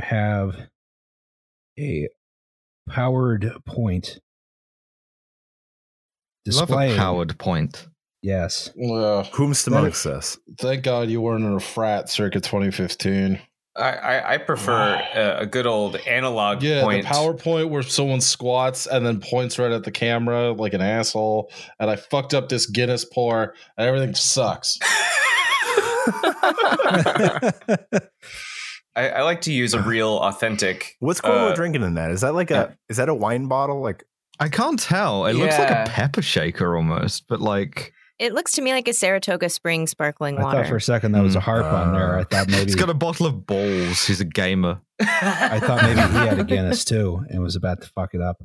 [0.00, 0.56] I have
[1.78, 2.08] a
[2.88, 4.18] powered point
[6.46, 6.94] Love display.
[6.94, 7.86] a powered point.
[8.22, 8.70] Yes.
[8.70, 9.26] Ugh.
[9.32, 10.38] Whomst That amongst us?
[10.58, 13.38] thank God you weren't in a frat circa 2015.
[13.76, 17.04] I, I, I prefer a, a good old analog Yeah, point.
[17.04, 21.52] the PowerPoint where someone squats and then points right at the camera like an asshole.
[21.78, 24.78] And I fucked up this Guinness pour and everything sucks.
[28.98, 30.96] I, I like to use a real authentic.
[31.00, 32.10] What's Cuomo uh, drinking in that?
[32.10, 33.80] Is that like a is that a wine bottle?
[33.80, 34.04] Like
[34.40, 35.26] I can't tell.
[35.26, 38.92] It looks like a pepper shaker almost, but like It looks to me like a
[38.92, 40.58] Saratoga Spring sparkling I water.
[40.62, 41.42] thought for a second that was a Mm.
[41.42, 42.18] harp on there.
[42.18, 44.06] I thought maybe he's got a bottle of balls.
[44.06, 44.80] He's a gamer.
[45.00, 48.42] I thought maybe he had a Guinness too and was about to fuck it up.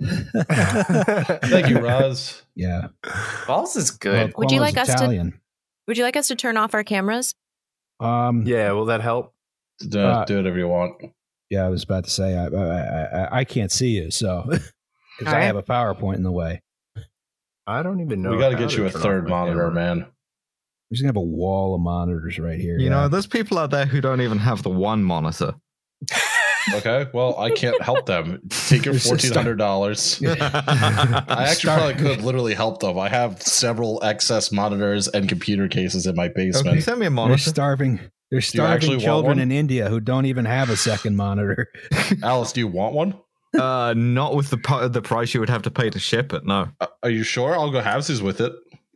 [0.00, 2.42] Thank you, Roz.
[2.54, 2.88] Yeah.
[3.46, 4.34] Balls is Well, good.
[4.36, 5.32] Would you Cuomo's like us to-
[5.86, 7.34] Would you like us to turn off our cameras?
[8.00, 8.56] Um, yeah.
[8.56, 9.33] yeah, will that help?
[9.80, 10.94] Do, Uh, do whatever you want.
[11.50, 14.64] Yeah, I was about to say I I, I, I can't see you, so because
[15.26, 16.62] All I have a PowerPoint in the way.
[17.66, 18.30] I don't even know.
[18.30, 19.72] we got to get you a third monitor, camera.
[19.74, 19.98] man.
[19.98, 22.76] We're just gonna have a wall of monitors right here.
[22.78, 22.90] You yeah.
[22.90, 25.54] know, there's people out there who don't even have the one monitor.
[26.72, 28.40] Okay, well, I can't help them.
[28.48, 30.26] Take your $1,400.
[31.28, 32.98] I actually Start- probably could have literally help them.
[32.98, 36.82] I have several excess monitors and computer cases in my can you basement.
[36.82, 37.36] send me a monitor.
[37.36, 38.00] They're starving.
[38.34, 41.68] They're starving children in India who don't even have a second monitor.
[42.22, 43.14] Alice, do you want one?
[43.56, 46.44] uh, not with the the price you would have to pay to ship it.
[46.44, 47.54] No, Uh, Are you sure?
[47.54, 48.52] I'll go halvesies with it.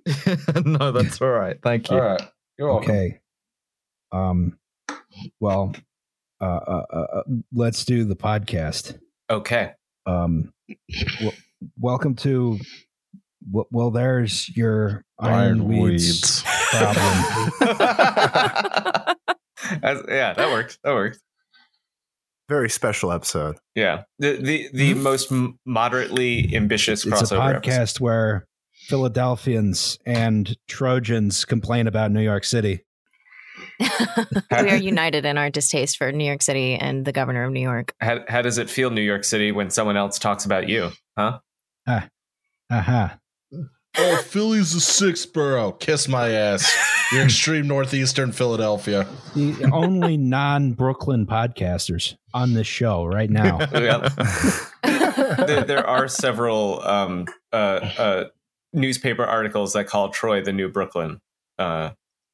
[0.66, 1.56] no, that's all right.
[1.62, 1.98] Thank you.
[1.98, 2.22] All right.
[2.58, 2.90] You're welcome.
[2.90, 3.20] Okay.
[4.10, 4.58] Um.
[5.38, 5.72] Well,
[6.40, 7.22] uh, uh, uh, uh,
[7.52, 8.98] let's do the podcast.
[9.30, 9.70] Okay.
[10.06, 10.52] Um.
[11.20, 11.36] W-
[11.78, 12.58] welcome to.
[13.48, 19.04] w- Well, there's your ironweeds problem.
[19.82, 20.78] That's- yeah, that works.
[20.84, 21.18] That works.
[22.48, 23.56] Very special episode.
[23.74, 24.04] Yeah.
[24.18, 25.30] The the, the most
[25.66, 27.12] moderately ambitious Mm-hmm.
[27.22, 28.00] it's a crossover podcast episode.
[28.04, 28.46] where
[28.88, 32.84] Philadelphians and Trojans complain about New York City.
[33.80, 33.86] we
[34.50, 37.92] are united in our distaste for New York City and the governor of New York.
[38.00, 40.90] How, how does it feel, New York City, when someone else talks about you?
[41.18, 41.40] Huh?
[42.70, 43.18] Aha.
[44.00, 45.72] Oh, Philly's the sixth borough.
[45.72, 46.72] Kiss my ass.
[47.12, 49.06] You're extreme northeastern Philadelphia.
[49.34, 53.58] The only non Brooklyn podcasters on this show right now.
[53.78, 54.08] Yeah.
[55.46, 57.56] there, there are several um, uh,
[57.98, 58.24] uh,
[58.72, 61.20] newspaper articles that call Troy the new Brooklyn,
[61.58, 61.90] uh,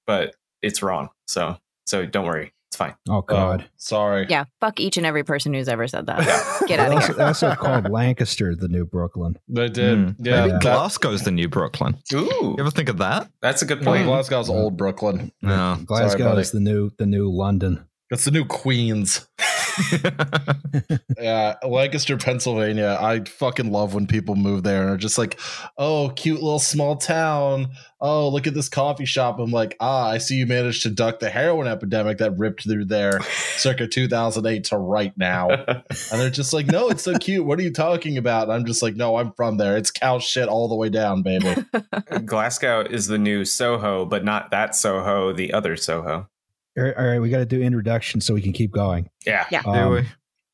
[0.07, 1.11] but it's wrong.
[1.27, 2.95] So so don't worry, it's fine.
[3.09, 3.65] Oh, um, God.
[3.65, 4.27] Oh, sorry.
[4.29, 6.65] Yeah, fuck each and every person who's ever said that.
[6.67, 7.15] Get out of also, here.
[7.17, 9.39] they also called Lancaster the new Brooklyn.
[9.49, 9.99] They did.
[9.99, 10.25] Hmm.
[10.25, 10.41] Yeah.
[10.41, 11.97] Maybe that- Glasgow's the new Brooklyn.
[12.13, 13.31] Ooh, You ever think of that?
[13.41, 14.03] that's a good well, point.
[14.03, 14.09] Hmm.
[14.09, 14.55] Glasgow's hmm.
[14.55, 15.33] old Brooklyn.
[15.41, 15.79] No.
[15.85, 16.41] Glasgow buddy.
[16.41, 17.87] is the new the new London.
[18.11, 19.27] That's the new Queens.
[21.19, 22.99] Yeah, Lancaster, Pennsylvania.
[23.01, 25.41] I fucking love when people move there and are just like,
[25.79, 27.69] "Oh, cute little small town.
[28.01, 31.21] Oh, look at this coffee shop." I'm like, "Ah, I see you managed to duck
[31.21, 33.21] the heroin epidemic that ripped through there,
[33.57, 37.47] circa 2008 to right now." And they're just like, "No, it's so cute.
[37.47, 39.77] What are you talking about?" And I'm just like, "No, I'm from there.
[39.77, 41.55] It's cow shit all the way down, baby."
[42.27, 46.29] Glasgow is the new Soho, but not that Soho, the other Soho.
[46.77, 49.09] All right, all right, we got to do introduction so we can keep going.
[49.25, 49.47] Yeah.
[49.51, 49.63] Yeah.
[49.63, 50.03] Do Um, we?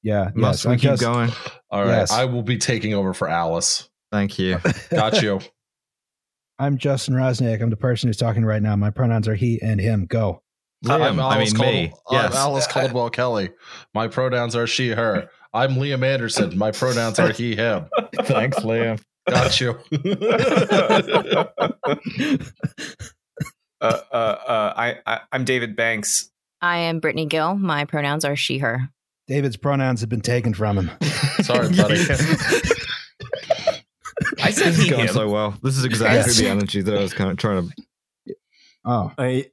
[0.03, 1.31] Yeah, Must yes, we I'm keep just- going?
[1.71, 2.11] All right, Yes.
[2.13, 3.89] I will be taking over for Alice.
[4.13, 4.59] Thank you.
[4.91, 5.41] Got you.
[6.59, 7.63] I'm Justin Roczniak.
[7.63, 8.77] I'm the person who's talking right now.
[8.77, 10.05] My pronouns are he and him.
[10.07, 10.43] Go.
[10.85, 11.89] Liam, I'm I Alice mean me.
[11.89, 12.37] Cald- I'm Yes.
[12.37, 13.51] Alice Caldwell Kelly.
[13.95, 15.31] My pronouns are she, her.
[15.55, 16.57] I'm Liam Anderson.
[16.59, 17.87] My pronouns are he, him.
[18.23, 19.01] Thanks, Liam.
[19.29, 19.79] Got you.
[23.81, 26.31] Uh, uh, uh, I, I, I'm David Banks.
[26.61, 27.55] I am Brittany Gill.
[27.57, 28.91] My pronouns are she, her.
[29.27, 30.91] David's pronouns have been taken from him.
[31.43, 31.95] Sorry, buddy.
[34.43, 35.15] I said This is he, going him.
[35.15, 35.55] so well.
[35.63, 36.37] This is exactly Yes.
[36.39, 37.71] the energy that I was kind of trying
[38.27, 38.35] to.
[38.85, 39.51] Oh, I,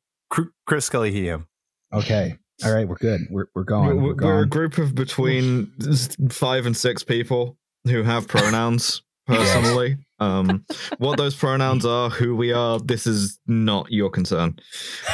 [0.66, 1.48] Chris Kelly, he, him.
[1.94, 2.38] okay.
[2.66, 3.22] All right, we're good.
[3.30, 4.02] We're we're going.
[4.02, 5.72] We're, We're, we're a group of between
[6.32, 9.98] five and six people who have pronouns personally.
[10.20, 10.66] Um,
[10.98, 14.58] what those pronouns are, who we are, this is not your concern.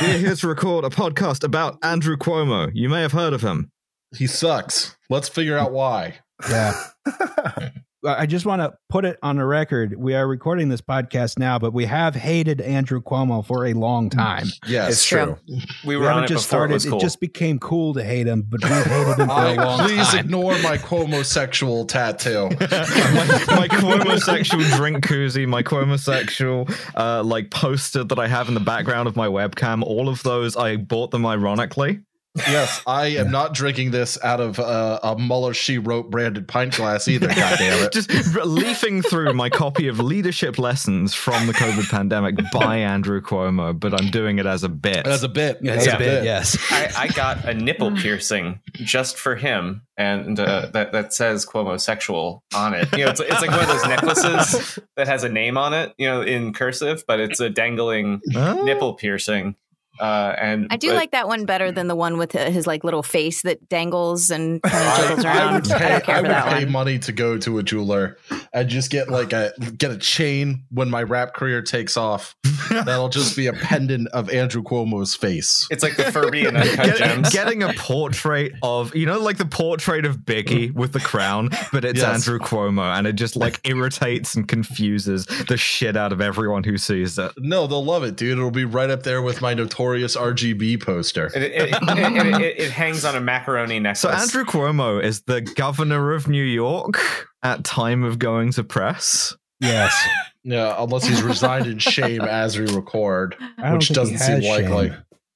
[0.01, 2.71] We're here to record a podcast about Andrew Cuomo.
[2.73, 3.71] You may have heard of him.
[4.15, 4.95] he sucks.
[5.09, 6.19] Let's figure out why.
[6.49, 6.73] Yeah.
[8.05, 9.95] I just want to put it on the record.
[9.97, 14.09] We are recording this podcast now, but we have hated Andrew Cuomo for a long
[14.09, 14.47] time.
[14.67, 15.37] Yes, It's true.
[15.47, 16.71] We We were on haven't it just started.
[16.71, 16.99] it was cool.
[16.99, 20.07] just became cool to hate him, but we've hated him for a I, long please
[20.07, 20.19] time.
[20.25, 22.49] ignore my Cuomo tattoo.
[22.59, 28.59] my, my Cuomo-sexual drink koozie, my Cuomo-sexual uh, like poster that I have in the
[28.59, 32.01] background of my webcam, all of those I bought them ironically.
[32.35, 36.75] Yes, I am not drinking this out of uh, a Mueller She Wrote branded pint
[36.75, 37.27] glass either.
[37.27, 37.91] God damn it!
[37.93, 38.09] Just
[38.43, 43.93] leafing through my copy of Leadership Lessons from the COVID Pandemic by Andrew Cuomo, but
[43.93, 45.05] I'm doing it as a bit.
[45.05, 46.23] As a bit, as it's a a bit, bit.
[46.23, 46.57] yes.
[46.71, 51.79] I, I got a nipple piercing just for him, and uh, that that says Cuomo
[51.79, 52.91] sexual on it.
[52.93, 55.93] You know, it's, it's like one of those necklaces that has a name on it,
[55.99, 58.63] you know, in cursive, but it's a dangling Oh.
[58.63, 59.55] nipple piercing.
[59.99, 62.83] Uh, and I do but- like that one better than the one with his like
[62.83, 65.53] little face that dangles and kind of I, jiggles I around.
[65.53, 68.17] would I, pay, don't I would pay money to go to a jeweler
[68.53, 72.35] and just get like a get a chain when my rap career takes off.
[72.71, 75.67] That'll just be a pendant of Andrew Cuomo's face.
[75.69, 77.29] It's like the Furby and Uncut Get- Gems.
[77.29, 81.85] getting a portrait of you know like the portrait of Biggie with the crown, but
[81.85, 82.27] it's Yes.
[82.27, 86.77] Andrew Cuomo, and it just like irritates and confuses the shit out of everyone who
[86.77, 87.31] sees it.
[87.37, 88.37] No, they'll love it, dude.
[88.37, 91.29] It'll be right up there with my notorious RGB poster.
[91.35, 93.99] And it, it, it, it, it hangs on a macaroni necklace.
[94.01, 96.99] So Andrew Cuomo is the governor of New York
[97.43, 99.35] at time of going to press.
[99.59, 99.95] Yes.
[100.45, 103.37] Yeah, unless he's resigned in shame as we record,
[103.71, 104.93] which doesn't seem has likely.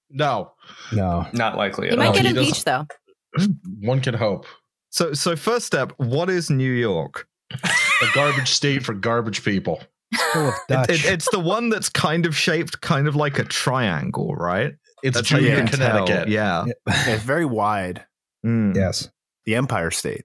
[0.09, 0.51] No,
[0.91, 1.25] No.
[1.31, 2.13] not likely He at might all.
[2.13, 2.85] get impeached though.
[3.79, 4.45] one can hope.
[4.89, 7.25] So so first step, what is New York?
[7.53, 9.81] A garbage state for garbage people.
[10.33, 10.89] Full of It- Dutch.
[10.89, 14.73] it- it's the one that's kind of shaped kind of like a triangle, right?
[15.03, 15.79] It's That's how you Junior tell.
[16.05, 16.27] Connecticut.
[16.29, 16.65] Yeah.
[16.87, 18.05] It's very wide.
[18.45, 18.75] Mm.
[18.75, 19.09] yes.
[19.45, 20.23] The Empire State.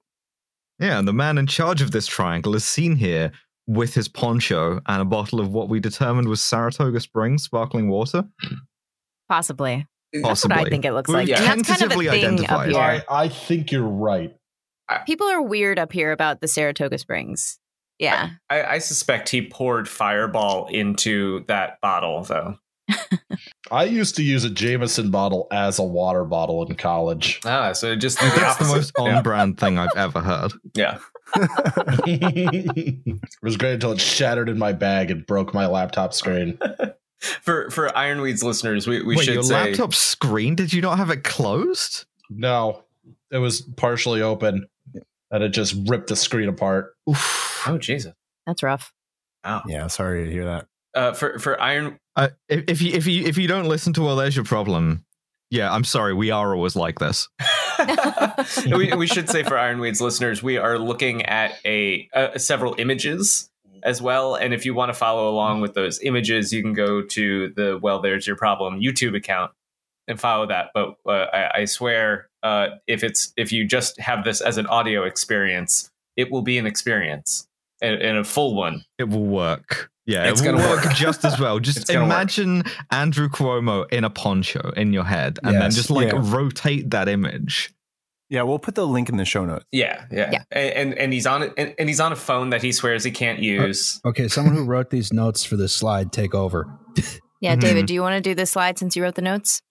[0.78, 3.30] Yeah, and the man in charge of this triangle is seen here
[3.68, 8.24] with his poncho and a bottle of what we determined was Saratoga Springs sparkling water.
[9.28, 9.86] Possibly.
[10.12, 10.56] That's Possibly.
[10.58, 11.40] what I think it looks We've like.
[11.40, 12.76] And that's kind of a thing up here.
[12.76, 14.34] I, I think you're right.
[15.06, 17.58] People are weird up here about the Saratoga Springs.
[18.02, 18.30] Yeah.
[18.50, 22.58] I, I suspect he poured Fireball into that bottle, though.
[23.70, 27.38] I used to use a Jameson bottle as a water bottle in college.
[27.44, 30.52] Ah, so just the That's the most on brand thing I've ever heard.
[30.74, 30.98] Yeah.
[31.36, 36.58] it was great until it shattered in my bag and broke my laptop screen.
[37.20, 40.56] For for Ironweed's listeners, we, we Wait, should your say laptop screen?
[40.56, 42.04] Did you not have it closed?
[42.28, 42.82] No,
[43.30, 44.66] it was partially open
[45.32, 46.94] and it just ripped the screen apart.
[47.10, 47.64] Oof.
[47.66, 48.14] Oh Jesus.
[48.46, 48.92] That's rough.
[49.44, 49.62] Wow.
[49.66, 50.66] Yeah, sorry to hear that.
[50.94, 54.02] Uh, for for Iron Uh, if, if you if you if you don't listen to
[54.02, 55.04] well, there's your problem.
[55.50, 56.14] Yeah, I'm sorry.
[56.14, 57.28] We are always like this.
[58.66, 63.50] we, we should say for Ironweed's listeners, we are looking at a uh, several images
[63.82, 64.34] as well.
[64.34, 67.78] And if you want to follow along with those images, you can go to the
[67.82, 69.52] Well, There's Your Problem YouTube account
[70.08, 70.70] and follow that.
[70.74, 74.66] But uh, I, I swear, uh, if it's if you just have this as an
[74.66, 77.46] audio experience, it will be an experience
[77.80, 78.84] and, and a full one.
[78.98, 79.90] It will work.
[80.04, 80.94] Yeah, It's it will gonna work, work.
[80.94, 81.58] just as well.
[81.60, 82.12] Just It's gonna work.
[82.12, 86.18] imagine Andrew Cuomo in a poncho in your head, and then just like Yeah.
[86.22, 87.72] rotate that image.
[88.28, 89.64] Yeah, we'll put the link in the show notes.
[89.72, 90.42] Yeah, yeah, Yeah.
[90.50, 93.04] And, and and he's on it, and, and he's on a phone that he swears
[93.04, 94.00] he can't use.
[94.04, 96.66] Okay, someone who wrote these notes for this slide, take over.
[97.40, 97.56] Yeah.
[97.56, 99.62] David, do you want to do this slide since you wrote the notes?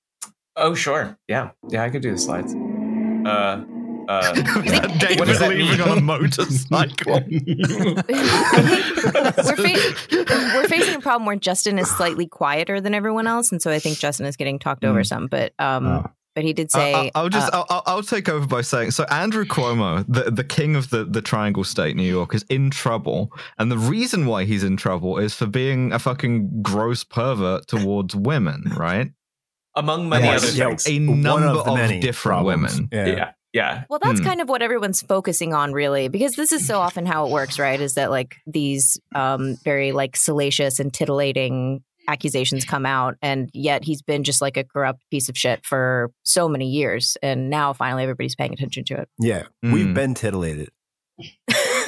[0.56, 1.18] Oh, sure.
[1.28, 1.52] Yeah.
[1.70, 2.54] Yeah, I could do the slides.
[2.54, 3.64] Uh,
[4.10, 5.82] uh, David What does that leaving mean?
[5.82, 7.22] on a motorcycle.
[9.44, 13.62] We're, fa- we're facing a problem where Justin is slightly quieter than everyone else, and
[13.62, 15.06] so I think Justin is getting talked over Mm.
[15.08, 15.28] some.
[15.28, 16.06] But um, Oh.
[16.36, 18.92] but he did say, I- I'll just uh, I'll, I'll- I'll take over by saying
[18.92, 22.70] so Andrew Cuomo, the, the king of the, the Triangle State, New York, is in
[22.70, 27.68] trouble, and the reason why he's in trouble is for being a fucking gross pervert
[27.68, 29.12] towards women, right?
[29.76, 30.44] Among many Yes.
[30.44, 30.88] other Yeah, things.
[30.88, 32.74] A number of of many different problems.
[32.76, 32.90] women.
[32.92, 33.06] Yeah.
[33.08, 33.32] Yeah.
[33.54, 33.84] Yeah.
[33.90, 34.26] Well, that's Hmm.
[34.26, 37.60] kind of what everyone's focusing on, really, because this is so often how it works,
[37.60, 37.80] right?
[37.82, 43.84] Is that like these um, very like salacious and titillating accusations come out, and yet
[43.84, 47.74] he's been just like a corrupt piece of shit for so many years, and now
[47.74, 49.10] finally everybody's paying attention to it.
[49.20, 49.74] Yeah, Mm.
[49.74, 50.70] we've been titillated.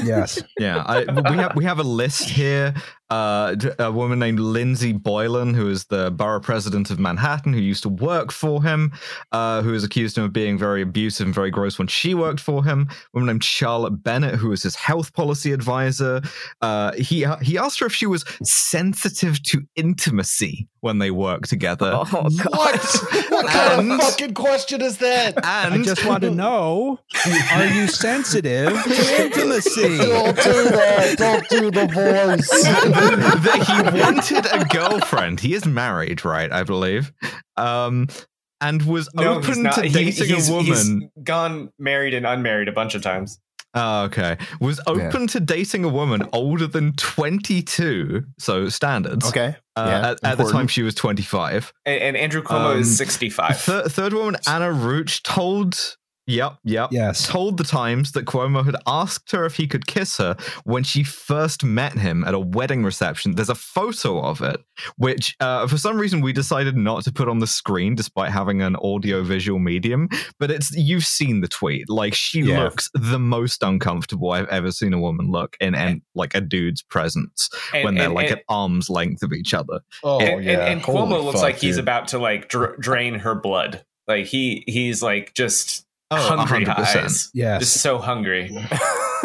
[0.03, 0.41] Yes.
[0.59, 2.73] Yeah, I, we have we have a list here.
[3.13, 7.59] Uh, d- a woman named Lindsey Boylan, who is the borough president of Manhattan, who
[7.59, 8.91] used to work for him,
[9.31, 12.63] uh, has accused him of being very abusive and very gross when she worked for
[12.63, 12.87] him.
[12.89, 16.21] A woman named Charlotte Bennett, who is his health policy advisor.
[16.61, 21.91] Uh, he he asked her if she was sensitive to intimacy when they work together.
[21.93, 22.33] Oh god!
[22.51, 22.81] What?
[23.33, 25.35] What kind And- of fucking question is that?
[25.45, 26.99] And I just want to know
[27.53, 29.97] are you sensitive to intimacy?
[29.97, 31.15] Don't do that.
[31.17, 32.49] Don't do the voice.
[33.43, 35.39] that he wanted a girlfriend.
[35.39, 36.51] He is married, right?
[36.51, 37.11] I believe.
[37.57, 38.07] Um,
[38.61, 39.75] and was No, open not.
[39.75, 41.11] to He- dating he's- a he's woman.
[41.23, 43.39] gone married and unmarried a bunch of times.
[43.75, 44.37] Oh, okay.
[44.61, 49.27] Was open to dating a woman older than 22, so standards.
[49.27, 49.55] Okay.
[49.75, 51.73] Uh, Yeah, at, at the time, she was 25.
[51.85, 53.59] And, and Andrew Cuomo Um, is 65.
[53.59, 55.97] Thir- third woman, Anna Roach, told.
[56.25, 56.89] Yep, yep.
[56.91, 57.27] Yes.
[57.27, 61.03] Told the Times that Cuomo had asked her if he could kiss her when she
[61.03, 63.35] first met him at a wedding reception.
[63.35, 64.61] There's a photo of it,
[64.95, 68.61] which uh, for some reason we decided not to put on the screen despite having
[68.61, 70.07] an audio visual medium.
[70.39, 71.89] But it's you've seen the tweet.
[71.89, 72.63] Like she Yeah.
[72.63, 76.81] looks the most uncomfortable I've ever seen a woman look in, in like a dude's
[76.81, 79.81] presence And- when they're like and- at arm's length of each other.
[80.03, 81.83] Oh and, yeah, and, and Holy Cuomo looks fuck, like he's dude.
[81.83, 83.83] about to like dr- drain her blood.
[84.07, 85.82] Like he he's like just
[86.17, 86.77] Oh, hungry 100%.
[87.03, 87.29] eyes.
[87.33, 87.61] Yes.
[87.61, 88.49] Just so hungry.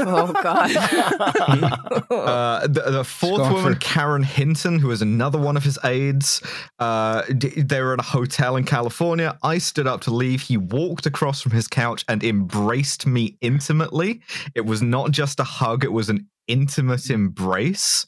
[0.01, 0.71] Oh God.
[2.11, 5.79] Uh, the, the fourth Going woman, for- Karen Hinton, who is another one of his
[5.85, 6.41] aides,
[6.79, 9.37] uh, d- they were at a hotel in California.
[9.43, 10.41] I stood up to leave.
[10.43, 14.21] He walked across from his couch and embraced me intimately.
[14.55, 18.07] It was not just a hug; it was an intimate embrace.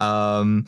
[0.00, 0.66] Um,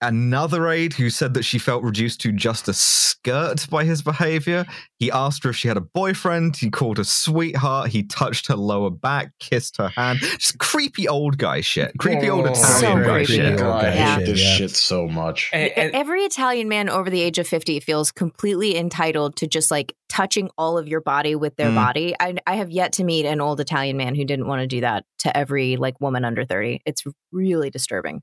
[0.00, 4.66] another aide who said that she felt reduced to just a skirt by his behavior.
[4.98, 6.56] He asked her if she had a boyfriend.
[6.56, 7.90] He called her sweetheart.
[7.90, 10.18] He touched her lower back, kissed her hand.
[10.20, 11.92] Just creepy old guy shit.
[11.98, 13.58] Creepy old Oh, Italian so guy shit.
[13.58, 14.16] God, I Yeah.
[14.18, 14.54] hate this Yeah.
[14.56, 15.50] shit so much.
[15.52, 19.70] And, and- Every Italian man over the age of 50 feels completely entitled to just
[19.70, 21.74] like touching all of your body with their Mm.
[21.74, 22.14] body.
[22.20, 24.80] I, I have yet to meet an old Italian man who didn't want to do
[24.82, 26.80] that to every like woman under 30.
[26.84, 28.20] It's really disturbing.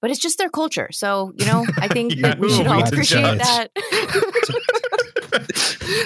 [0.00, 0.88] But it's just their culture.
[0.92, 3.38] So, you know, I think Yeah, that we should all appreciate judge?
[3.38, 3.68] that.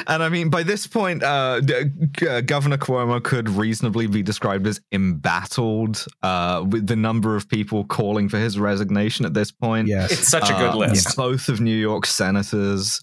[0.06, 1.90] and I mean, by this point, uh, d-
[2.26, 7.84] uh, Governor Cuomo could reasonably be described as embattled uh, with the number of people
[7.84, 9.88] calling for his resignation at this point.
[9.88, 10.12] yes.
[10.12, 11.16] it's such a good Uh, list.
[11.16, 13.00] Both of New York senators,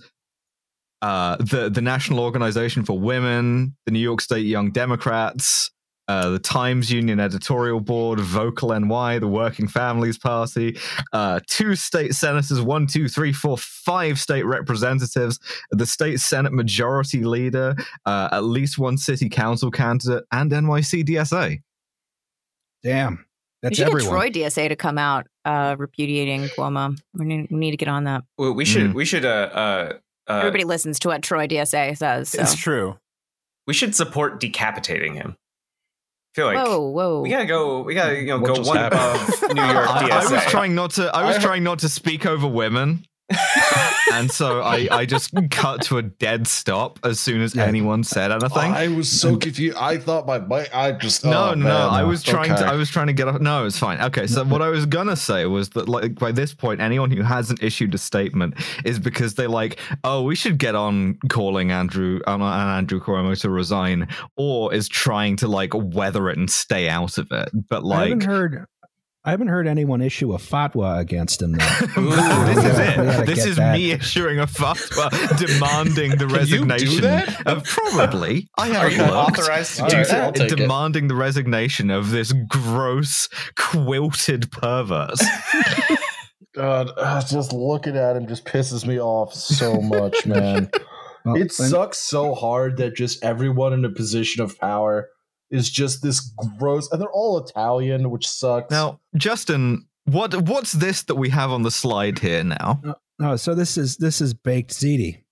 [1.01, 5.71] uh, the the National Organization for Women, the New York State Young Democrats,
[6.09, 10.75] uh, the Times Union editorial board, Vocal NY, the Working Families Party,
[11.13, 15.39] uh, two state senators, one, two, three, four, five state representatives,
[15.69, 17.75] the state Senate majority leader,
[18.05, 21.61] uh, at least one city council candidate, and NYC DSA.
[22.83, 23.25] Damn.
[23.61, 24.27] We should everyone.
[24.29, 26.97] get Troy DSA to come out uh, repudiating Cuomo.
[27.13, 28.23] We need, we need to get on that.
[28.37, 28.93] we, we should Mm.
[28.93, 29.93] we should uh, uh,
[30.27, 32.29] uh, Everybody listens to what Troy DSA says.
[32.29, 32.41] So.
[32.41, 32.97] It's true.
[33.67, 35.35] we should support decapitating him.
[36.47, 37.21] I feel like whoa, whoa.
[37.21, 37.81] we gotta go.
[37.81, 39.01] We gotta you know What go one happened?
[39.01, 41.13] above New York I, I was trying not to.
[41.15, 43.05] I was I- trying not to speak over women.
[44.13, 47.65] And so I, I just cut to a dead stop as soon as Yeah.
[47.65, 48.57] anyone said anything.
[48.73, 49.77] I was so confused.
[49.77, 50.73] I thought my mic.
[50.75, 51.71] I just no, oh, no, man.
[51.71, 52.61] I was trying Okay.
[52.63, 52.67] to.
[52.67, 53.27] I was trying to get.
[53.27, 53.41] up.
[53.41, 54.01] no, it's fine.
[54.01, 57.21] Okay, so what I was gonna say was that, like, by this point, anyone who
[57.21, 58.55] hasn't issued a statement
[58.85, 63.49] is because they like, oh, we should get on calling Andrew um, Andrew Cuomo to
[63.49, 64.07] resign,
[64.37, 67.49] or is trying to like weather it and stay out of it.
[67.69, 68.65] But like, I like, haven't heard.
[69.29, 71.51] I haven't heard anyone issue a fatwa against him.
[71.51, 71.57] Though.
[72.47, 73.25] this is it.
[73.27, 73.73] This is that.
[73.77, 77.45] me issuing a fatwa demanding the Can you do resignation that?
[77.45, 78.49] of probably.
[78.57, 79.39] I have Are you looked.
[79.39, 80.23] authorized to All do right, that?
[80.23, 80.55] I'll take it.
[80.55, 85.19] demanding the resignation of this gross quilted pervert.
[86.55, 90.71] God, uh, just looking at him just pisses me off so much, man.
[91.23, 95.09] Well, it sucks so hard that just everyone in a position of power
[95.51, 96.19] is just this
[96.57, 98.71] gross, and they're all Italian, which sucks.
[98.71, 102.81] now, Justin, what what's this that we have on the slide here now?
[103.19, 105.23] No, so this is this is baked ziti.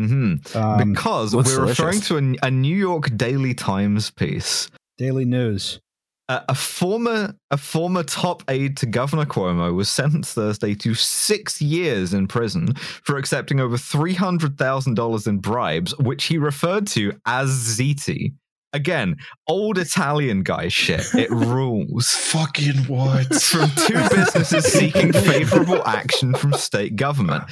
[0.00, 0.56] Mm-hmm.
[0.56, 4.68] Um, because we're referring to a, a New York Daily Times piece.
[4.98, 5.80] Daily News.
[6.28, 11.60] Uh, a former a former top aide to Governor Cuomo was sentenced Thursday to six
[11.60, 16.86] years in prison for accepting over three hundred thousand dollars in bribes, which he referred
[16.88, 18.32] to as ziti.
[18.74, 21.04] Again, old Italian guy shit.
[21.14, 22.08] It rules.
[22.10, 23.34] fucking what?
[23.42, 27.44] From two businesses seeking favorable action from state government.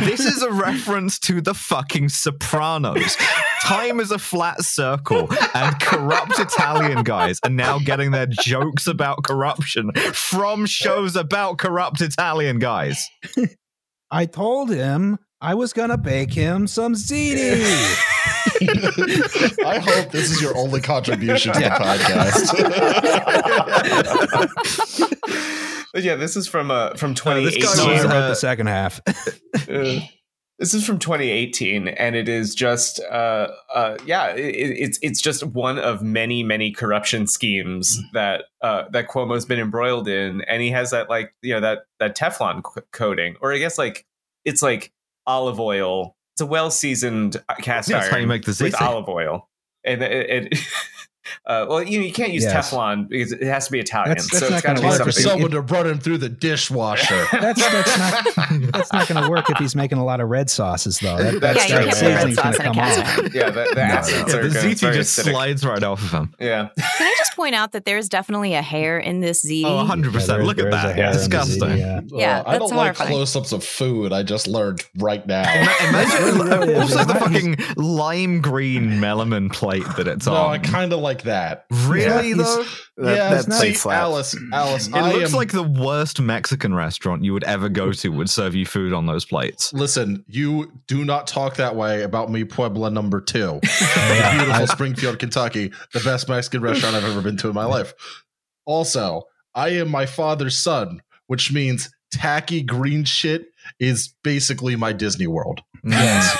[0.00, 3.16] This is a reference to the fucking Sopranos.
[3.62, 9.22] Time is a flat circle, and corrupt Italian guys are now getting their jokes about
[9.24, 13.08] corruption from shows about corrupt Italian guys.
[14.10, 17.62] I told him I was gonna bake him some ziti.
[19.66, 21.78] I hope this is your only contribution to Yeah.
[21.78, 22.52] the podcast.
[25.94, 27.96] But yeah, this is from uh from Uh, this guy 2018.
[27.96, 29.00] no, wrote uh, the second half.
[29.68, 30.00] Uh,
[30.58, 35.42] this is from 2018, and it is just, uh, uh, yeah, it, it's it's just
[35.44, 40.70] one of many many corruption schemes that uh, that Cuomo's been embroiled in, and he
[40.70, 44.06] has that like you know that that Teflon co- coating, or I guess like
[44.44, 44.92] it's like
[45.26, 46.16] olive oil.
[46.34, 49.08] It's a well seasoned uh, cast Yeah, iron that's how you make the with olive
[49.08, 49.48] oil,
[49.84, 50.58] and it, it
[51.46, 52.70] Uh, well, you know, you can't use Yes.
[52.70, 54.08] Teflon because it has to be Italian.
[54.10, 55.60] That's- that's so not it's got to gonna be work Hard for for someone to
[55.60, 57.26] run him through the dishwasher.
[57.32, 60.48] That's that's not that's not going to work if he's making a lot of red
[60.50, 61.16] sauces though.
[61.16, 61.86] That, That's yeah, true.
[61.86, 62.18] you can't Yeah.
[62.18, 64.52] put red sauce in a come cast yeah, the, the acids Yeah, the good.
[64.52, 65.30] ziti just acidic.
[65.30, 66.34] slides right off of him.
[66.40, 66.68] Yeah.
[66.76, 69.64] Can I just point out that there's definitely a hair in this Z?
[69.64, 70.12] Oh, 100%.
[70.12, 70.96] Yeah, there- Look at there is a that.
[70.96, 71.62] hair Disgusting.
[71.62, 72.00] ziti, yeah.
[72.06, 74.12] Yeah, I don't like close-ups of food.
[74.12, 75.42] I just learned right now.
[75.88, 80.34] Imagine also the fucking lime green melamine plate that it's on.
[80.34, 80.50] no, on.
[80.52, 81.66] I kind of like that.
[81.70, 82.64] really Yeah, though?
[82.98, 84.00] That, yeah, that see, plate slaps.
[84.00, 84.52] Alice, mm.
[84.52, 88.08] Alice, It I looks am, like the worst Mexican restaurant you would ever go to
[88.10, 89.72] would serve you food on those plates.
[89.72, 93.60] Listen, you do not talk that way about me, Puebla number two.
[94.32, 97.94] Beautiful Springfield, Kentucky, the best Mexican restaurant I've ever been to in my life.
[98.64, 99.24] Also,
[99.54, 103.46] I am my father's son, which means tacky green shit
[103.80, 105.60] is basically my Disney World.
[105.84, 106.36] Yes.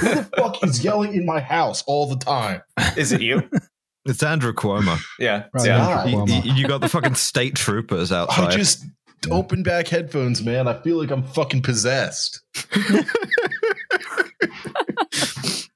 [0.00, 2.62] Who the fuck is yelling in my house all the time?
[2.96, 3.48] Is it you?
[4.06, 4.98] It's Andrew Cuomo.
[5.18, 5.44] Yeah.
[5.52, 5.78] Probably yeah.
[5.78, 6.08] not.
[6.08, 6.44] You, Cuomo.
[6.44, 8.40] you- you got the fucking state troopers outside.
[8.42, 8.58] I outside.
[8.58, 8.84] just
[9.30, 10.68] open back headphones, man.
[10.68, 12.42] I feel like I'm fucking possessed.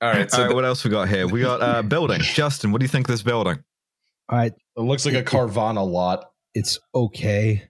[0.02, 0.30] All right.
[0.30, 1.26] So So the- what else we got here?
[1.26, 2.20] We got uh building.
[2.22, 3.62] Justin, what do you think of this building?
[4.28, 6.30] All right, It looks like a Carvana lot.
[6.54, 7.68] it's okay.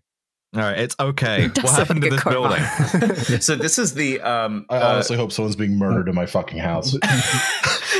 [0.52, 1.46] All right, it's okay.
[1.46, 2.60] Does What happened to this building?
[3.40, 6.58] so this is the um I uh, honestly hope someone's being murdered in my fucking
[6.58, 6.92] house.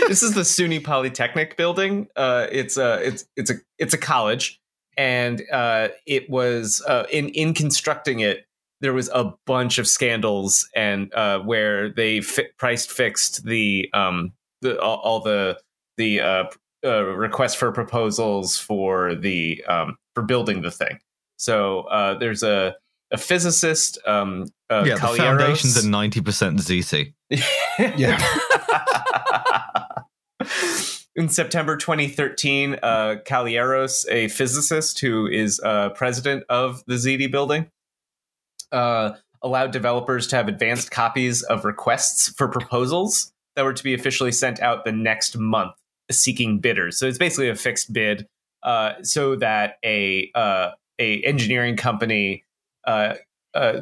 [0.08, 2.08] this is the SUNY Polytechnic building.
[2.16, 4.60] Uh, it's a it's it's a it's a college,
[4.96, 8.46] and uh, it was uh, in in constructing it.
[8.80, 14.32] There was a bunch of scandals, and uh, where they fi- priced fixed the um
[14.60, 15.60] the all, all the
[15.98, 16.44] the uh,
[16.84, 20.98] uh, requests for proposals for the um for building the thing.
[21.40, 22.76] So uh, there's a
[23.12, 27.14] a physicist um uh, yeah, the foundations are ninety percent ziti.
[27.78, 28.18] Yeah.
[31.16, 37.68] In September 2013, uh, Kaloyeros, a physicist who is uh, president of the ZD building,
[38.70, 43.92] uh, allowed developers to have advanced copies of requests for proposals that were to be
[43.92, 45.72] officially sent out the next month,
[46.10, 46.96] seeking bidders.
[46.96, 48.26] So it's basically a fixed bid,
[48.62, 50.70] uh, so that a uh,
[51.00, 52.44] a engineering company
[52.86, 53.14] uh,
[53.54, 53.80] uh,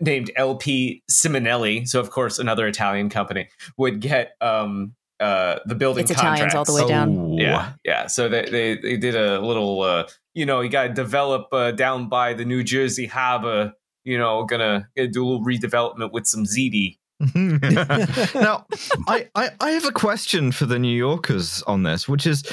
[0.00, 3.48] named LP Ciminelli, so of course another Italian company,
[3.78, 6.02] would get um, uh, the building.
[6.02, 7.16] It's Italians all the way down.
[7.16, 7.38] Oh.
[7.38, 8.06] Yeah, yeah.
[8.06, 11.70] So they they, they did a little, uh, you know, you got to develop uh,
[11.70, 13.72] down by the New Jersey harbor.
[14.04, 16.98] You know, gonna, gonna do a little redevelopment with some ziti.
[17.34, 18.66] now,
[19.08, 22.44] I, I I have a question for the New Yorkers on this, which is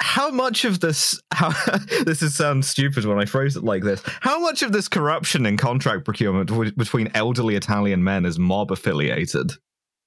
[0.00, 1.50] how much of this how
[2.04, 4.02] this is sounds stupid when I phrase it like this.
[4.20, 8.72] How much of this corruption in contract procurement w- between elderly Italian men is mob
[8.72, 9.52] affiliated?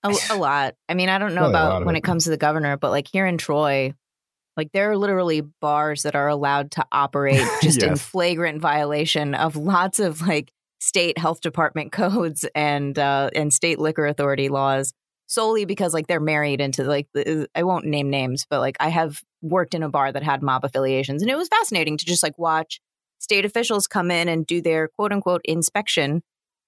[0.04, 0.76] A, a lot.
[0.90, 2.00] I mean, I don't know Probably about when it.
[2.00, 3.94] it comes to the governor, but like here in Troy,
[4.58, 9.56] like there are literally bars that are allowed to operate just in flagrant violation of
[9.56, 10.52] lots of like
[10.82, 14.94] state health department codes and uh and state liquor authority laws
[15.34, 18.90] solely because like they're married into like the, I won't name names, but like I
[18.90, 22.24] have worked in a bar that had mob affiliations and it was fascinating to just
[22.24, 22.80] like watch
[23.20, 26.22] state officials come in and do their quote unquote inspection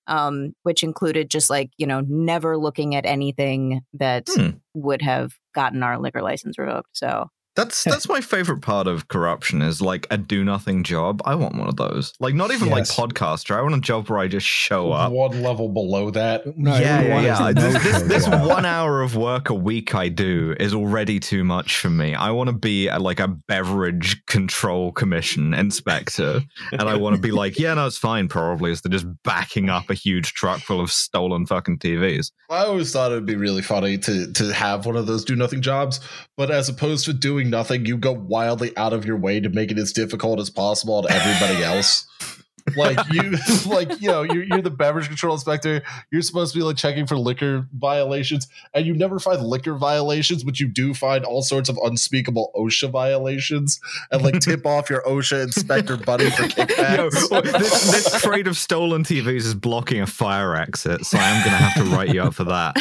[0.07, 4.49] um, which included just like you know never looking at anything that Hmm.
[4.73, 6.89] would have gotten our liquor license revoked.
[6.93, 11.21] So That's that's my favorite part of corruption is like a do nothing job.
[11.25, 12.13] I want one of those.
[12.19, 12.97] Like not even Yes.
[12.99, 13.55] like podcaster.
[13.55, 15.11] I want a job where I just show up.
[15.11, 16.45] One level below that.
[16.57, 17.51] No, yeah, yeah, yeah.
[17.53, 21.77] This, this, this one hour of work a week I do is already too much
[21.77, 22.13] for me.
[22.13, 26.41] I want to be a, like a beverage control commission inspector,
[26.71, 28.27] and I want to be like, yeah, no, it's fine.
[28.27, 32.31] Probably is they're just backing up a huge truck full of stolen fucking TVs.
[32.49, 35.35] I always thought it would be really funny to to have one of those do
[35.35, 35.99] nothing jobs,
[36.37, 39.71] but as opposed to doing nothing, you go wildly out of your way to make
[39.71, 42.07] it as difficult as possible to everybody else.
[42.75, 45.83] like you, like you know, you're, you're the beverage control inspector.
[46.11, 50.43] You're supposed to be like checking for liquor violations, and you never find liquor violations,
[50.43, 53.79] but you do find all sorts of unspeakable OSHA violations,
[54.11, 57.43] and like tip off your OSHA inspector buddy for Yo, kickbacks.
[57.59, 61.57] this, this trade of stolen TVs is blocking a fire exit, so I am going
[61.57, 62.75] to have to write you up for that.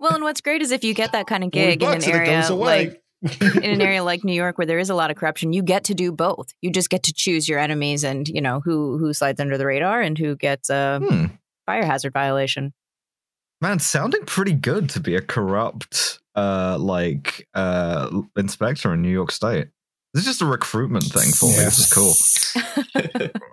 [0.00, 2.06] well, and what's great is if you get that kind of gig in an bucks
[2.06, 5.10] and it area like in an area like New York where there is a lot
[5.10, 6.52] of corruption, you get to do both.
[6.60, 9.66] You just get to choose your enemies and you know who who slides under the
[9.66, 11.26] radar and who gets a Hmm.
[11.66, 12.72] fire hazard violation.
[13.60, 19.30] Man, sounding pretty good to be a corrupt, uh, like uh, inspector in New York
[19.30, 19.68] State.
[20.14, 21.56] This is just a recruitment thing for me.
[21.56, 22.12] This is cool.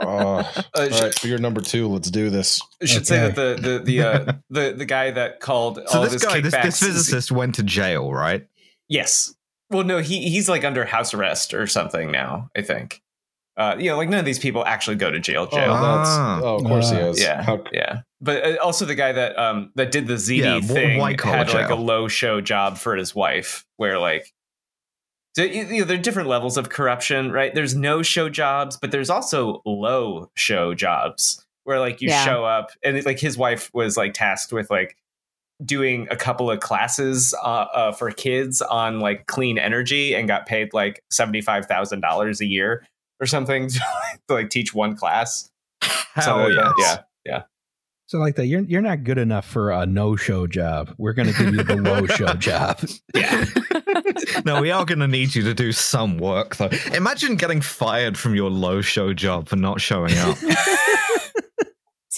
[0.02, 0.44] Uh,
[0.76, 2.62] all sh- right, for your number two, let's do this.
[2.82, 6.04] I should say that the the the uh, the the guy that called So all
[6.04, 8.48] this this guy, this, kickbacks this is- physicist, went to jail, right?
[8.88, 9.34] yes,
[9.70, 12.50] Well, no, he he's like under house arrest or something now.
[12.56, 13.02] I think.
[13.58, 15.46] Uh, you know, like none of these people actually go to jail.
[15.52, 15.74] Oh, Jail.
[15.74, 16.40] that's, Ah.
[16.42, 17.22] oh, of course he Uh, is.
[17.22, 18.02] yeah, How- yeah.
[18.22, 21.54] But uh, also the guy that um that did the ziti Yeah, thing white-collar had
[21.54, 24.34] like a low show job for his wife, where like.
[25.36, 27.54] So, you you know, there are different levels of corruption, right?
[27.54, 32.26] There's no show jobs, but there's also low show jobs where like you Yeah.
[32.26, 34.98] show up and like his wife was like tasked with like
[35.64, 40.46] doing a couple of classes uh, uh, for kids on like clean energy and got
[40.46, 42.86] paid like $75,000 a year
[43.20, 43.80] or something to,
[44.28, 45.50] to like teach one class.
[45.82, 46.76] Hell Something like that.
[46.78, 47.00] yes.
[47.26, 47.44] Yeah.
[48.08, 50.96] So like that, you're you're not good enough for a no show job.
[50.98, 52.80] We're going to give you the low show job.
[53.14, 53.46] Yeah.
[54.46, 56.72] no, we are going to need you to do some work, though.
[56.96, 60.38] Imagine getting fired from your low show job for not showing up.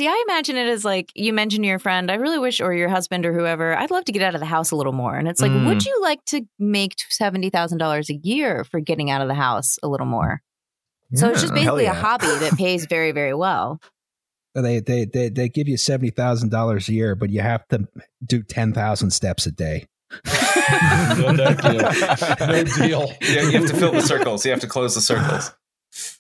[0.01, 2.89] See, I imagine it as like you mentioned your friend, I really wish, or your
[2.89, 5.15] husband or whoever, I'd love to get out of the house a little more.
[5.15, 5.67] And it's like, Mm.
[5.67, 9.87] would you like to make $70,000 a year for getting out of the house a
[9.87, 10.41] little more?
[11.13, 11.59] So it's just Yeah.
[11.59, 13.79] Basically a hobby that pays very, very well.
[14.55, 17.87] They they they they give you seventy thousand dollars a year, but you have to
[18.25, 19.85] do ten thousand steps a day.
[20.25, 21.63] no, thank
[22.41, 22.47] you.
[22.47, 23.13] No deal.
[23.21, 24.43] You, you have to fill the circles.
[24.45, 25.51] You have to close the circles.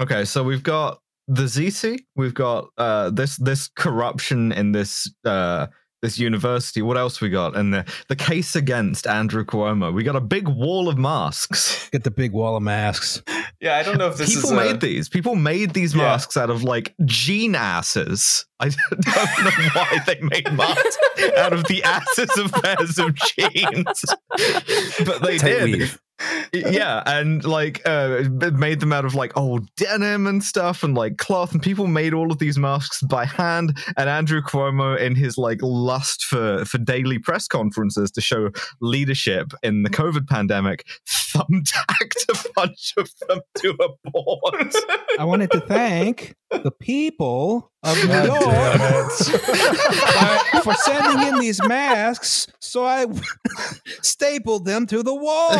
[0.00, 5.66] Okay, so we've got the ziti, we've got uh this this corruption in this uh
[6.02, 6.82] this university.
[6.82, 7.56] What else we got?
[7.56, 9.90] And the the case against Andrew Cuomo.
[9.92, 11.88] We got a big wall of masks.
[11.92, 13.22] Get the big wall of masks.
[13.60, 15.08] Yeah, I don't know if this People is made a, these.
[15.08, 16.02] People made these Yeah.
[16.02, 18.44] masks out of like jean asses.
[18.60, 20.98] I don't know why they made masks
[21.38, 24.04] out of the asses of pairs of jeans,
[25.06, 25.64] but they Tight did.
[25.64, 26.00] weave.
[26.52, 28.22] Yeah and like uh
[28.52, 32.14] made them out of like old denim and stuff and like cloth and people made
[32.14, 36.78] all of these masks by hand and andrew cuomo in his like lust for for
[36.78, 38.50] daily press conferences to show
[38.80, 40.86] leadership in the covid pandemic
[41.34, 44.72] thumbtacked a bunch of them to a board.
[45.18, 49.10] I wanted to thank the people of New God York
[50.14, 53.06] by- for sending in these masks, so I
[54.02, 55.50] stapled them to the wall.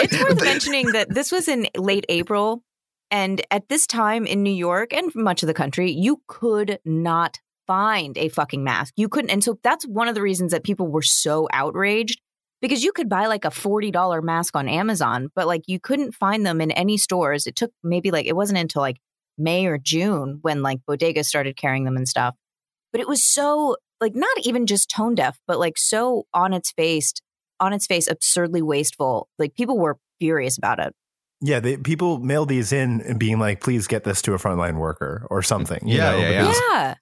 [0.00, 2.62] It's worth mentioning that this was in late April.
[3.10, 7.38] And at this time in New York and much of the country, you could not
[7.66, 8.94] find a fucking mask.
[8.96, 9.30] You couldn't.
[9.30, 12.20] And so that's one of the reasons that people were so outraged
[12.60, 16.44] because you could buy like a $40 mask on Amazon, but like you couldn't find
[16.44, 17.46] them in any stores.
[17.46, 18.98] It took maybe like, it wasn't until like
[19.38, 22.34] May or June when like bodegas started carrying them and stuff.
[22.92, 26.72] But it was so like not even just tone deaf, but like so on its
[26.72, 27.12] face,
[27.60, 29.28] on its face, absurdly wasteful.
[29.38, 30.94] Like people were furious about it.
[31.40, 34.78] Yeah, they, people mail these in and being like, "Please get this to a frontline
[34.78, 35.86] worker" or mm, something.
[35.86, 36.94] you Yeah, know, yeah, yeah.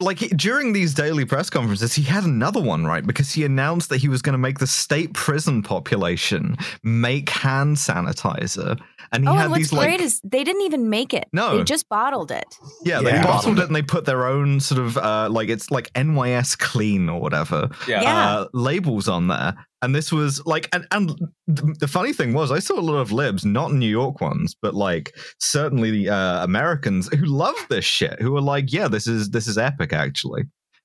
[0.00, 0.28] Because- Yeah.
[0.28, 3.06] like during these daily press conferences, he had another one, right?
[3.06, 7.76] Because he announced that he was going to make the state prison population make hand
[7.76, 8.78] sanitizer,
[9.12, 11.28] and he oh, had and what's these like, great is they didn't even make it.
[11.32, 11.58] No.
[11.58, 12.56] they just bottled it.
[12.84, 13.24] yeah, they Yeah.
[13.24, 17.08] bottled it and they put their own sort of uh, like it's like NYS clean
[17.08, 18.02] or whatever yeah.
[18.02, 18.28] Yeah.
[18.30, 19.54] uh, labels on there.
[19.82, 23.12] And this was like, and, and the funny thing was, I saw a lot of
[23.12, 28.20] libs, not New York ones, but like certainly the uh, Americans who love this shit,
[28.20, 30.42] who are like, yeah, this is this is epic, actually.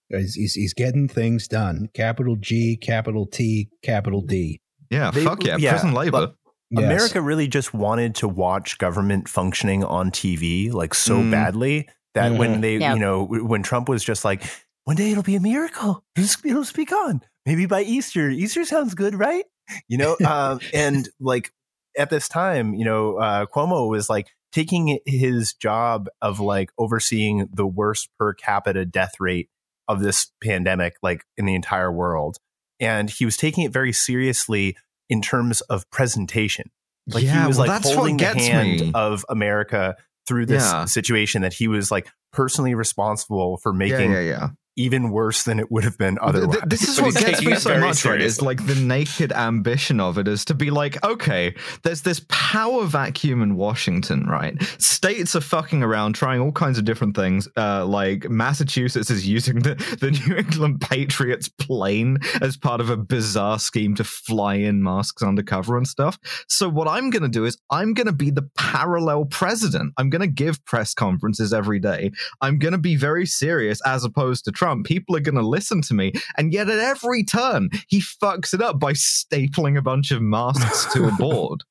[0.10, 1.90] He's, he's, he's getting things done.
[1.94, 4.62] Capital G, capital T, capital D.
[4.90, 6.12] Yeah, They- fuck yeah, yeah, prison labor.
[6.12, 6.36] but-
[6.72, 6.84] Yes.
[6.86, 11.30] America really just wanted to watch government functioning on TV like so Mm.
[11.32, 12.96] badly that when they, Yep.
[12.96, 14.44] you know, when Trump was just like,
[14.86, 17.22] one day it'll be a miracle, it'll, it'll speak on.
[17.46, 18.30] Maybe by Easter.
[18.30, 19.46] Easter sounds good, right?
[19.88, 21.52] You know, um, and like
[21.98, 27.48] at this time, you know, uh, Cuomo was like taking his job of like overseeing
[27.54, 29.50] the worst per capita death rate
[29.88, 32.38] of this pandemic, like in the entire world,
[32.80, 34.76] and he was taking it very seriously
[35.10, 36.72] in terms of presentation.
[37.08, 38.92] Like yeah, he was well, like that's holding what the hand me.
[38.96, 39.96] of America
[40.28, 40.86] through this Yeah.
[40.86, 44.50] situation that he was like personally responsible for making yeah, yeah, yeah.
[44.76, 46.62] Even worse than it would have been Th- th- otherwise.
[46.68, 48.22] This is But what gets taking me so very much, right?
[48.22, 52.86] Is like the naked ambition of it is to be like, okay, there's this power
[52.86, 54.62] vacuum in Washington, right?
[54.80, 57.48] States are fucking around, trying all kinds of different things.
[57.56, 62.98] Uh, like Massachusetts is using the, the New England Patriots plane as part of a
[62.98, 66.18] bizarre scheme to fly in masks undercover and stuff.
[66.50, 69.94] So what I'm going to do is I'm going to be the parallel president.
[69.98, 72.12] I'm going to give press conferences every day.
[72.42, 74.65] I'm going to be very serious as opposed to Trump.
[74.84, 76.14] People are going to listen to me.
[76.38, 80.92] And yet at every turn, he fucks it up by stapling a bunch of masks
[80.94, 81.64] to a board.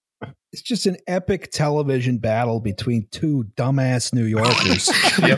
[0.55, 4.87] It's just an epic television battle between two dumbass New Yorkers.
[5.17, 5.35] Pretty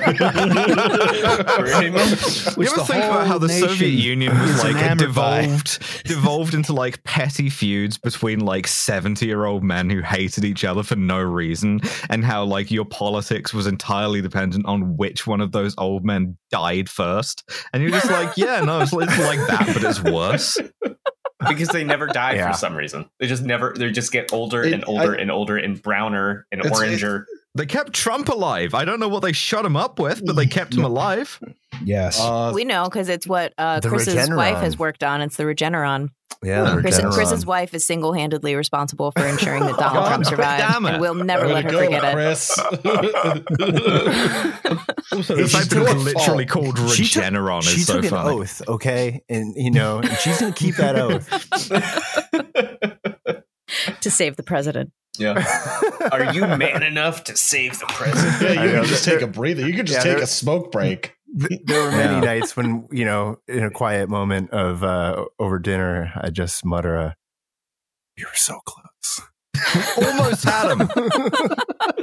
[1.88, 2.54] much.
[2.54, 7.02] which you ever think about how the Soviet Union was like devolved devolved into like
[7.04, 11.80] petty feuds between like 70 year old men who hated each other for no reason
[12.10, 16.36] and how like your politics was entirely dependent on which one of those old men
[16.50, 20.58] died first and you're just like yeah no it's, it's like that but it's worse
[21.48, 22.52] because they never die Yeah.
[22.52, 23.08] for some reason.
[23.20, 23.74] They just never.
[23.76, 27.24] They just get older It- and older I- and older and browner and It's- oranger.
[27.56, 30.46] They kept Trump alive I don't know what they shot him up with but they
[30.46, 31.40] kept him alive
[31.84, 32.18] Yes.
[32.18, 34.36] Uh, we know because it's what uh, Chris's Regeneron.
[34.38, 35.20] wife has worked on.
[35.20, 36.08] It's the Regeneron.
[36.42, 37.12] Yeah, the Chris, Regeneron.
[37.12, 40.92] Chris's wife is single handedly responsible for ensuring that Donald God Trump survives, damn it.
[40.94, 42.12] and we'll never let her go, forget it.
[42.14, 42.58] Chris.
[45.12, 46.72] also Hey, the fact that it's literally fall.
[46.72, 50.10] called She took- Regeneron she is so took an oath, okay, and you know, and
[50.18, 51.28] she's gonna keep that oath.
[54.00, 54.92] to save the president.
[55.18, 55.44] Yeah.
[56.12, 58.42] Are you man enough to save the president?
[58.42, 58.80] yeah, you know.
[58.80, 59.66] can just take a breather.
[59.66, 61.14] You can just Yeah, take a smoke break.
[61.34, 62.20] there were many Yeah.
[62.20, 66.94] nights when you know, in a quiet moment of uh, over dinner, I just mutter
[66.96, 67.16] a,
[68.16, 69.28] "You were so close."
[69.98, 70.88] almost had him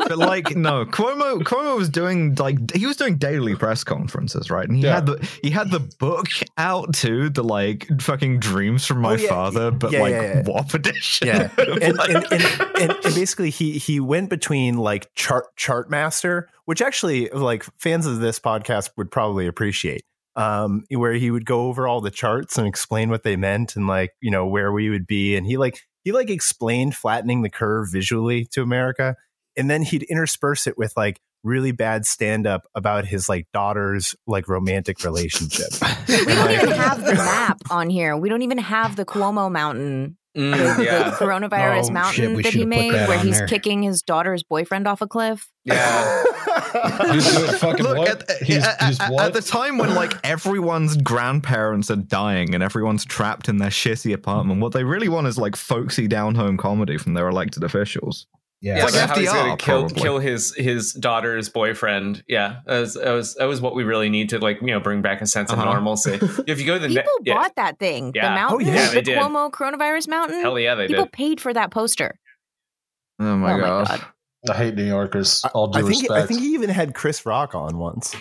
[0.08, 4.68] but like no cuomo cuomo was doing like he was doing daily press conferences right
[4.68, 4.96] and he Yeah.
[4.96, 9.18] had the he had the book out too the like fucking dreams from my Oh,
[9.18, 9.30] yeah.
[9.30, 10.48] father but Yeah, like.
[10.48, 12.44] WAP edition Yeah, and, Like- and, and,
[12.80, 18.06] and, and basically he he went between like chart chart master, which actually like fans
[18.06, 20.02] of this podcast would probably appreciate.
[20.36, 23.86] Um, where he would go over all the charts and explain what they meant and
[23.86, 27.50] like you know where we would be, and he like he like explained flattening the
[27.50, 29.16] curve visually to America,
[29.56, 34.16] and then he'd intersperse it with like really bad stand up about his like daughter's
[34.26, 35.70] like romantic relationship.
[36.08, 38.16] We don't even have the map on here.
[38.16, 41.12] We don't even have the Cuomo Mountain, Mm, the yeah.
[41.12, 43.48] coronavirus Oh, mountain we that he made, that where he's there.
[43.48, 45.50] kicking his daughter's boyfriend off a cliff.
[45.63, 46.24] Yeah.
[47.12, 51.89] He's doing fucking Look, at, he's, at- he's at the time when like everyone's grandparents
[51.91, 55.56] are dying and everyone's trapped in their shitty apartment, what they really want is like
[55.56, 58.28] folksy down home comedy from their elected officials.
[58.63, 58.78] Yeah.
[58.78, 62.23] Yeah, like so how he's gonna kill kill his his daughter's boyfriend.
[62.30, 64.80] Yeah, that was, that was that was what we really need to like you know
[64.80, 65.73] bring back a sense of Uh-huh.
[65.73, 66.13] normalcy.
[66.47, 68.13] If you go to the People ne- yeah, bought that thing.
[68.15, 68.30] Yeah.
[68.30, 69.17] The mountain, Oh, yeah, the did.
[69.19, 70.39] Cuomo coronavirus mountain.
[70.41, 70.91] hell yeah, they did.
[70.93, 71.12] People did.
[71.12, 72.17] paid for that poster.
[73.19, 73.89] Oh my oh god.
[73.89, 74.08] my god.
[74.49, 75.43] I hate New Yorkers.
[75.54, 76.12] All due I think respect.
[76.23, 78.15] I think he even had Chris Rock on once,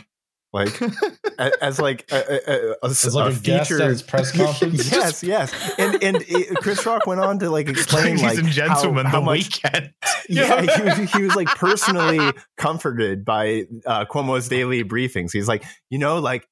[0.52, 0.80] like
[1.62, 4.92] as like a, a, a, a, like a, guest at his press conference.
[4.92, 8.48] yes, yes, and and it, Chris Rock went on to like explain Ladies like and
[8.48, 9.94] gentlemen, how, how the much weekend.
[10.28, 15.32] yeah, he was, he was like personally comforted by uh, Cuomo's daily briefings.
[15.32, 16.46] He's like, you know, like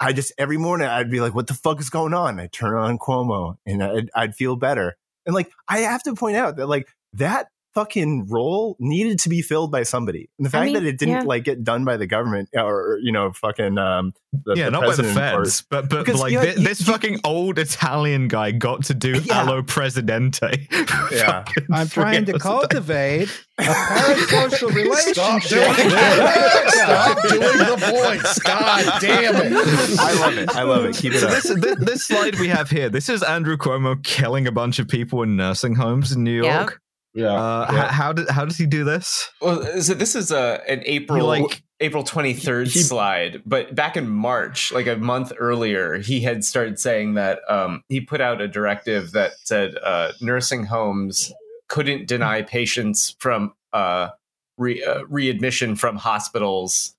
[0.00, 2.40] I just every morning I'd be like, what the fuck is going on?
[2.40, 4.96] I turn on Cuomo and I'd, I'd feel better.
[5.26, 9.40] And like I have to point out that like that fucking role needed to be
[9.42, 10.28] filled by somebody.
[10.38, 11.22] And the I fact mean, that it didn't yeah.
[11.22, 14.12] like get done by the government or you know fucking um
[14.44, 16.44] the, yeah, the not by the president or- feds, but but Because, like you know,
[16.44, 19.40] thi- you- this you- fucking old Italian guy got to do Yeah.
[19.40, 20.68] Allo Presidente.
[21.12, 21.44] Yeah.
[21.70, 23.26] I'm trying to hours a day.
[23.28, 24.50] cultivate a parasocial
[25.12, 25.50] Stop relationship.
[25.50, 25.90] doing.
[26.70, 28.38] Stop doing the voice.
[28.40, 29.98] God damn it.
[29.98, 30.56] I love it.
[30.56, 30.96] I love it.
[30.96, 31.32] Keep it So up.
[31.34, 34.88] this, this this slide we have here, this is Andrew Cuomo killing a bunch of
[34.88, 36.70] people in nursing homes in New Yep.
[37.14, 37.30] York.
[37.30, 37.34] Yeah.
[37.34, 37.84] Uh, yeah.
[37.86, 39.30] h- how did how does he do this?
[39.40, 43.96] Well, so this is a an April He, like- April twenty third slide, but back
[43.96, 48.40] in March, like a month earlier, he had started saying that um, he put out
[48.40, 51.32] a directive that said uh, nursing homes
[51.68, 54.10] couldn't deny patients from uh,
[54.58, 56.94] re- uh, readmission from hospitals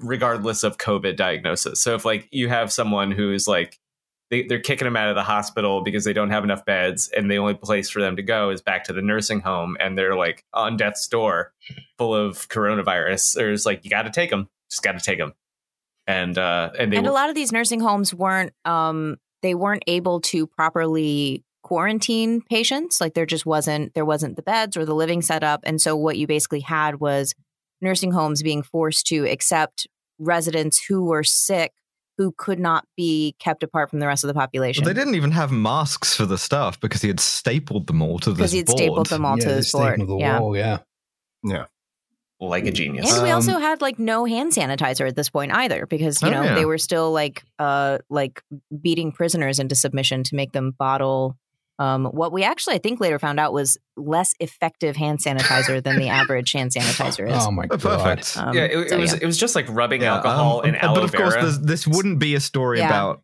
[0.00, 1.80] regardless of COVID diagnosis.
[1.80, 3.78] So if like you have someone who's like
[4.32, 7.30] they, they're kicking them out of the hospital because they don't have enough beds and
[7.30, 10.16] the only place for them to go is back to the nursing home and they're
[10.16, 11.52] like on death's door
[11.98, 13.34] full of coronavirus.
[13.34, 15.34] There's like you got to take them just got to take them
[16.06, 19.84] and uh and they and a lot of these nursing homes weren't um they weren't
[19.86, 23.02] able to properly quarantine patients.
[23.02, 26.16] Like there just wasn't there wasn't the beds or the living setup and so what
[26.16, 27.34] you basically had was
[27.82, 29.86] nursing homes being forced to accept
[30.18, 31.74] residents who were sick
[32.18, 35.14] who could not be kept apart from the rest of the population Well, they didn't
[35.14, 38.52] even have masks for the staff because he had stapled them all to this because
[38.52, 38.78] he'd board.
[38.78, 40.78] stapled them all yeah, to they his stapled board the yeah wall, yeah.
[42.40, 45.52] like a genius And we Um, also had like no hand sanitizer at this point
[45.54, 46.54] either, because you Oh, know yeah.
[46.56, 48.42] they were still like uh like
[48.80, 51.36] beating prisoners into submission to make them bottle
[51.78, 55.98] um what we actually I think later found out was less effective hand sanitizer than
[55.98, 57.46] the average hand sanitizer is.
[57.46, 57.80] Oh my god.
[57.80, 58.36] perfect.
[58.36, 59.18] Um, yeah it, so, it was yeah.
[59.22, 61.86] it was just like rubbing Yeah, alcohol um, and aloe but of course, this, this
[61.86, 62.88] wouldn't be a story Yeah.
[62.88, 63.22] about.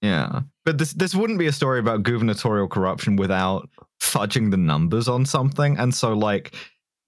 [0.00, 3.68] Yeah, but this this wouldn't be a story about gubernatorial corruption without
[4.00, 6.54] fudging the numbers on something, and so like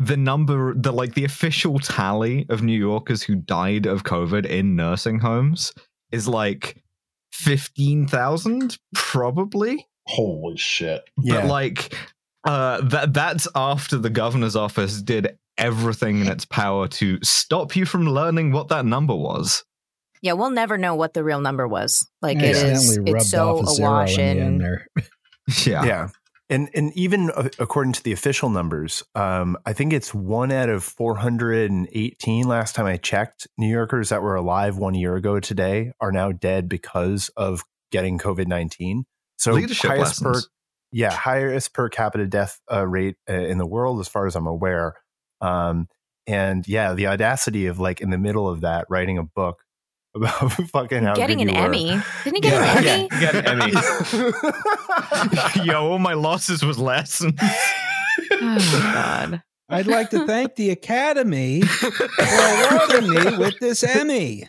[0.00, 4.74] the number, the like the official tally of New Yorkers who died of COVID in
[4.74, 5.72] nursing homes
[6.10, 6.82] is like
[7.32, 9.86] fifteen thousand, probably.
[10.11, 11.03] Holy shit.
[11.18, 11.42] Yeah.
[11.42, 11.94] But like
[12.44, 17.85] uh that that's after the governor's office did everything in its power to stop you
[17.85, 19.64] from learning what that number was.
[20.23, 22.07] Yeah, we'll never know what the real number was.
[22.23, 24.59] Like I it is it's so off a zero awash in in.
[24.59, 24.87] there.
[25.66, 25.85] Yeah.
[25.85, 26.09] yeah
[26.51, 30.68] and and even uh, according to the official numbers um i think it's one out
[30.68, 35.92] of 418 last time i checked new yorkers that were alive one year ago today
[36.01, 39.05] are now dead because of getting covid-19
[39.40, 40.35] so Leadership highest per
[40.92, 44.46] yeah highest per capita death uh, rate uh, in the world as far as i'm
[44.46, 44.94] aware
[45.40, 45.88] um
[46.26, 49.62] and yeah the audacity of like in the middle of that writing a book
[50.14, 51.61] about fucking how Getting an you were.
[51.66, 52.00] Emmy.
[52.24, 52.79] Didn't he get Yeah.
[52.79, 53.09] an Emmy?
[53.12, 53.46] You got an
[55.62, 55.64] Emmy.
[55.64, 57.38] Yo, all my losses was lessons.
[57.40, 58.59] Oh, my
[58.92, 59.42] God.
[59.70, 64.48] I'd like to thank the Academy for awarding me with this Emmy.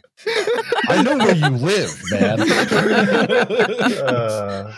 [0.90, 2.42] I know where you live, man.
[4.02, 4.74] Uh,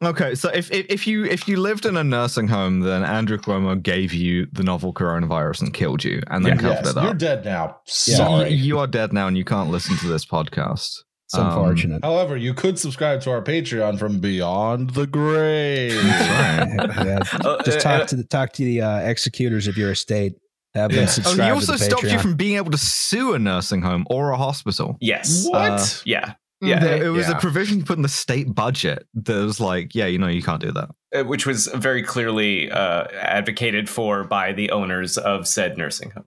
[0.00, 3.36] Okay, so if, if if you if you lived in a nursing home, then Andrew
[3.36, 6.60] Cuomo gave you the novel coronavirus and killed you, and then Yeah.
[6.60, 7.04] covered yes, it up.
[7.04, 7.78] you're dead now.
[7.84, 8.50] Sorry.
[8.50, 11.02] You, you are dead now, and you can't listen to this podcast.
[11.28, 12.02] It's Um, unfortunate.
[12.02, 15.92] However, you could subscribe to our Patreon from Beyond the Grave.
[16.02, 20.36] Yeah, Uh, just talk uh, to the talk to the uh, executors of your estate.
[20.74, 21.04] Have Yeah.
[21.04, 23.38] them Oh, Oh, he also to the stopped you from being able to sue a
[23.38, 24.96] nursing home or a hospital.
[25.02, 25.46] Yes.
[25.46, 25.72] what?
[25.72, 26.32] Uh, Yeah.
[26.62, 26.78] Yeah.
[26.78, 27.36] There- it was Yeah.
[27.36, 30.42] a provision you put in the state budget that was like, yeah, you know, you
[30.42, 30.88] can't do that.
[31.14, 36.24] Uh, which was very clearly uh, advocated for by the owners of said nursing home.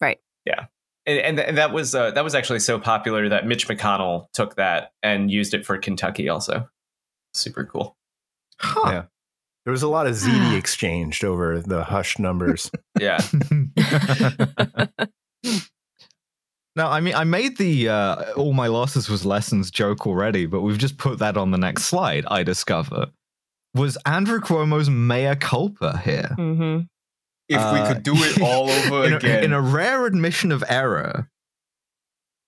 [0.00, 0.18] Right.
[0.44, 0.66] Yeah,
[1.06, 4.56] and and, and that was uh, that was actually so popular that Mitch McConnell took
[4.56, 6.68] that and used it for Kentucky also.
[7.34, 7.96] Super cool.
[8.58, 8.90] Huh.
[8.90, 9.04] Yeah.
[9.64, 12.70] There was a lot of ziti exchanged over the hush numbers.
[12.98, 13.20] Yeah.
[16.76, 20.60] now, I mean, I made the uh, all my losses was lessons joke already, but
[20.60, 22.26] we've just put that on the next slide.
[22.26, 23.06] I discover
[23.74, 26.34] was Andrew Cuomo's mea culpa here.
[26.36, 26.80] hmm
[27.50, 29.44] If Uh, we could do it all over in a, again.
[29.44, 31.28] in a rare admission of error.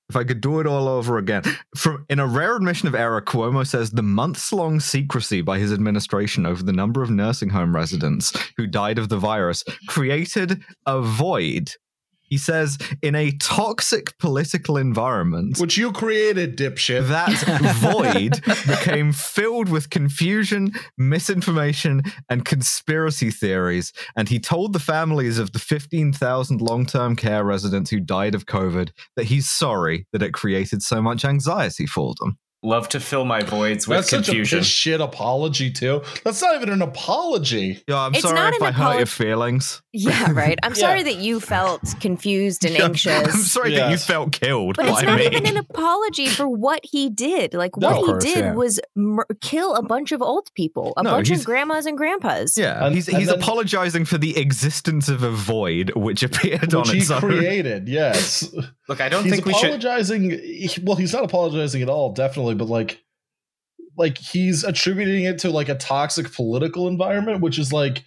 [0.09, 1.43] If I could do it all over again,
[1.77, 6.45] from in a rare admission of error, Cuomo says the months-long secrecy by his administration
[6.45, 11.73] over the number of nursing home residents who died of the virus created a void.
[12.33, 17.09] He says, in a toxic political environment, Which you created, dipshit.
[17.09, 17.29] that
[17.77, 23.93] void became filled with confusion, misinformation, and conspiracy theories.
[24.17, 28.47] And he told the families of the 15,000 long term care residents who died of
[28.47, 32.39] COVID that he's sorry that it created so much anxiety for them.
[32.65, 34.63] Love to fill my voids with That's such a confusion.
[34.63, 36.03] shit apology too.
[36.25, 37.83] That's not even an apology.
[37.89, 39.83] Yeah, I'm It's sorry if an I hurt your feelings.
[39.93, 40.57] Yeah, right.
[40.63, 40.79] I'm Yeah.
[40.81, 43.35] sorry that you felt confused and Yeah, anxious.
[43.35, 45.27] I'm sorry that you felt killed But by it's not me.
[45.27, 47.53] even an apology for what he did.
[47.53, 48.55] Like No, what of he course, did yeah.
[48.55, 52.57] was mur- kill a bunch of old people, a No, bunch of grandmas and grandpas.
[52.57, 56.73] yeah, And- he's, and he's then- apologizing for the existence of a void which appeared
[56.75, 57.21] on Which he own.
[57.21, 58.49] created, yes.
[58.93, 59.69] Look, I don't he's think we should.
[59.71, 60.31] apologizing.
[60.33, 63.01] he- well, he's not apologizing at all, definitely, but like,
[63.97, 68.05] like he's attributing it to like a toxic political environment, which is like,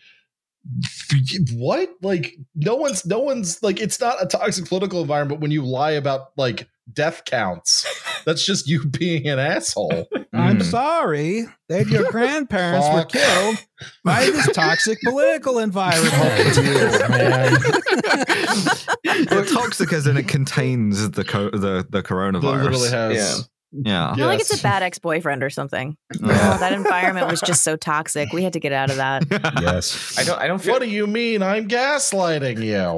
[1.53, 1.89] what?
[2.03, 5.93] Like, no one's, no one's like, it's not a toxic political environment when you lie
[5.93, 7.87] about like death counts.
[8.25, 10.07] That's just you being an asshole.
[10.35, 10.63] I'm Mm.
[10.63, 13.57] sorry that your grandparents were killed
[14.03, 16.13] by this toxic political environment.
[19.03, 22.39] the toxic as in it contains the co- the the That literally
[22.89, 22.91] coronavirus.
[22.91, 23.49] has.
[23.71, 24.11] Yeah.
[24.11, 25.97] I feel like it's a bad ex boyfriend or something.
[26.21, 26.53] Yeah.
[26.55, 28.31] Oh, that environment was just so toxic.
[28.31, 29.23] We had to get out of that.
[29.61, 30.15] yes.
[30.17, 30.39] I don't.
[30.39, 30.73] I don't feel.
[30.73, 31.43] What do you mean?
[31.43, 32.95] I'm gaslighting you.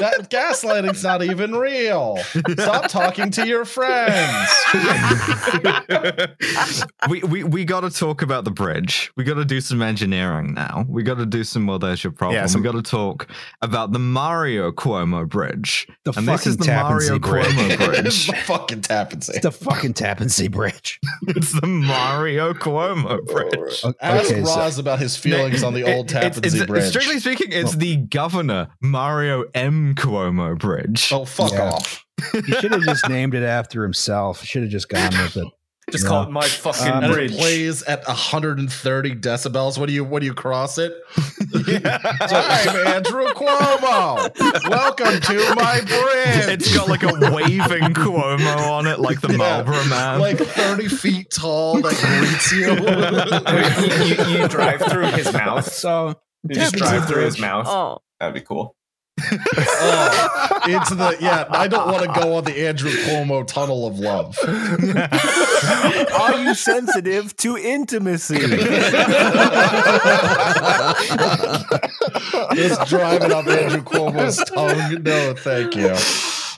[0.00, 2.16] That gaslighting's not even real.
[2.58, 4.50] Stop talking to your friends.
[7.10, 9.12] we we we got to talk about the bridge.
[9.16, 10.84] We got to do some engineering now.
[10.88, 11.78] We got to do some well.
[11.78, 12.36] There's your problem.
[12.36, 13.28] Yeah, some- we got to talk
[13.62, 15.86] about the Mario Cuomo bridge.
[16.04, 17.46] The and this fucking is the Tappan Mario Zee bridge.
[17.46, 18.26] Cuomo it's bridge.
[18.26, 19.32] the fucking Tappan Zee.
[19.34, 21.00] It's the fucking Tappan Zee Bridge.
[21.28, 23.80] it's the Mario Cuomo bridge.
[23.84, 26.84] O- Ask okay, so- about his feelings on the old It- Tappan it's- Zee bridge.
[26.88, 31.10] Strictly speaking, it's the governor Mario M Cuomo bridge.
[31.12, 31.70] oh, fuck Yeah.
[31.72, 32.04] off.
[32.32, 34.42] he should have just named it after himself.
[34.42, 35.46] Should have just gone with it.
[35.92, 36.10] Just No.
[36.10, 37.30] call it my fucking Um, and bridge.
[37.30, 39.78] it plays at 130 decibels.
[39.78, 40.92] What do you when do you cross it?
[41.54, 44.68] I'm Andrew Cuomo.
[44.68, 46.48] Welcome to my bridge.
[46.60, 49.36] It's got like a waving Cuomo on it, like the Yeah.
[49.36, 50.18] Marlboro Man.
[50.18, 54.26] like 30 feet tall that greets you.
[54.26, 55.70] you, you, you drive through his mouth.
[55.72, 56.16] So
[56.48, 57.66] You just drive through his mouth.
[57.68, 58.75] Oh, That'd be cool.
[59.18, 61.46] Oh, into the yeah.
[61.50, 64.38] I don't want to go on the Andrew Cuomo tunnel of love.
[66.20, 68.38] Are you sensitive to intimacy?
[72.54, 75.02] Just driving up Andrew Cuomo's tongue.
[75.02, 75.94] No, thank you.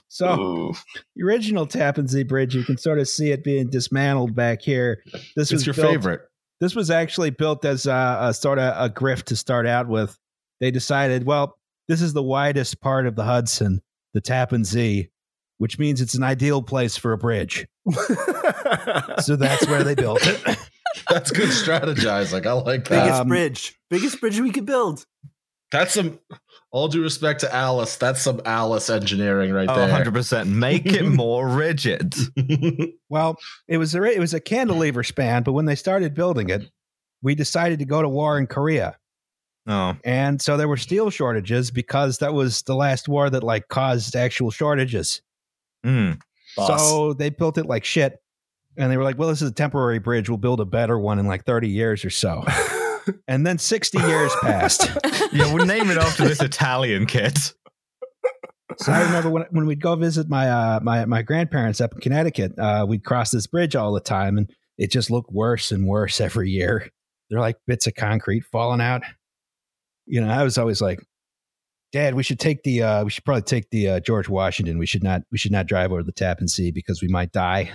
[0.09, 0.75] So Ooh.
[1.15, 5.03] the original Tappan Zee Bridge, you can sort of see it being dismantled back here.
[5.37, 6.23] This was your built- favorite.
[6.61, 10.19] This was actually built as a, a sort of a grift to start out with.
[10.61, 11.58] They decided, well,
[11.89, 13.81] this is the widest part of the Hudson,
[14.15, 15.09] the Tappan Zee,
[15.59, 17.67] which means it's an ideal place for a bridge.
[19.23, 20.41] So that's where they built it.
[21.11, 22.47] That's good strategizing.
[22.47, 23.05] I like that.
[23.05, 23.79] Biggest Um, bridge.
[23.91, 25.05] Biggest bridge we could build.
[25.71, 26.19] That's some.
[26.71, 30.05] All due respect to Alice, that's some Alice engineering right oh, there.
[30.05, 30.49] 100%.
[30.49, 32.15] Make it more rigid.
[33.09, 36.71] Well, it was a, it was a cantilever span, but when they started building it,
[37.23, 38.97] we decided to go to war in Korea.
[39.69, 39.97] Oh.
[40.03, 44.17] And so there were steel shortages because that was the last war that like caused
[44.17, 45.21] actual shortages.
[45.85, 46.19] Mm.
[46.57, 48.19] So they built it like shit.
[48.79, 50.29] And they were like, well, this is a temporary bridge.
[50.29, 52.45] We'll build a better one in like 30 years or so.
[53.29, 54.89] and then 60 years passed.
[55.31, 57.37] Yeah, we'll name it after this Italian kid.
[58.79, 62.01] So I remember when, when we'd go visit my, uh, my, my grandparents up in
[62.01, 65.87] Connecticut, uh, we'd cross this bridge all the time and it just looked worse and
[65.87, 66.89] worse every year.
[67.29, 69.03] They're like bits of concrete falling out.
[70.09, 71.01] You know, I was always like,
[71.93, 74.79] Dad, we should take the, uh, we should probably take the uh, George Washington.
[74.79, 77.71] We should not, we should not drive over the Tappan Zee because we might die.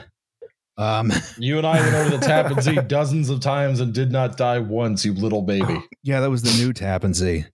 [0.77, 4.37] Um, you and I went over the Tappan Zee dozens of times and did not
[4.37, 5.83] die once, you little baby.
[6.03, 7.45] yeah, that was the new Tappan Zee.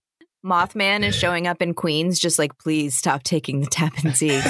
[0.44, 4.36] Mothman is showing up in Queens, just like, please stop taking the Tappan Zee.
[4.36, 4.42] I'm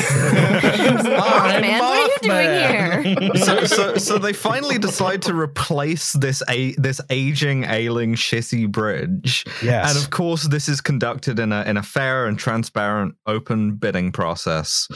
[1.03, 3.35] Mothman, what are you doing here?
[3.37, 9.45] so, so, so they finally decide to replace this a this aging, ailing, shitty bridge,
[9.63, 9.95] Yes.
[9.95, 14.13] and of course, this is conducted in a in a fair and transparent, open bidding
[14.13, 14.87] process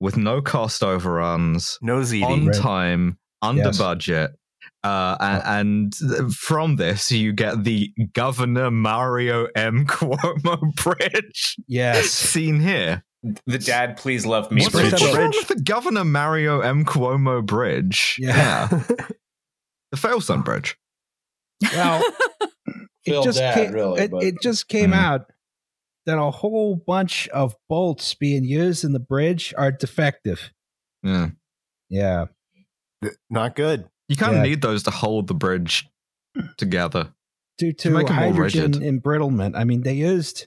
[0.00, 2.24] with no cost overruns, No ziti.
[2.24, 3.78] on time, under Yes.
[3.78, 4.32] budget.
[4.82, 9.86] Uh, and, and from this, you get the Governor Mario M.
[9.88, 12.06] Cuomo Bridge yes.
[12.10, 13.04] seen here.
[13.46, 14.90] The dad, please love me What's Bridge.
[14.90, 15.02] bridge.
[15.02, 16.86] what's wrong with the Governor Mario M.
[16.86, 18.16] Cuomo Bridge?
[18.18, 18.66] Yeah.
[18.68, 20.78] the Failson Bridge.
[21.74, 22.02] Well,
[23.04, 24.96] it just Dad, came, really, it, but- it just came Mhm.
[24.96, 25.20] out
[26.06, 30.50] that a whole bunch of bolts being used in the bridge are defective.
[31.02, 31.28] Yeah.
[31.90, 32.26] Yeah.
[33.28, 33.84] Not good.
[34.10, 34.50] You kind of Yeah.
[34.50, 35.88] need those to hold the bridge
[36.58, 37.12] together.
[37.58, 39.56] Due to make hydrogen embrittlement.
[39.56, 40.46] I mean, they used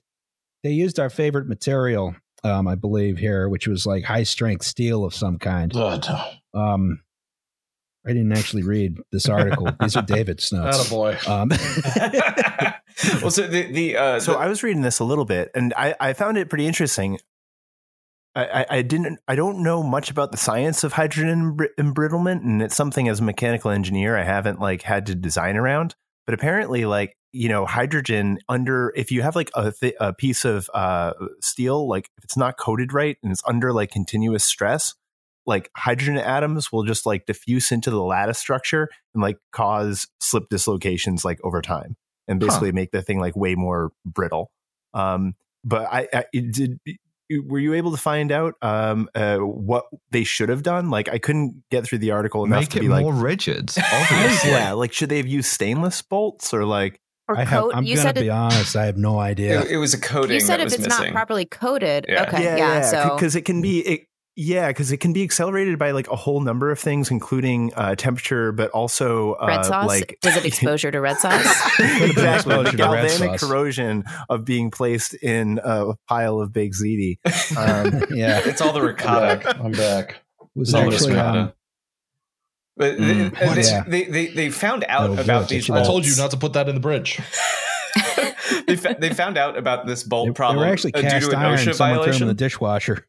[0.63, 5.05] they used our favorite material, um, I believe here, which was like high strength steel
[5.05, 5.71] of some kind.
[5.71, 6.05] God.
[6.53, 7.01] Um,
[8.05, 9.69] I didn't actually read this article.
[9.79, 10.89] These are David's notes.
[10.89, 11.25] Attaboy.
[11.29, 11.49] Um,
[13.21, 15.73] well, so the the uh, So the- I was reading this a little bit, and
[15.77, 17.17] I, I found it pretty interesting.
[18.35, 19.19] I, I, didn't.
[19.27, 23.23] I don't know much about the science of hydrogen embrittlement, and it's something as a
[23.23, 25.95] mechanical engineer I haven't like had to design around.
[26.25, 30.45] But apparently, like you know, hydrogen under if you have like a, th- a piece
[30.45, 34.93] of uh, steel, like if it's not coated right and it's under like continuous stress,
[35.45, 40.49] like hydrogen atoms will just like diffuse into the lattice structure and like cause slip
[40.49, 42.47] dislocations like over time and Huh.
[42.47, 44.51] basically make the thing like way more brittle.
[44.93, 46.79] Um, but I, I did.
[47.39, 50.89] Were you able to find out um, uh, what they should have done?
[50.89, 53.71] Like, I couldn't get through the article enough Make to it be like, more rigid,
[53.93, 54.51] obviously.
[54.51, 56.99] yeah, like should they have used stainless bolts or like?
[57.29, 58.75] Or I have, I'm you gonna said be it, honest.
[58.75, 59.61] I have no idea.
[59.61, 61.05] it, it was a coating you said that if was it's missing.
[61.05, 62.05] not properly coated.
[62.09, 62.23] Yeah.
[62.23, 62.81] Okay, yeah.
[62.81, 64.01] so because it can be it,
[64.35, 67.95] yeah, because it can be accelerated by like a whole number of things, including uh,
[67.95, 69.87] temperature, but also uh, red sauce.
[69.87, 71.43] like Is it exposure to red sauce?
[71.79, 77.17] exactly Exposure the galvanic corrosion of being placed in a pile of baked ziti.
[77.57, 79.43] Um, yeah, it's all the I'm ricotta.
[79.43, 79.59] back.
[79.59, 80.21] I'm back.
[80.55, 81.39] was It's all the ricotta.
[81.39, 81.53] um,
[82.75, 83.37] But Mm.
[83.39, 83.83] they, they, Yeah.
[83.87, 85.69] they, they, they found out Oh, about these.
[85.69, 87.19] I I told you not to put that in the bridge.
[88.67, 91.07] they, fa- they found out about this bolt they, they problem were actually uh, due
[91.09, 91.57] cast to an iron.
[91.59, 93.05] OSHA Someone threw them in the dishwasher.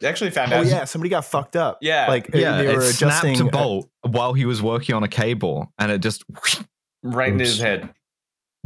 [0.00, 0.66] They actually found oh out.
[0.66, 1.78] yeah, somebody got fucked up.
[1.80, 2.06] Yeah.
[2.08, 3.36] like Yeah, they were it adjusting.
[3.36, 6.24] snapped a bolt while he was working on a cable, and it just
[7.02, 7.88] right into his head.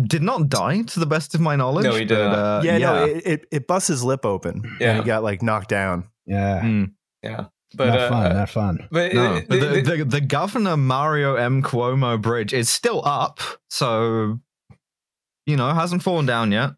[0.02, 1.84] did not die, to the best of my knowledge.
[1.84, 4.76] No, he did but, uh, yeah, no, it, it it busts his lip open.
[4.80, 4.90] Yeah.
[4.90, 6.08] and he got like knocked down.
[6.26, 6.92] Yeah, Mm.
[7.22, 7.46] Yeah.
[7.74, 8.88] but not uh, fun, not fun.
[8.90, 11.62] but No, uh, the, the- the, the Governor Mario M.
[11.62, 14.40] Cuomo Bridge is still up, so
[15.46, 16.70] you know hasn't fallen down yet.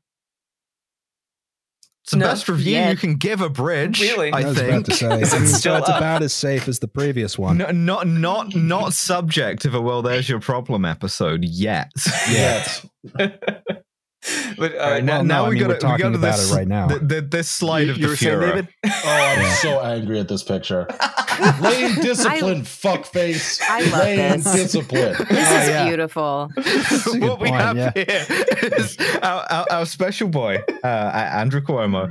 [2.11, 2.90] It's the No, best review yet.
[2.90, 4.00] you can give a bridge.
[4.00, 4.32] Really?
[4.32, 4.86] I I was about think.
[4.86, 5.98] to say, Is it I mean, so still it's up?
[5.98, 7.58] about as safe as the previous one.
[7.58, 10.02] No, not not not subject of a well.
[10.02, 11.92] There's your problem episode yet.
[12.28, 12.84] Yes.
[14.58, 16.02] but uh, All right, now, Well, now no, I we mean, got we're to talking
[16.06, 16.86] go to about this it right now.
[16.88, 18.40] The, the, this slide You- of you the were Fuhrer.
[18.40, 18.68] David?
[18.84, 19.52] Oh, I'm Yeah.
[19.54, 20.86] so angry at this picture.
[21.60, 23.60] Lane discipline, fuckface.
[23.66, 24.52] I love Lane this.
[24.52, 25.14] discipline.
[25.18, 25.86] This Oh, is yeah.
[25.86, 26.50] beautiful.
[26.54, 27.92] That's a good what we point, have yeah.
[27.94, 32.08] here is our, our, our special boy, uh, Andrew Cuomo,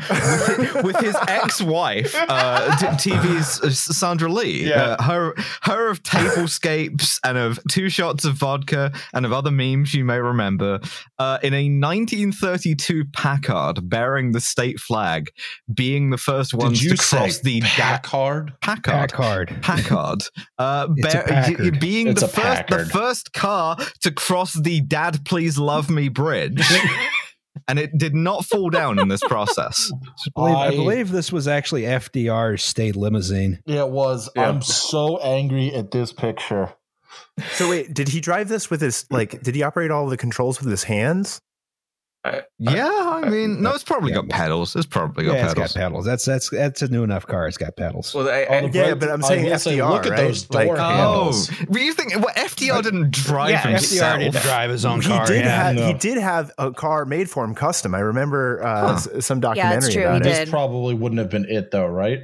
[0.57, 4.67] with, with his ex-wife, uh, TV's uh, Sandra Lee.
[4.69, 4.81] Yeah.
[4.97, 5.33] Uh, her,
[5.63, 10.17] her of tablescapes and of two shots of vodka and of other memes you may
[10.19, 10.79] remember,
[11.19, 11.69] uh, in a
[12.07, 15.29] 1932 Packard bearing the state flag,
[15.73, 18.53] being the first ones Did you to cross say the da- Packard?
[18.61, 19.11] Packard.
[19.11, 19.57] Packard.
[19.61, 20.23] Packard,
[20.57, 21.79] uh, It's bear- Packard.
[21.79, 26.09] being It's the a first, the first car to cross the "Dad, please love me"
[26.09, 26.61] bridge,
[27.67, 29.91] and it did not fall down in this process.
[30.37, 33.59] I believe, I I- believe this was actually FDR's state limousine.
[33.65, 34.29] It was.
[34.35, 34.49] Yeah.
[34.49, 36.73] I'm so angry at this picture.
[37.53, 39.41] So wait, did he drive this with his like?
[39.41, 41.39] Did he operate all the controls with his hands?
[42.59, 42.89] Yeah,
[43.23, 44.17] I mean, no, it's probably Yeah.
[44.17, 44.75] got pedals.
[44.75, 45.73] It's probably got Yeah, it's pedals.
[45.73, 46.05] got pedals.
[46.05, 47.47] That's that's that's a new enough car.
[47.47, 48.13] It's got pedals.
[48.13, 50.17] well, I, I, Yeah, break- but I'm I saying will say, FDR, look at right?
[50.27, 51.51] those door Like- Oh, handles.
[51.69, 52.19] were you thinking?
[52.21, 54.17] Well, FDR didn't drive yeah, himself.
[54.17, 55.25] FDR didn't drive his own he car.
[55.25, 55.45] did.
[55.45, 55.63] yeah.
[55.63, 55.87] have, no.
[55.87, 57.95] He did have a car made for him custom.
[57.95, 58.93] I remember uh, Huh.
[59.15, 60.33] s- some Yeah, documentary it's true, about he it.
[60.35, 62.19] This probably wouldn't have been it, though, right?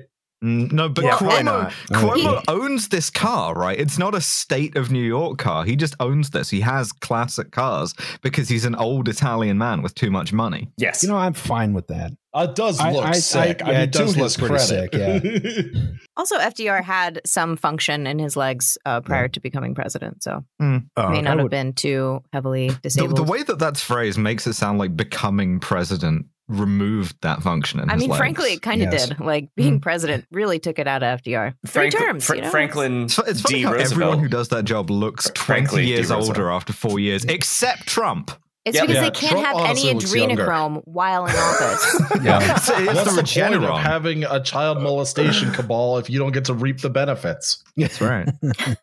[0.45, 1.71] Mm, No, but Yeah, Cuomo.
[1.89, 3.79] Cuomo He- owns this car, right?
[3.79, 5.63] It's not a state of New York car.
[5.65, 6.49] He just owns this.
[6.51, 10.69] He has classic cars because he's an old Italian man with too much money.
[10.77, 12.11] yes, You know, I'm fine with that.
[12.37, 13.61] It does I- look I- I- sick.
[13.63, 15.43] I, yeah, mean, it does look pretty credit.
[15.55, 15.73] sick,
[16.17, 20.65] Also, FDR had some function in his legs uh, prior to becoming president, so Oh,
[21.09, 23.17] may not I have would- been too heavily The, disabled.
[23.17, 27.89] the way that that's phrased makes it sound like becoming president removed that function in
[27.89, 28.19] I his mean, legs.
[28.19, 29.07] frankly, it kind of Yes.
[29.09, 29.19] did.
[29.19, 31.53] Like being president really took it out of FDR.
[31.65, 32.25] Three Frank- terms.
[32.25, 32.49] Fra- you know?
[32.51, 33.63] Franklin It's, it's funny D.
[33.63, 35.93] how everyone who does that job looks 20 Frankly, D.
[35.93, 38.31] years older after four years, except Trump.
[38.63, 38.81] It's Yeah.
[38.81, 40.45] because Yeah, they can't Trump have any looks younger.
[40.45, 42.01] adrenochrome while in office.
[42.23, 42.55] Yeah.
[42.55, 46.31] It's, it's What's the the point of having a child molestation cabal if you don't
[46.31, 47.63] get to reap the benefits?
[47.77, 48.27] That's right.
[48.43, 48.53] Um,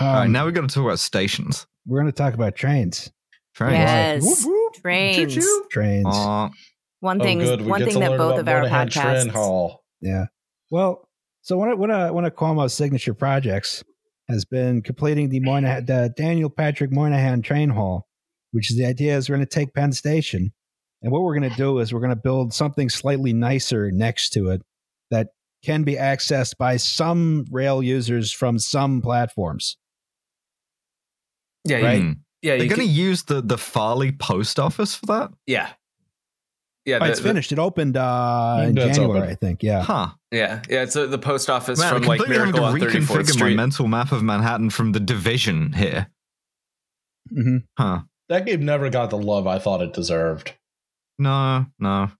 [0.00, 1.66] All right, now we're going to talk about stations.
[1.86, 3.10] we're going to talk about trains.
[3.54, 3.72] Trains.
[3.74, 4.59] yes, Whoop, whoop.
[4.74, 5.34] Trains.
[5.34, 5.66] Choo-choo.
[5.70, 6.06] Trains.
[6.06, 6.50] Aw,
[7.00, 7.38] One Oh, thing.
[7.38, 7.62] good.
[7.62, 9.30] We One get thing that both of our Moynihan Train podcasts.
[9.30, 9.82] Hall.
[10.00, 10.26] Yeah.
[10.70, 11.08] Well,
[11.42, 13.82] so one of one of one of Cuomo's signature projects
[14.28, 18.06] has been completing the Moynihan, the Daniel Patrick Moynihan Train Hall,
[18.52, 20.52] which is the idea is we're going to take Penn Station,
[21.02, 24.30] and what we're going to do is we're going to build something slightly nicer next
[24.30, 24.62] to it
[25.10, 25.28] that
[25.64, 29.76] can be accessed by some rail users from some platforms.
[31.64, 32.16] yeah, Right.
[32.42, 35.30] Yeah, They're going to use the, the Farley post office for that?
[35.46, 35.70] yeah,
[36.86, 36.96] yeah.
[36.96, 37.52] Oh, the- it's the- finished.
[37.52, 39.30] It opened uh, in January, open.
[39.30, 39.62] I think.
[39.62, 39.82] Yeah.
[39.82, 40.08] Huh.
[40.32, 40.82] yeah, yeah.
[40.82, 43.22] It's uh, the post office Man, from I'm like Miracle on to 34th reconfigure my
[43.24, 43.56] Street.
[43.56, 46.08] mental map of Manhattan from the division here.
[47.32, 48.00] hmm Huh.
[48.28, 50.54] That game never got the love I thought it deserved.
[51.18, 52.10] No, no.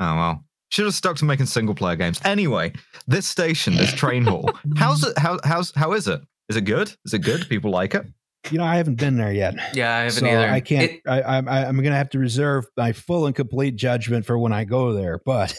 [0.00, 0.44] Oh well.
[0.70, 2.20] Should have stuck to making single player games.
[2.24, 2.72] Anyway,
[3.08, 4.50] this station, this train hall.
[4.76, 6.20] How's it how how's how is it?
[6.48, 6.94] Is it good?
[7.04, 7.48] Is it good?
[7.48, 8.06] People like it?
[8.50, 9.54] You know, I haven't been there yet.
[9.74, 10.48] Yeah, I haven't so either.
[10.48, 10.90] I can't.
[10.92, 14.38] It- I, I'm I'm going to have to reserve my full and complete judgment for
[14.38, 15.20] when I go there.
[15.24, 15.54] But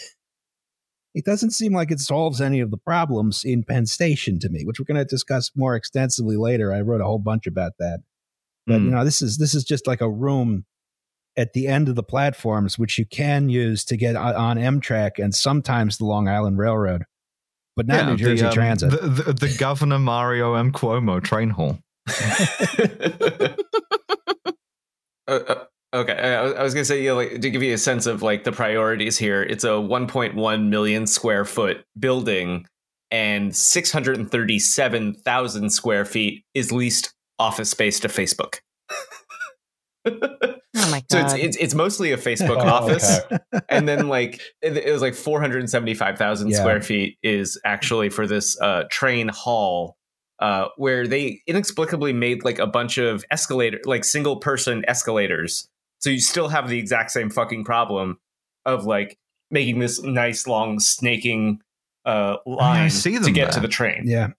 [1.14, 4.64] it doesn't seem like it solves any of the problems in Penn Station to me,
[4.66, 6.74] which we're going to discuss more extensively later.
[6.74, 8.00] I wrote a whole bunch about that.
[8.68, 8.86] But Hmm.
[8.86, 10.66] you know, this is this is just like a room
[11.38, 15.34] at the end of the platforms, which you can use to get on- Amtrak and
[15.34, 17.04] sometimes the Long Island Railroad,
[17.76, 18.92] but not New Jersey the, um, Transit.
[18.92, 20.72] The, the, the Governor Mario M.
[20.72, 21.80] Cuomo train hall.
[25.28, 28.06] Uh, uh, okay, I, I was gonna say, yeah, like, to give you a sense
[28.08, 32.66] of like the priorities here, it's a 1.1 million square foot building,
[33.12, 38.56] and 637,000 square feet is leased office space to Facebook.
[40.74, 41.26] Oh my So god!
[41.26, 43.38] it's, it's it's mostly a Facebook Oh, office, okay.
[43.70, 46.58] and then like it, it was like 475,000 Yeah.
[46.58, 49.97] square feet is actually for this uh, train hall.
[50.42, 55.68] Uh, where they inexplicably made like a bunch of escalator, like single person escalators.
[56.00, 58.18] So you still have the exact same fucking problem
[58.66, 59.20] of like
[59.52, 61.62] making this nice long snaking
[62.06, 64.04] uh, line see to them get to the train.
[64.06, 64.30] Yeah.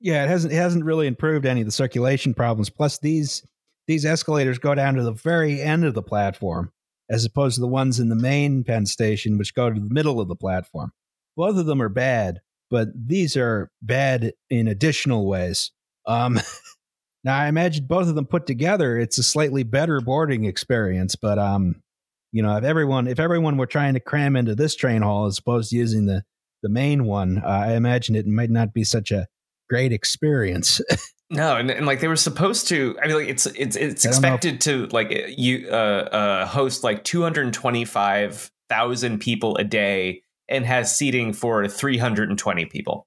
[0.00, 2.70] Yeah, it hasn't it hasn't really improved any of the circulation problems.
[2.70, 3.44] Plus these
[3.86, 6.72] these escalators go down to the very end of the platform
[7.08, 10.20] as opposed to the ones in the main Penn station which go to the middle
[10.20, 10.92] of the platform.
[11.36, 12.40] Both of them are bad,
[12.70, 15.70] but these are bad in additional ways.
[16.06, 16.40] Um,
[17.24, 21.16] now, I imagine both of them put together, it's a slightly better boarding experience.
[21.16, 21.82] But um,
[22.32, 25.38] you know, if everyone if everyone were trying to cram into this train hall as
[25.38, 26.22] opposed to using the
[26.62, 29.26] the main one, uh, I imagine it might not be such a
[29.68, 30.80] great experience.
[31.28, 32.96] No, and, and like they were supposed to.
[33.02, 37.02] I mean, like it's it's it's if- expected to like you uh, uh host like
[37.02, 42.38] two hundred twenty five thousand people a day and has seating for three hundred and
[42.38, 43.06] twenty people.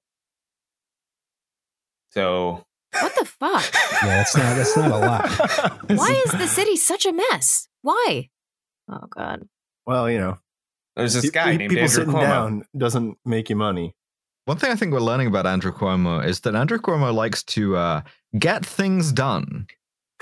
[2.12, 2.64] So
[2.98, 3.64] What the fuck?
[4.02, 5.30] yeah, that's not that's not a lot.
[5.98, 7.68] Why is the city such a mess?
[7.82, 8.28] Why?
[8.90, 9.48] Oh god.
[9.86, 10.38] well, you know,
[10.96, 12.20] there's this guy pe- named people Andrew sitting Cuomo.
[12.22, 13.94] down doesn't make you money.
[14.46, 17.76] One thing I think we're learning about Andrew Cuomo is that Andrew Cuomo likes to
[17.76, 18.00] uh,
[18.38, 19.66] get things done.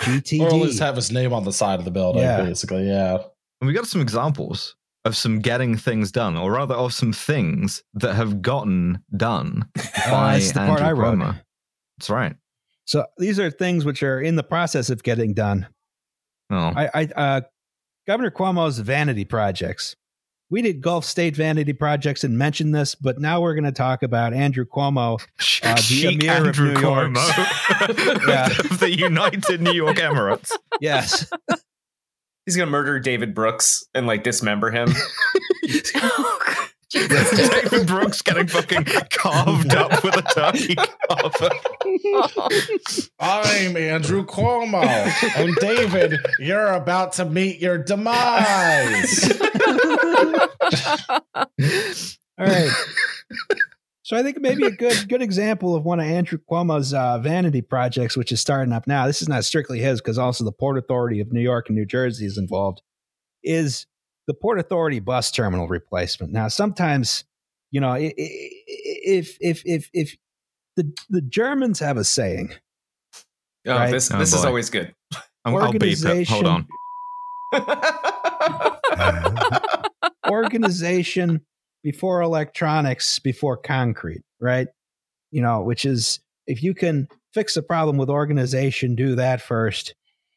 [0.07, 2.43] Or at least have his name on the side of the building, Yeah.
[2.43, 2.87] basically.
[2.87, 3.19] Yeah.
[3.61, 4.77] And we got some examples
[5.09, 9.69] of some getting things done, or rather, of some things that have gotten done
[10.07, 11.19] Uh, by that's the part Andrew I wrote.
[11.19, 11.41] Cuomo.
[11.99, 12.37] That's right.
[12.85, 15.67] So these are things which are in the process of getting done.
[16.51, 17.41] Oh, I, I uh,
[18.07, 19.97] Governor Cuomo's vanity projects.
[20.51, 24.03] We did Gulf State vanity projects and mentioned this, but now we're going to talk
[24.03, 25.21] about Andrew Cuomo.
[25.63, 27.13] Uh, the Emir of Andrew New York.
[27.13, 28.47] Cuomo Yeah.
[28.47, 30.51] of the United New York Emirates.
[30.81, 31.29] Yes,
[32.49, 34.89] He's gonna murder David Brooks and like dismember him.
[36.91, 41.51] David Brooks getting fucking carved up with a turkey carver.
[43.21, 44.83] I'm Andrew Cuomo.
[45.37, 49.31] and David, you're about to meet your demise.
[51.35, 52.71] all right.
[54.09, 57.61] So I think maybe a good good example of one of Andrew Cuomo's uh, vanity
[57.61, 59.07] projects, which is starting up now.
[59.07, 61.85] This is not strictly his, because also the Port Authority of New York and New
[61.85, 62.81] Jersey is involved.
[63.45, 63.85] Is
[64.27, 66.33] the Port Authority bus terminal replacement?
[66.33, 67.25] Now, sometimes
[67.71, 70.17] you know, i- i- if if if if
[70.77, 72.55] the the Germans have a saying,
[73.67, 73.91] Oh, Right.
[73.91, 74.95] this Oh, this is always good.
[75.45, 76.29] I'll, I'll beep it.
[76.31, 76.67] Hold on.
[80.31, 81.43] organization
[81.83, 84.69] before electronics before concrete, right?
[85.31, 89.95] You know, which is if you can fix a problem with organization, do that first,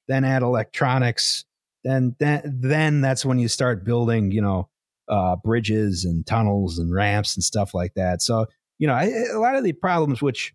[0.08, 1.46] then add electronics,
[1.84, 4.70] then then then that's when you start building, you know,
[5.08, 8.22] uh, bridges and tunnels and ramps and stuff like that.
[8.22, 10.54] So you know, a lot of the problems which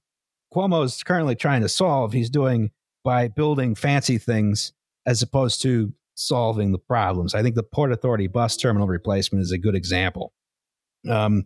[0.53, 2.71] Cuomo is currently trying to solve, he's doing
[3.05, 4.73] by building fancy things
[5.07, 7.35] as opposed to solving the problems.
[7.35, 10.33] I think the Port Authority bus terminal replacement is a good example.
[11.09, 11.45] Um,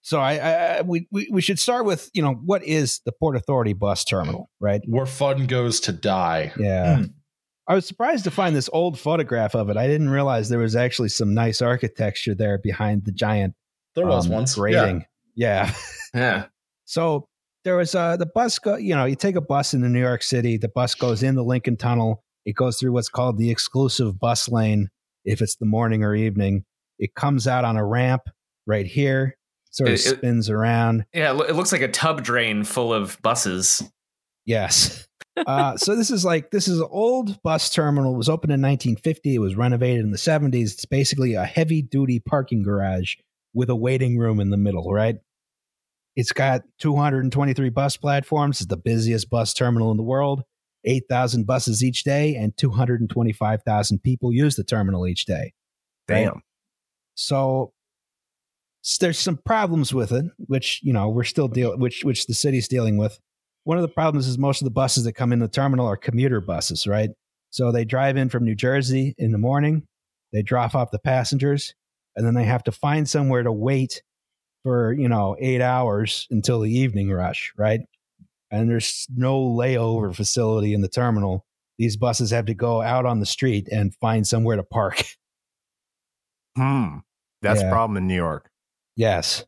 [0.00, 3.36] so I, I we, we we should start with you know what is the Port
[3.36, 4.80] Authority bus terminal, right?
[4.86, 6.52] Where fun goes to die.
[6.58, 6.96] Yeah.
[6.98, 7.04] Hmm.
[7.68, 9.76] I was surprised to find this old photograph of it.
[9.76, 13.54] I didn't realize there was actually some nice architecture there behind the giant
[13.94, 14.58] There was um, once.
[14.58, 14.98] Yeah.
[15.36, 15.72] Yeah.
[16.14, 16.46] yeah.
[16.86, 17.28] So
[17.62, 18.76] there was uh, the bus go.
[18.76, 20.56] You know, you take a bus into New York City.
[20.56, 22.24] The bus goes in the Lincoln Tunnel.
[22.44, 24.88] It goes through what's called the exclusive bus lane.
[25.24, 26.64] If it's the morning or evening,
[26.98, 28.22] it comes out on a ramp
[28.70, 29.36] right here.
[29.72, 31.04] Sort of It- it- spins around.
[31.14, 33.82] Yeah, it looks like a tub drain full of buses.
[34.46, 35.06] Yes.
[35.36, 38.14] uh, so this is like this is an old bus terminal.
[38.14, 39.34] It was opened in 1950.
[39.34, 40.72] It was renovated in the 70s.
[40.72, 43.14] It's basically a heavy duty parking garage
[43.54, 44.92] with a waiting room in the middle.
[44.92, 45.16] Right.
[46.16, 48.60] It's got 223 bus platforms.
[48.60, 50.42] It's the busiest bus terminal in the world.
[50.84, 55.52] 8,000 buses each day, and 225,000 people use the terminal each day.
[56.08, 56.42] Damn.
[57.14, 57.79] So s-
[59.00, 62.68] there's some problems with it, which you know we're still dealing, which which the city's
[62.68, 63.18] dealing with.
[63.64, 65.96] One of the problems is most of the buses that come in the terminal are
[65.96, 67.10] commuter buses, right?
[67.50, 69.86] So they drive in from New Jersey in the morning,
[70.32, 71.74] they drop off the passengers,
[72.16, 74.02] and then they have to find somewhere to wait
[74.62, 77.80] for you know eight hours until the evening rush, right?
[78.50, 81.44] And there's no layover facility in the terminal.
[81.78, 85.04] These buses have to go out on the street and find somewhere to park.
[86.56, 86.98] Hmm.
[87.42, 87.68] That's Yeah.
[87.68, 88.49] a problem in New York.
[89.00, 89.44] Yes.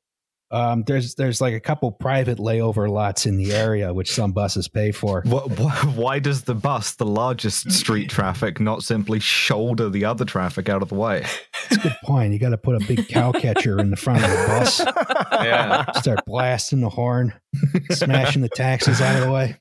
[0.50, 4.68] Um, there's there's like a couple private layover lots in the area which some buses
[4.68, 5.22] pay for.
[5.24, 10.24] What, wh- why does the bus, the largest street traffic, not simply shoulder the other
[10.26, 11.24] traffic out of the way?
[11.70, 12.32] It's a good point.
[12.34, 14.80] You got to put a big cow catcher in the front of the bus.
[15.42, 15.90] Yeah.
[15.92, 17.32] Start blasting the horn,
[17.90, 19.56] smashing the taxis out of the way.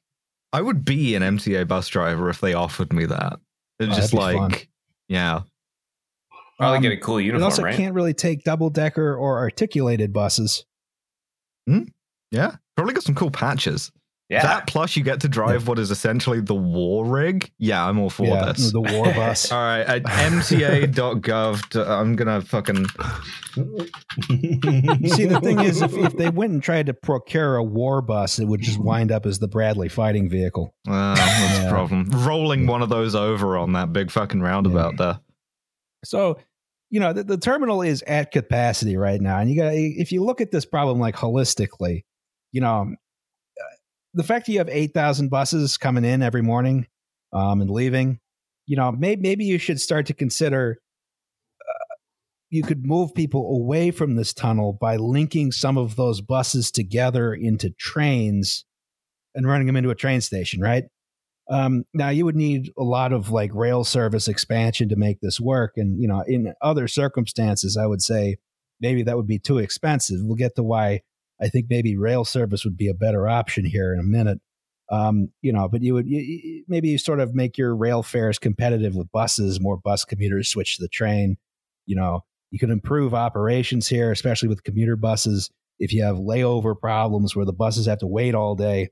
[0.53, 3.39] I would be an MTA bus driver if they offered me that.
[3.79, 4.53] It's Oh, just like, fun.
[5.07, 5.41] yeah.
[6.61, 7.75] Probably Um, get a cool It uniform, also right?
[7.75, 10.63] can't really take double decker or articulated buses.
[12.31, 12.55] Yeah.
[12.77, 13.91] Probably got some cool patches.
[14.29, 14.43] Yeah.
[14.43, 17.51] That plus you get to drive what is essentially the war rig.
[17.57, 18.71] Yeah, I'm all for yeah, this.
[18.71, 19.51] the war bus.
[19.51, 22.85] all right, at mta.gov, to- I'm gonna fucking.
[23.55, 28.39] See, the thing is, if, if they went and tried to procure a war bus,
[28.39, 30.73] it would just wind up as the Bradley fighting vehicle.
[30.87, 31.63] Uh, that's Yeah.
[31.65, 32.07] the problem.
[32.11, 35.19] Rolling one of those over on that big fucking roundabout there.
[36.05, 36.39] So,
[36.91, 40.23] you know, the, the terminal is at capacity right now, and you got if you
[40.23, 42.03] look at this problem like holistically,
[42.51, 42.81] you know,
[43.59, 43.75] uh,
[44.13, 46.85] the fact that you have eight thousand buses coming in every morning
[47.33, 48.19] um, and leaving,
[48.67, 50.77] you know, maybe maybe you should start to consider.
[51.61, 51.95] uh,
[52.49, 57.33] You could move people away from this tunnel by linking some of those buses together
[57.33, 58.65] into trains
[59.33, 60.83] and running them into a train station, right?
[61.49, 65.39] Um, now you would need a lot of like rail service expansion to make this
[65.39, 68.37] work, and you know, in other circumstances, I would say
[68.79, 70.19] maybe that would be too expensive.
[70.21, 71.01] We'll get to why
[71.41, 74.39] I think maybe rail service would be a better option here in a minute.
[74.91, 78.37] Um, you know, but you would you, maybe you sort of make your rail fares
[78.37, 79.61] competitive with buses.
[79.61, 81.37] More bus commuters switch to the train.
[81.85, 85.49] You know, you can improve operations here, especially with commuter buses.
[85.79, 88.89] If you have layover problems where the buses have to wait all day,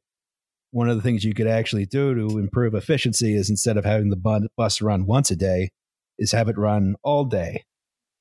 [0.72, 4.10] one of the things you could actually do to improve efficiency is instead of having
[4.10, 5.70] the bus run once a day,
[6.18, 7.66] is have it run all day,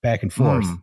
[0.03, 0.74] back and forth, Hmm.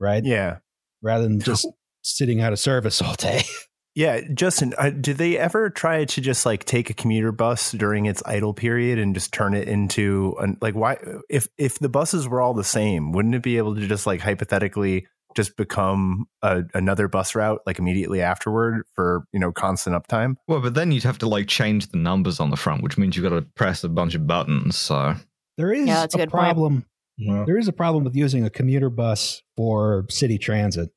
[0.00, 0.24] right?
[0.24, 0.58] Yeah.
[1.02, 1.66] Rather than just
[2.02, 3.42] sitting out of service all day.
[3.94, 8.06] Yeah, Justin, uh, did they ever try to just like take a commuter bus during
[8.06, 10.96] its idle period and just turn it into an, like why
[11.28, 14.22] if if the buses were all the same, wouldn't it be able to just like
[14.22, 20.36] hypothetically just become a, another bus route like immediately afterward for you know constant uptime?
[20.48, 23.16] Well, but then you'd have to like change the numbers on the front, which means
[23.16, 24.76] you've got to press a bunch of buttons.
[24.76, 25.14] So
[25.56, 26.86] There is Yeah, a a good problem.
[27.18, 27.44] Yeah.
[27.46, 30.90] There is a problem with using a commuter bus for city transit,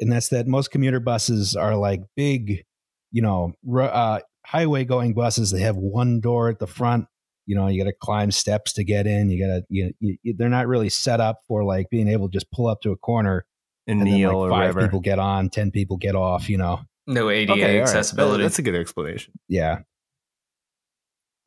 [0.00, 2.64] and that's that most commuter buses are like big,
[3.10, 5.50] you know, uh, highway going buses.
[5.50, 7.06] They have one door at the front.
[7.46, 9.28] You know, you got to climb steps to get in.
[9.30, 12.32] You got to, you, you, they're not really set up for like being able to
[12.32, 13.44] just pull up to a corner
[13.88, 14.80] And, and then like or five whatever.
[14.82, 16.48] people get on, ten people get off.
[16.48, 17.82] You know, no ADA Okay, all right.
[17.82, 18.42] accessibility.
[18.42, 19.32] That's a good explanation.
[19.48, 19.78] yeah.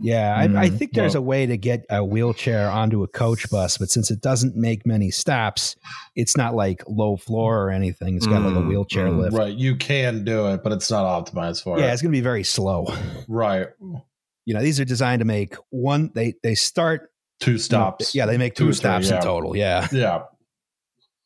[0.02, 3.08] Yeah, I, I Mm, think there's well- a way to get a wheelchair onto a
[3.10, 5.76] coach bus, but since it doesn't make many stops,
[6.16, 8.16] it's not like low floor or anything.
[8.16, 9.36] It's got like a Mm, wheelchair mm, lift.
[9.36, 9.54] Right.
[9.54, 11.88] You can do it, but it's not optimized for Yeah, it.
[11.88, 12.88] Yeah, it's going to be very slow.
[13.28, 13.68] Right.
[14.46, 16.12] You know, these are designed to make one.
[16.16, 17.12] They they start
[17.42, 18.16] Two stops.
[18.16, 19.56] Yeah, they make two, Two or three, stops in total.
[19.58, 19.86] Yeah.
[19.92, 20.24] Yeah.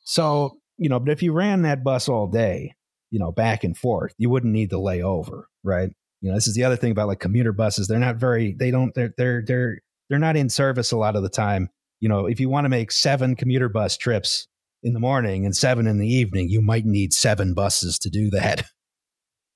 [0.04, 2.74] So you know, but if you ran that bus all day,
[3.12, 5.90] you know, back and forth, you wouldn't need to lay over, right?
[6.22, 7.88] You know, this is the other thing about like commuter buses.
[7.88, 8.56] They're not very.
[8.58, 8.94] They don't.
[8.96, 11.70] They're they're they're they're not in service a lot of the time.
[12.00, 14.48] You know, if you want to make seven commuter bus trips
[14.82, 18.30] in the morning and seven in the evening, you might need seven buses to do
[18.32, 18.66] that.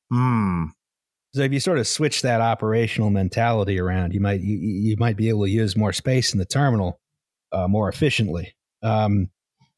[0.10, 0.68] Hmm.
[1.34, 5.18] So if you sort of switch that operational mentality around, you might you, you might
[5.18, 7.02] be able to use more space in the terminal
[7.52, 8.56] uh, more efficiently.
[8.82, 9.30] Um,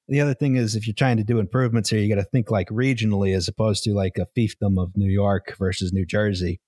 [0.09, 2.49] the other thing is if you're trying to do improvements here, you got to think
[2.49, 6.59] like regionally as opposed to like a fiefdom of New York versus New Jersey.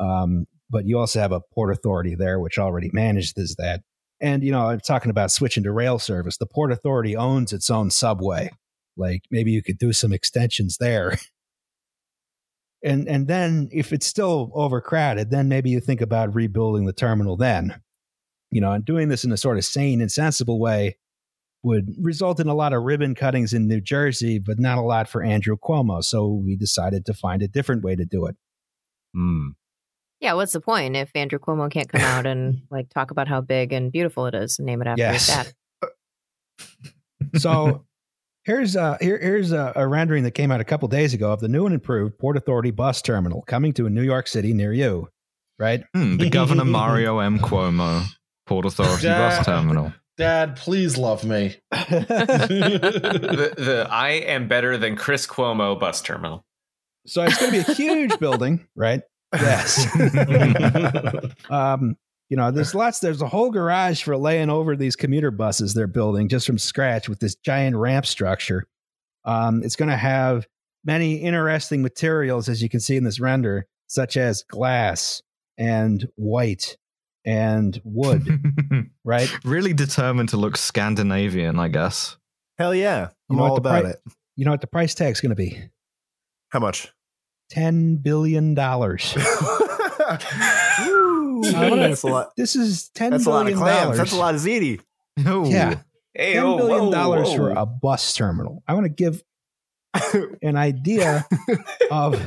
[0.00, 3.82] Um, but you also have a port authority there, which already manages that.
[4.20, 6.36] And you know, I'm talking about switching to rail service.
[6.36, 8.50] The port authority owns its own subway.
[8.96, 11.18] Like maybe you could do some extensions there.
[12.84, 17.36] and and then if it's still overcrowded, then maybe you think about rebuilding the terminal.
[17.36, 17.80] Then,
[18.52, 20.96] you know, and doing this in a sort of sane and sensible way
[21.68, 25.08] would result in a lot of ribbon cuttings in New Jersey, but not a lot
[25.08, 26.02] for Andrew Cuomo.
[26.02, 28.36] So we decided to find a different way to do it.
[29.14, 29.50] Hmm.
[30.20, 33.40] Yeah, what's the point if Andrew Cuomo can't come out and like talk about how
[33.40, 35.52] big and beautiful it is and name it after his Yes.
[36.64, 37.40] dad?
[37.40, 37.84] So
[38.44, 41.40] here's uh here, here's a, a rendering that came out a couple days ago of
[41.40, 44.72] the new and improved Port Authority bus terminal coming to a New York City near
[44.72, 45.08] you.
[45.58, 45.82] Right?
[45.94, 47.38] Hmm, the Governor Mario M.
[47.38, 48.04] Cuomo
[48.46, 49.92] Port Authority bus terminal.
[50.18, 51.56] Dad, please love me.
[51.70, 56.44] the, the I am better than Chris Cuomo bus terminal.
[57.06, 59.02] so it's going to be a huge building, right?
[59.32, 59.86] Yes.
[61.50, 61.96] um,
[62.28, 62.98] you know, there's lots.
[62.98, 67.08] There's a whole garage for laying over these commuter buses they're building just from scratch
[67.08, 68.66] with this giant ramp structure.
[69.24, 70.48] Um, it's going to have
[70.84, 75.22] many interesting materials, as you can see in this render, such as glass
[75.56, 76.76] and white
[77.28, 78.26] and wood.
[79.04, 79.30] right?
[79.44, 82.16] really determined to look Scandinavian, I guess.
[82.56, 83.00] Hell yeah.
[83.00, 84.00] You I'm know what all the about pri- it.
[84.36, 85.62] You know what the price tag's going to be?
[86.48, 86.90] How much?
[87.50, 89.14] Ten billion dollars.
[90.86, 92.30] Ooh, that's a lot.
[92.36, 93.82] This is ten That's a lot of clams.
[93.82, 93.98] dollars.
[93.98, 94.80] That's a lot of ziti.
[95.16, 95.44] No.
[95.44, 95.80] Yeah.
[96.14, 97.36] Hey, ten oh, billion whoa, dollars whoa.
[97.36, 98.62] for a bus terminal.
[98.66, 99.22] I want to give
[100.42, 101.26] an idea
[101.90, 102.20] of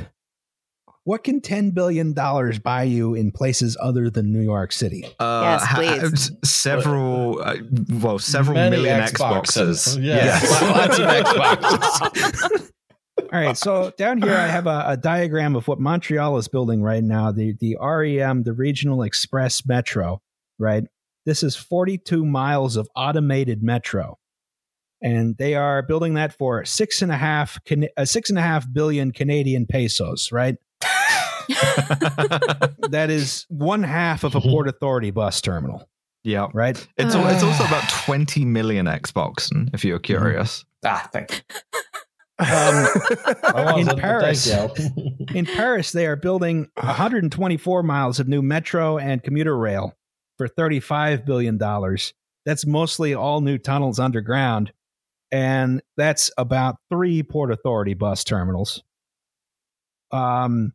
[1.04, 5.04] what can ten billion dollars buy you in places other than New York City?
[5.20, 6.32] Uh, Yes, ha- please.
[6.44, 7.56] several, uh,
[8.02, 9.98] well, several Many million Xboxes.
[9.98, 10.04] Xboxes.
[10.04, 10.62] Yes.
[10.62, 12.68] Lots of Xboxes.
[13.34, 16.82] All right, so down here I have a, a diagram of what Montreal is building
[16.82, 17.32] right now.
[17.32, 20.22] The the REM, the Regional Express Metro,
[20.60, 20.84] right?
[21.26, 24.18] This is 42 miles of automated metro,
[25.02, 28.42] and they are building that for six and a half Can- uh, six and a
[28.42, 30.56] half billion Canadian pesos, right?
[32.90, 35.88] that is one half of a Port Authority bus terminal,
[36.24, 36.48] yeah.
[36.54, 36.76] right?
[36.98, 40.66] It's, al- it's also about 20 million Xboxen, if you're curious.
[40.86, 41.60] Ah, thank you.
[42.40, 44.52] Um, in Paris.
[45.34, 49.96] In Paris, they are building 124 miles of new metro and commuter rail
[50.38, 51.58] for $35 billion.
[52.46, 54.74] That's mostly all new tunnels underground.
[55.32, 58.84] And that's about three Port Authority bus terminals.
[60.12, 60.74] Um,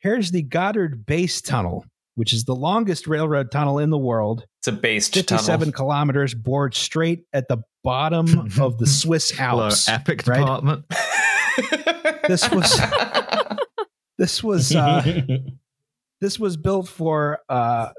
[0.00, 1.84] here's the Gotthard Base Tunnel,
[2.14, 4.44] which is the longest railroad tunnel in the world.
[4.60, 5.72] It's a based 57 tunnel.
[5.72, 9.88] kilometers, bored straight at the bottom of the Swiss Hello, Alps.
[9.88, 10.38] Epic right?
[10.38, 10.84] Department.
[12.28, 12.80] This was
[14.18, 15.24] this was uh,
[16.20, 17.90] this was built for uh,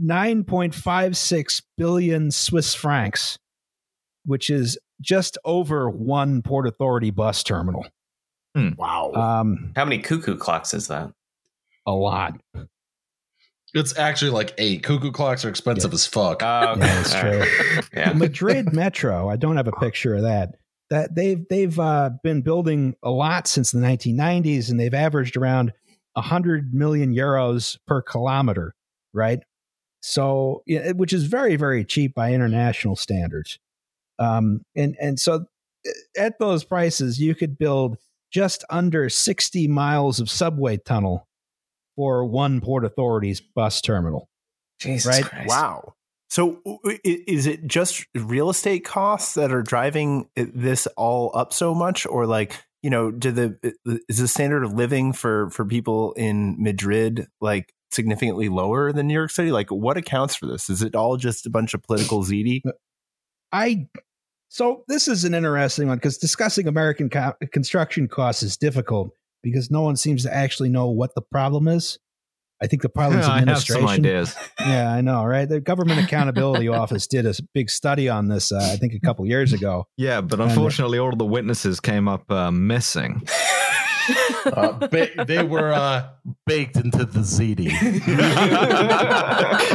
[0.00, 3.38] 9.56 billion Swiss francs,
[4.24, 7.86] which is just over one Port Authority bus terminal.
[8.54, 9.12] Wow.
[9.12, 11.12] Um, How many cuckoo clocks is that?
[11.86, 12.40] a lot.
[13.72, 14.82] It's actually like eight.
[14.82, 16.42] Cuckoo clocks are expensive as fuck.
[16.42, 16.80] Oh, okay.
[16.80, 17.80] Yeah, that's true.
[17.94, 18.12] Yeah.
[18.12, 19.28] Madrid Metro.
[19.28, 20.56] I don't have a picture of that.
[20.90, 25.72] That they've they've uh, been building a lot since the 1990s, and they've averaged around
[26.14, 28.74] 100 million euros per kilometer,
[29.12, 29.40] right?
[30.00, 33.60] So, yeah, which is very very cheap by international standards.
[34.18, 35.46] Um, and and so
[35.86, 37.98] uh, at those prices, you could build
[38.30, 41.26] just under 60 miles of subway tunnel
[41.96, 44.28] for one Port Authority's bus terminal.
[44.78, 45.24] Jesus Right?
[45.24, 45.48] Christ.
[45.48, 45.94] Wow.
[46.28, 51.32] So i- i- is it just real estate costs that are driving uh, this all
[51.34, 53.58] up so much or like, you know, do the
[54.08, 59.14] is the standard of living for for people in Madrid like significantly lower than New
[59.14, 59.50] York City?
[59.50, 60.70] Like what accounts for this?
[60.70, 62.62] Is it all just a bunch of political uh, ziti?
[63.52, 63.88] I
[64.52, 69.70] so this is an interesting one because discussing American co- construction costs is difficult because
[69.70, 71.98] no one seems to actually know what the problem is.
[72.62, 73.88] I think the problem is I have some administration.
[74.06, 74.36] ideas.
[74.60, 75.48] Yeah, I know, right?
[75.48, 79.24] The Government Accountability Office did a big study on this, uh, I think, a couple
[79.24, 79.86] years ago.
[79.96, 83.22] Yeah, but And- unfortunately, all of the witnesses came up uh, missing.
[84.46, 86.08] Uh, ba- they were uh,
[86.46, 87.70] baked into the ziti.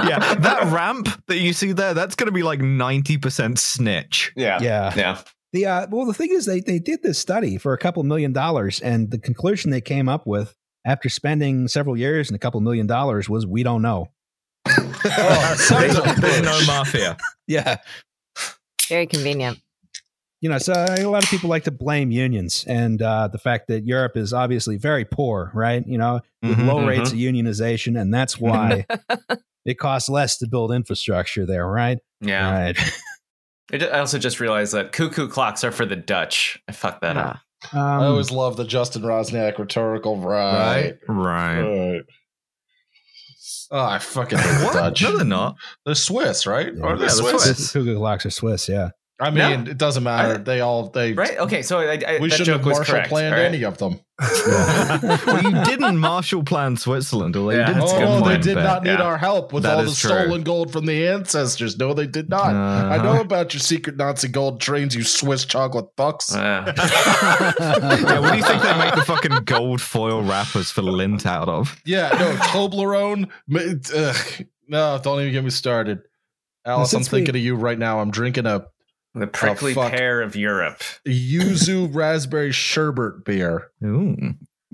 [0.07, 4.31] yeah, that ramp that you see there, that's going to be like 90% snitch.
[4.36, 4.59] Yeah.
[4.61, 4.93] Yeah.
[4.95, 5.21] Yeah.
[5.53, 8.33] The uh, well, the thing is, they they did this study for a couple million
[8.33, 10.53] dollars, and the conclusion they came up with
[10.86, 14.07] after spending several years and a couple million dollars was, we don't know.
[15.07, 17.15] Oh, There's, there's no mafia.
[17.47, 17.77] Yeah,
[18.89, 19.59] Very convenient.
[20.45, 23.67] You know, so a lot of people like to blame unions and uh, the fact
[23.69, 25.83] that Europe is obviously very poor, right?
[25.87, 28.85] You know, with Mhm, low rates of unionization, and that's why
[29.65, 31.97] it costs less to build infrastructure there, right?
[32.21, 32.51] Yeah.
[32.51, 32.77] Right.
[33.73, 36.61] I also just realized that cuckoo clocks are for the Dutch.
[36.67, 37.39] I fucked that up.
[37.73, 40.15] Um, I always love the Justin Roczniak rhetorical.
[40.19, 40.93] Right.
[41.07, 41.61] Right.
[41.61, 42.01] Right.
[43.71, 44.73] Oh, I fucking hate the What?
[44.73, 45.01] Dutch.
[45.01, 45.55] No, they're not.
[45.87, 46.71] They're Swiss, right?
[46.71, 46.83] Yeah.
[46.83, 47.43] Or they're Yeah, they're Swiss.
[47.45, 47.71] Swiss.
[47.71, 48.89] Cuckoo clocks are Swiss, yeah.
[49.18, 50.36] I mean, it doesn't matter.
[50.36, 51.38] I- they all they Right?
[51.39, 53.45] Okay, so I, I, We should joke have was Marshall planned all right?
[53.47, 54.01] any of them.
[54.20, 57.68] well, you didn't Marshall plan Switzerland, although Yeah.
[57.68, 57.82] you did.
[57.82, 59.03] That's oh, good they did not need Yeah.
[59.03, 60.09] our help with That all the true.
[60.09, 61.78] stolen gold from the ancestors.
[61.78, 62.53] No, they did not.
[62.53, 63.03] I Uh-huh.
[63.13, 66.36] know about your secret Nazi gold trains, you Swiss chocolate fucks.
[66.36, 66.74] Uh,
[67.59, 71.47] yeah, what do you think they make the fucking gold foil wrappers for lint out
[71.49, 71.82] of?
[71.86, 73.30] Yeah, no, Toblerone.
[73.95, 75.99] ugh, no, don't even get me started.
[76.66, 77.99] Alice, I'm since we- thinking of you right now.
[77.99, 78.66] I'm drinking a
[79.16, 79.91] the prickly fuck.
[79.91, 80.82] pear of Europe.
[81.07, 83.72] yuzu raspberry sherbet beer.
[83.84, 84.16] Ooh.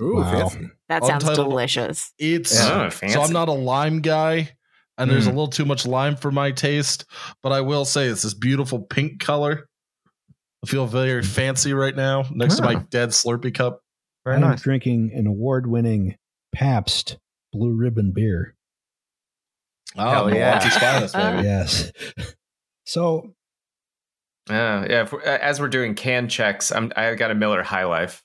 [0.02, 0.32] Ooh, Wow.
[0.50, 0.70] fancy.
[0.90, 2.12] That sounds Untitled- delicious.
[2.18, 3.22] It's Oh, so.
[3.22, 4.52] I'm not a lime guy,
[4.98, 5.34] and there's a Mm.
[5.36, 7.06] little too much lime for my taste.
[7.44, 9.68] But I will say it's this beautiful pink color.
[10.64, 13.82] I feel very fancy right now next to my dead Slurpee cup.
[14.26, 14.62] Very I'm nice.
[14.62, 16.18] drinking an award-winning
[16.54, 17.18] Pabst
[17.54, 18.56] Blue Ribbon beer.
[19.98, 20.60] Oh, Hell yeah.
[20.60, 21.16] Milwaukee's finest.
[21.16, 21.92] Yes.
[22.86, 23.34] So
[24.50, 25.02] Yeah, yeah.
[25.04, 28.24] If we're, as we're doing can checks, I'm I got a Miller High Life.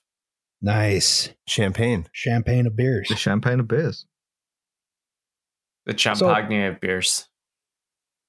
[0.61, 2.07] nice Champagne.
[2.11, 3.09] champagne of beers.
[3.09, 4.05] The champagne of beers.
[5.85, 7.27] The Champagne of beers.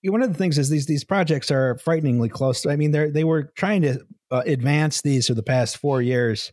[0.02, 2.64] Yeah, One of the things is these these projects are frighteningly close.
[2.66, 6.52] I mean, they they were trying to uh, advance these for the past four years.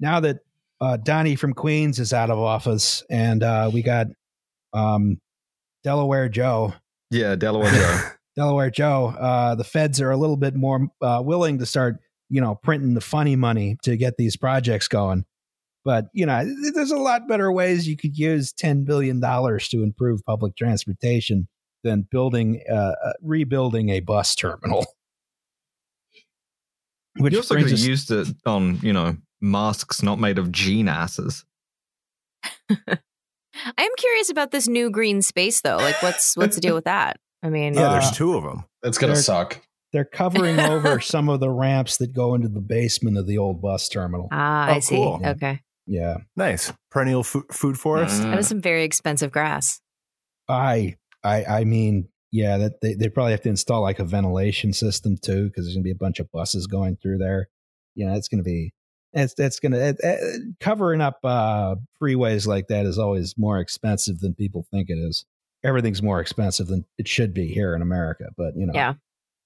[0.00, 0.40] Now that
[0.80, 4.06] uh, Donnie from Queens is out of office, and uh, we got
[4.72, 5.20] um,
[5.84, 6.74] Delaware Joe.
[7.10, 8.00] Yeah, Delaware Joe.
[8.40, 9.08] Delaware Joe.
[9.08, 11.96] Uh, the feds are a little bit more uh, willing to start,
[12.30, 15.26] you know, printing the funny money to get these projects going.
[15.84, 19.82] But you know, there's a lot better ways you could use ten billion dollars to
[19.82, 21.48] improve public transportation
[21.84, 24.86] than building, uh, uh rebuilding a bus terminal.
[27.18, 30.88] Which you also could have used it on, you know, masks not made of jean
[30.88, 31.44] asses.
[32.70, 32.98] I
[33.78, 35.76] am curious about this new green space though.
[35.76, 37.18] Like what's what's the deal with that?
[37.42, 38.64] I mean, yeah, there's uh, two of them.
[38.82, 39.60] It's gonna suck.
[39.92, 43.60] They're covering over some of the ramps that go into the basement of the old
[43.60, 44.28] bus terminal.
[44.30, 44.96] Ah, oh, I see.
[44.96, 45.20] Cool.
[45.24, 45.60] Okay.
[45.86, 46.18] Yeah.
[46.36, 46.72] Nice.
[46.90, 48.20] Perennial food, food forest.
[48.20, 48.30] Mm.
[48.30, 49.80] That was some very expensive grass.
[50.48, 54.72] I I I mean, yeah, that they, they probably have to install like a ventilation
[54.72, 57.48] system too, because there's gonna be a bunch of buses going through there.
[57.94, 58.72] You know, it's gonna be
[59.12, 64.20] it's that's going to it, covering up uh, freeways like that is always more expensive
[64.20, 65.24] than people think it is.
[65.62, 68.94] Everything's more expensive than it should be here in America, but you know, yeah,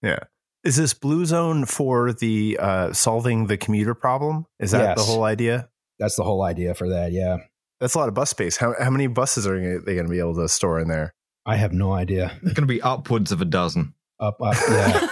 [0.03, 0.19] yeah.
[0.63, 4.47] Is this blue zone for the uh, solving the commuter problem?
[4.59, 4.99] Is that yes.
[4.99, 5.69] the whole idea?
[5.99, 7.13] That's the whole idea for that.
[7.13, 7.39] Yeah,
[7.81, 8.57] that's a lot of bus space.
[8.57, 11.15] How how many buses are they going to be able to store in there?
[11.47, 12.39] I have no idea.
[12.43, 13.95] It's going to be upwards of a dozen.
[14.21, 15.09] Up, up, yeah.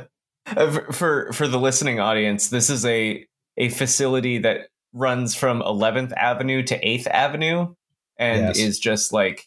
[0.46, 3.26] Uh, for for the listening audience, this is a
[3.56, 7.74] a facility that runs from 11th Avenue to 8th Avenue
[8.18, 8.58] and yes.
[8.58, 9.46] is just like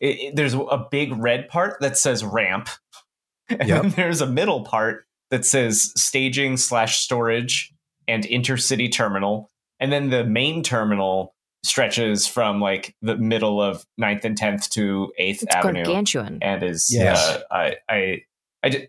[0.00, 2.68] it, it, there's a big red part that says ramp,
[3.48, 3.82] and yep.
[3.82, 7.72] then there's a middle part that says staging slash storage
[8.06, 9.50] and intercity terminal,
[9.80, 11.34] and then the main terminal
[11.64, 16.38] stretches from like the middle of 9th and 10th to 8th it's Avenue, gargantuan.
[16.40, 17.18] and is yes.
[17.18, 18.22] Uh, I I
[18.62, 18.88] I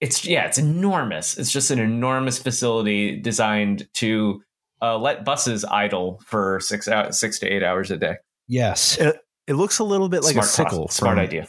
[0.00, 1.38] it's yeah, it's enormous.
[1.38, 4.42] It's just an enormous facility designed to
[4.82, 8.16] uh, let buses idle for six out six to eight hours a day.
[8.52, 10.78] Yes, it, it looks a little bit like smart a sickle.
[10.80, 11.48] Process, smart idea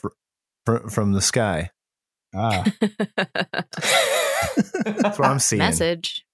[0.66, 1.70] from, from the sky.
[2.34, 2.64] Ah,
[4.86, 5.60] that's what I'm seeing.
[5.60, 6.26] Message.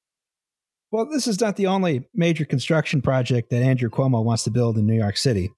[0.91, 4.78] Well, this is not the only major construction project that Andrew Cuomo wants to build
[4.78, 5.49] in New York City.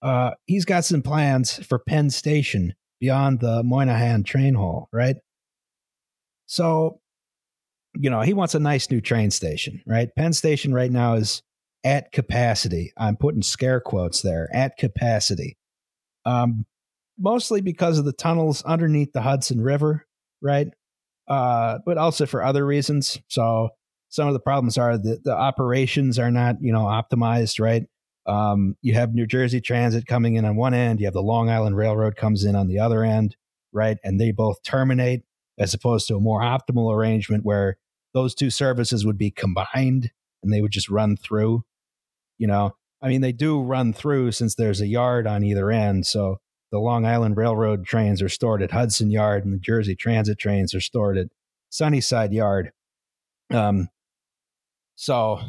[0.00, 5.16] Uh, he's got some plans for Penn Station beyond the Moynihan train hall, right?
[6.46, 7.00] So,
[7.94, 10.08] you know, he wants a nice new train station, right?
[10.16, 11.42] Penn Station right now is
[11.88, 12.92] at capacity.
[12.98, 15.56] I'm putting scare quotes there at capacity.
[16.26, 16.66] Um,
[17.18, 20.06] mostly because of the tunnels underneath the Hudson River,
[20.42, 20.68] right?
[21.26, 23.18] Uh, but also for other reasons.
[23.28, 23.70] So
[24.10, 27.84] some of the problems are that the operations are not, you know, optimized, right?
[28.26, 31.48] Um, you have New Jersey Transit coming in on one end, you have the Long
[31.48, 33.34] Island Railroad comes in on the other end,
[33.72, 33.96] right?
[34.04, 35.22] And they both terminate
[35.58, 37.78] as opposed to a more optimal arrangement where
[38.12, 40.10] those two services would be combined
[40.42, 41.64] and they would just run through.
[42.38, 42.72] You know,
[43.02, 46.06] I mean, they do run through since there's a yard on either end.
[46.06, 46.38] So
[46.70, 50.74] the Long Island Railroad trains are stored at Hudson Yard and the Jersey Transit trains
[50.74, 51.28] are stored at
[51.70, 52.72] Sunnyside Yard.
[53.50, 53.88] Um,
[54.96, 55.40] so,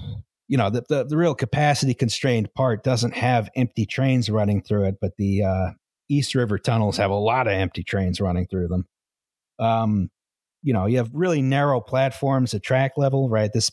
[0.47, 4.85] you know, the, the, the real capacity constrained part doesn't have empty trains running through
[4.85, 5.69] it, but the uh,
[6.09, 8.85] East River tunnels have a lot of empty trains running through them.
[9.59, 10.09] Um,
[10.61, 13.51] you know, you have really narrow platforms at track level, right?
[13.53, 13.71] This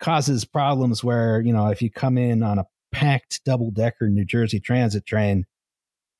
[0.00, 4.24] causes problems where, you know, if you come in on a packed double decker New
[4.24, 5.44] Jersey Transit train,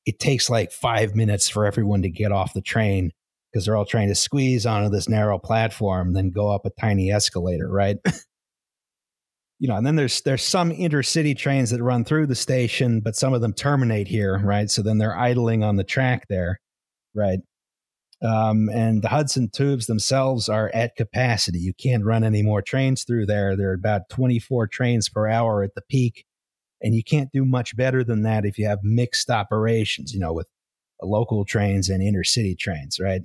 [0.06, 3.12] it takes like five minutes for everyone to get off the train
[3.52, 7.10] because they're all trying to squeeze onto this narrow platform, then go up a tiny
[7.10, 7.96] escalator, right?
[9.58, 13.16] you know, and then there's there's some intercity trains that run through the station, but
[13.16, 14.70] some of them terminate here, right?
[14.70, 16.60] So then they're idling on the track there,
[17.14, 17.40] right?
[18.22, 21.58] Um, and the Hudson tubes themselves are at capacity.
[21.58, 23.56] You can't run any more trains through there.
[23.56, 26.26] There are about 24 trains per hour at the peak.
[26.82, 30.32] And you can't do much better than that if you have mixed operations, you know,
[30.32, 30.48] with
[31.02, 33.22] local trains and intercity trains, right?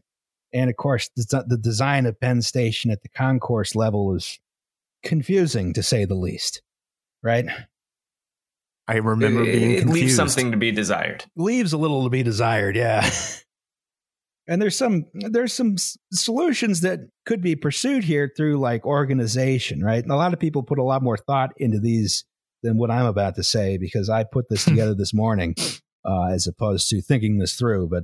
[0.54, 4.40] And of course, the design of Penn Station at the concourse level is
[5.04, 6.62] confusing to say the least,
[7.22, 7.46] right?
[8.88, 9.88] I remember being confused.
[9.88, 11.26] It leaves something to be desired.
[11.36, 13.10] Leaves a little to be desired, yeah.
[14.48, 15.76] and there's some there's some
[16.12, 20.04] solutions that could be pursued here through like organization right?
[20.04, 22.26] And a lot of people put a lot more thought into these
[22.64, 25.54] than what i'm about to say because i put this together this morning
[26.06, 27.90] uh, as opposed to thinking this through.
[27.90, 28.04] But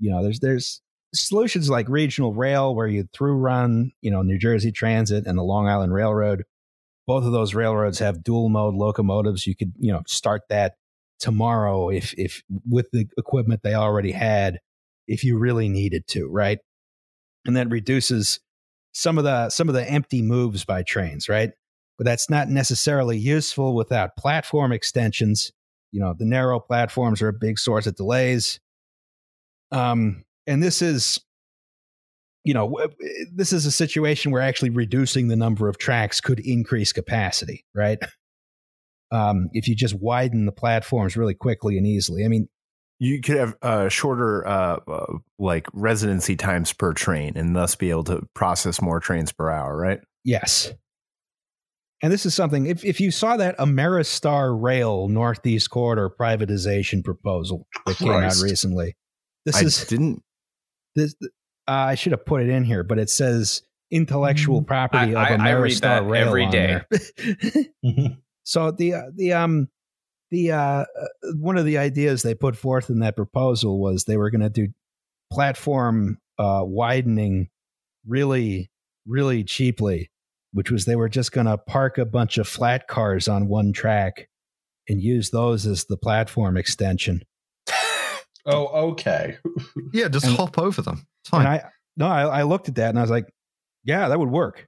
[0.00, 0.80] you know there's there's
[1.14, 5.42] solutions like regional rail where you through run you know new jersey transit and the
[5.42, 6.44] long island railroad.
[7.06, 9.46] Both of those railroads have dual mode locomotives.
[9.46, 10.74] You could you know start that
[11.20, 14.58] tomorrow if if with the equipment they already had
[15.06, 16.58] if you really needed to, right?
[17.44, 18.40] And that reduces
[18.92, 21.50] some of the some of the empty moves by trains, right?
[22.02, 25.52] but that's not necessarily useful without platform extensions.
[25.92, 28.58] You know, the narrow platforms are a big source of delays.
[29.70, 31.20] Um, and this is,
[32.44, 32.76] you know,
[33.32, 37.98] this is a situation where actually reducing the number of tracks could increase capacity, right?
[39.12, 42.24] Um, if you just widen the platforms really quickly and easily.
[42.24, 42.48] I mean,
[43.04, 47.90] you could have uh, shorter uh, uh, like residency times per train and thus be
[47.90, 50.72] able to process more trains per hour right Yes.
[52.02, 57.66] And this is something, if, if you saw that Ameristar Rail Northeast Corridor privatization proposal
[57.86, 58.96] that came out recently,
[59.46, 60.22] this i is, didn't
[60.94, 61.26] this, uh,
[61.70, 65.48] I should have put it in here, but it says intellectual property I- of I-
[65.48, 66.26] I read Ameristar that Rail.
[66.28, 66.86] every on there.
[68.44, 69.68] so the, uh, the, um,
[70.32, 70.84] the, uh, uh,
[71.36, 74.50] one of the ideas they put forth in that proposal was they were going to
[74.50, 74.66] do
[75.32, 77.48] platform uh, widening
[78.06, 78.70] really,
[79.06, 80.10] really cheaply,
[80.52, 83.72] which was they were just going to park a bunch of flat cars on one
[83.72, 84.28] track
[84.88, 87.22] and use those as the platform extension.
[88.46, 89.36] oh, okay.
[89.92, 91.06] Yeah, just And- hop over them.
[91.24, 91.46] It's And fine.
[91.46, 91.64] I
[91.96, 93.28] no, I, I looked at that and I was like,
[93.84, 94.66] yeah, that would work.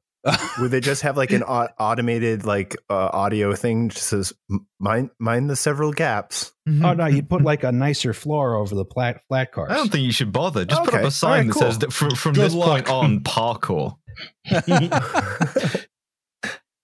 [0.58, 4.32] Would they just have like an au- automated like uh, audio thing that says
[4.78, 8.84] mind mind the several gaps oh no, you'd put like a nicer floor over the
[8.86, 9.70] flat flat cars.
[9.70, 10.64] I don't think you should bother.
[10.64, 11.62] Just put up a sign Alright, that cool.
[11.62, 13.96] says that from, from Good this point on, parkour.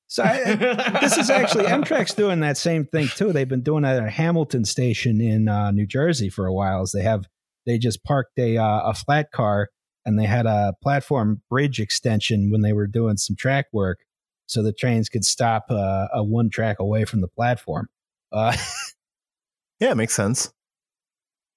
[0.09, 0.55] so I,
[1.01, 3.33] this is actually Amtrak's doing that same thing too.
[3.33, 6.83] They've been doing that at a Hamilton Station in uh, New Jersey for a while.
[6.83, 7.25] As they have,
[7.65, 9.69] they just parked a uh, a flat car
[10.05, 14.01] and they had a platform bridge extension when they were doing some track work,
[14.47, 17.89] so the trains could stop uh, a one track away from the platform.
[18.33, 18.57] Uh,
[19.81, 20.53] yeah it makes sense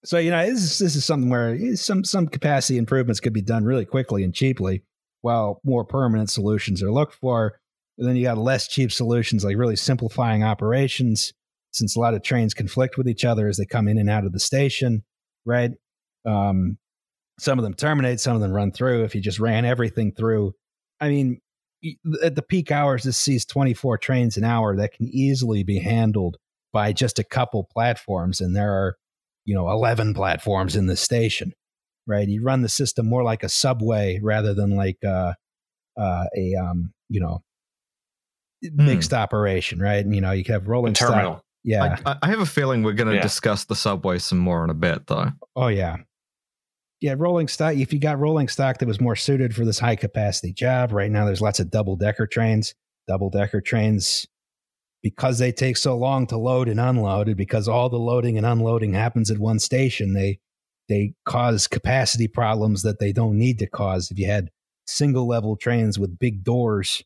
[0.05, 3.41] so you know this is, this is something where some some capacity improvements could be
[3.41, 4.83] done really quickly and cheaply,
[5.21, 7.59] while more permanent solutions are looked for.
[7.97, 11.33] And then you got less cheap solutions like really simplifying operations,
[11.71, 14.25] since a lot of trains conflict with each other as they come in and out
[14.25, 15.03] of the station,
[15.45, 15.71] right?
[16.25, 16.77] Um,
[17.39, 19.03] some of them terminate, some of them run through.
[19.03, 20.53] If you just ran everything through,
[20.99, 21.41] I mean,
[22.23, 26.37] at the peak hours, this sees 24 trains an hour that can easily be handled
[26.71, 28.95] by just a couple platforms, and there are
[29.45, 31.51] you know 11 platforms in the station
[32.07, 35.33] right you run the system more like a subway rather than like uh,
[35.99, 37.41] uh, a um, you know
[38.71, 41.41] mixed operation right and you know you can have rolling stock terminal.
[41.65, 43.21] yeah I, I have a feeling we're going to Yeah.
[43.21, 45.31] discuss the subway some more in a bit, though.
[45.57, 45.97] oh yeah
[47.03, 49.95] yeah rolling stock if you got rolling stock that was more suited for this high
[49.97, 52.73] capacity job right now there's lots of double decker trains.
[53.05, 54.25] Double decker trains
[55.01, 58.45] because they take so long to load and unload and because all the loading and
[58.45, 60.39] unloading happens at one station they
[60.87, 64.09] they cause capacity problems that they don't need to cause.
[64.09, 64.49] If you had
[64.87, 67.03] single level trains with big doors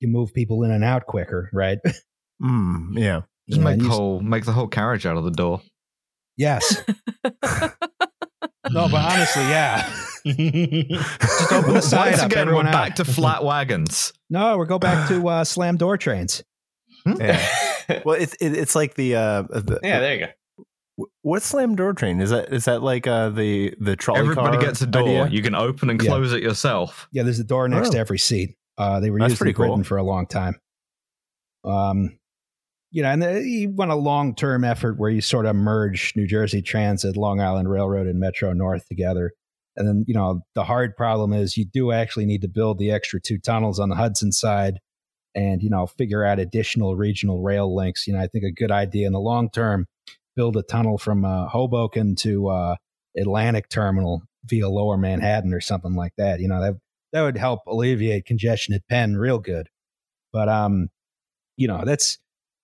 [0.00, 1.78] you move people in and out quicker right?
[2.42, 3.22] Mm, yeah.
[3.48, 5.60] Just Yeah, make the whole make the whole carriage out of the door.
[6.36, 6.82] yes
[8.70, 9.88] no but honestly yeah
[10.26, 12.72] Just open the side Once up, again, we're everyone out.
[12.72, 14.12] back to flat wagons.
[14.30, 16.42] no we'll go back to uh, slam door trains
[17.18, 17.46] yeah
[18.04, 20.26] well it's it, it's like the uh the, yeah, there you
[20.98, 21.06] go.
[21.22, 24.66] what slam door train is that is that like uh the the trolley Everybody car
[24.66, 25.02] gets a door.
[25.02, 25.28] idea?
[25.28, 26.08] You can open and Yeah.
[26.10, 27.06] close it yourself.
[27.12, 28.00] Yeah, there's a door next to Oh.
[28.00, 28.56] every seat.
[28.76, 29.66] Uh, they were That's usually pretty cool.
[29.66, 30.56] written for a long time.
[31.64, 32.18] Um,
[32.96, 36.14] you know, and the, you want a long term effort where you sort of merge
[36.16, 39.32] New Jersey Transit, Long Island Railroad, and Metro North together.
[39.76, 42.90] And then, you know, the hard problem is you do actually need to build the
[42.90, 44.78] extra two tunnels on the Hudson side
[45.34, 48.06] and, you know, figure out additional regional rail links.
[48.06, 49.88] You know, I think a good idea in the long term,
[50.34, 52.76] build a tunnel from uh, Hoboken to uh,
[53.14, 56.40] Atlantic Terminal via Lower Manhattan or something like that.
[56.40, 56.76] You know, that
[57.12, 59.68] that would help alleviate congestion at Penn real good.
[60.32, 60.88] But um,
[61.58, 62.16] you know, that's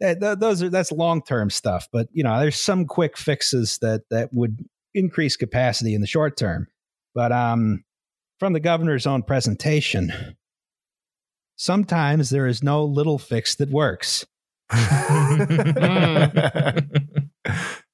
[0.02, 1.88] that, that- those are that's long term stuff.
[1.92, 6.36] But you know, there's some quick fixes that that would increase capacity in the short
[6.36, 6.68] term.
[7.14, 7.84] But um,
[8.38, 10.36] from the governor's own presentation,
[11.56, 14.26] sometimes there is no little fix that works,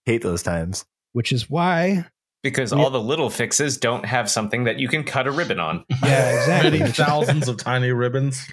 [0.07, 2.07] hate those times which is why
[2.43, 5.85] Because all the little fixes don't have something that you can cut a ribbon on.
[6.05, 6.79] Yeah, exactly.
[6.79, 8.47] Many thousands of tiny ribbons.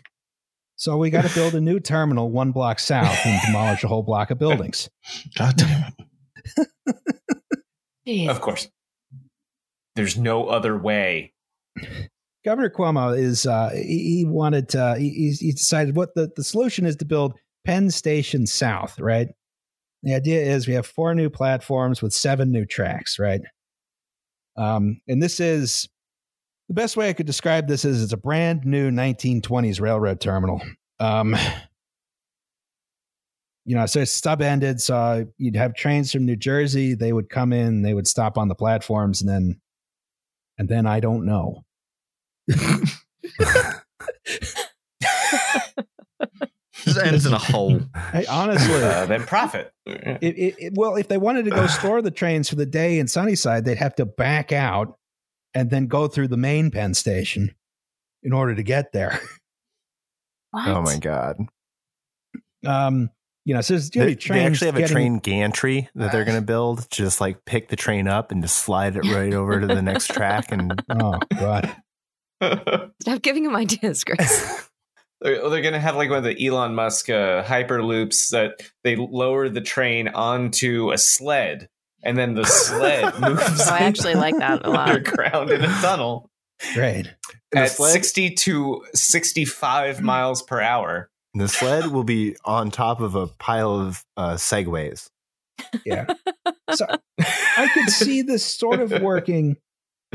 [0.76, 4.04] So we got to build a new terminal one block south and demolish a whole
[4.04, 4.90] block of buildings.
[5.38, 6.06] God damn it.
[8.30, 8.68] Of course.
[9.96, 11.34] There's no other way.
[12.46, 16.86] Governor Cuomo is uh, he, he wanted to, he, he decided what the, the solution
[16.86, 17.34] is to build
[17.66, 19.30] Penn Station South, right?
[20.04, 23.42] The idea is we have four new platforms with seven new tracks, right?
[24.56, 25.90] Um, and this is
[26.68, 30.62] the best way I could describe this is it's a brand new 1920s railroad terminal.
[31.00, 31.36] Um,
[33.66, 34.80] you know, so it's stub ended.
[34.82, 36.94] So you'd have trains from New Jersey.
[36.96, 39.62] They would come in, they would stop on the platforms, and then,
[40.58, 41.64] and then I don't know.
[46.84, 47.80] Just ends in a hole.
[48.12, 49.72] Hey, honestly, Uh, then profit.
[49.86, 53.00] it, it, it- well, if they wanted to go store the trains for the day
[53.00, 54.98] in Sunnyside, they'd have to back out
[55.56, 57.56] and then go through the main Penn station
[58.22, 59.20] in order to get there.
[60.52, 60.68] What?
[60.68, 61.38] Oh my god!
[62.66, 63.10] Um,
[63.46, 66.40] you know, so there's They, be they actually have a train gantry that they're going
[66.40, 66.90] to build.
[66.90, 70.12] Just like pick the train up and just slide it right over to the next
[70.12, 71.76] track, and Oh God!
[73.02, 74.70] Stop giving him ideas, Chris.
[75.22, 78.98] They're, they're going to have like one of the Elon Musk uh, hyperloops that they
[78.98, 81.70] lower the train onto a sled,
[82.06, 83.42] and then the sled moves.
[83.68, 84.90] Oh, I actually like that a lot.
[84.90, 86.30] underground in a tunnel
[86.78, 87.08] right?
[87.52, 91.10] And at sled- sixty to sixty-five miles per hour.
[91.34, 95.10] the sled will be on top of a pile of uh, segways.
[95.86, 96.06] Yeah.
[96.72, 96.86] So
[97.20, 99.58] I could see this sort of working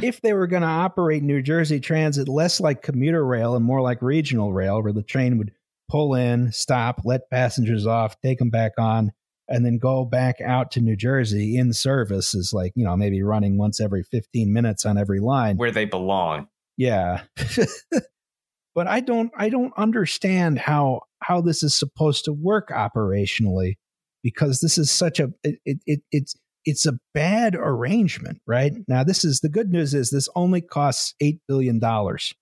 [0.02, 3.80] if they were going to operate New Jersey Transit less like commuter rail and more
[3.80, 5.52] like regional rail, where the train would
[5.90, 9.12] pull in, stop, let passengers off, take them back on,
[9.50, 13.22] and then go back out to New Jersey in service is like, you know, maybe
[13.22, 15.56] running once every 15 minutes on every line.
[15.56, 16.46] where they belong.
[16.76, 17.22] Yeah.
[18.74, 23.74] but I don't I don't understand how how this is supposed to work operationally
[24.22, 28.72] because this is such a it, it, it it's it's a bad arrangement, right?
[28.86, 32.32] Now this is the good news is this only costs 8 billion dollars.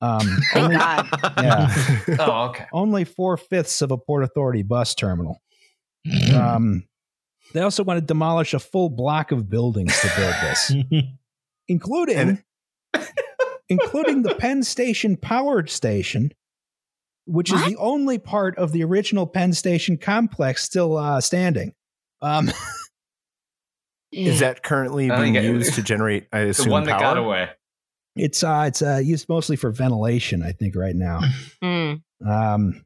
[0.00, 0.20] Um
[0.52, 1.08] Thank only, God.
[1.38, 1.94] yeah.
[2.18, 2.66] Oh, okay.
[2.72, 5.40] only four fifths of a Port Authority bus terminal.
[6.34, 6.84] Um,
[7.54, 10.72] they also want to demolish a full block of buildings to build this,
[11.68, 12.42] including
[13.68, 16.32] including the Penn Station powered station,
[17.26, 21.72] which is the only part of the original Penn Station complex still uh, standing.
[22.22, 22.50] Um,
[24.12, 26.26] Is that currently being think used to generate?
[26.32, 27.00] I The assume one that power?
[27.00, 27.50] got away.
[28.16, 31.20] it's uh, it's uh, used mostly for ventilation, I think, right now.
[31.62, 32.00] Mm.
[32.26, 32.85] Um,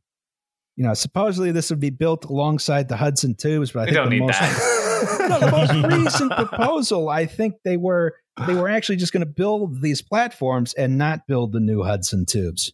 [0.80, 3.96] you know, supposedly this would be built alongside the Hudson tubes, but I We think
[3.96, 5.26] don't the need most that.
[5.28, 8.14] no, the most recent proposal, I think they were
[8.46, 12.24] they were actually just going to build these platforms and not build the new Hudson
[12.24, 12.72] tubes.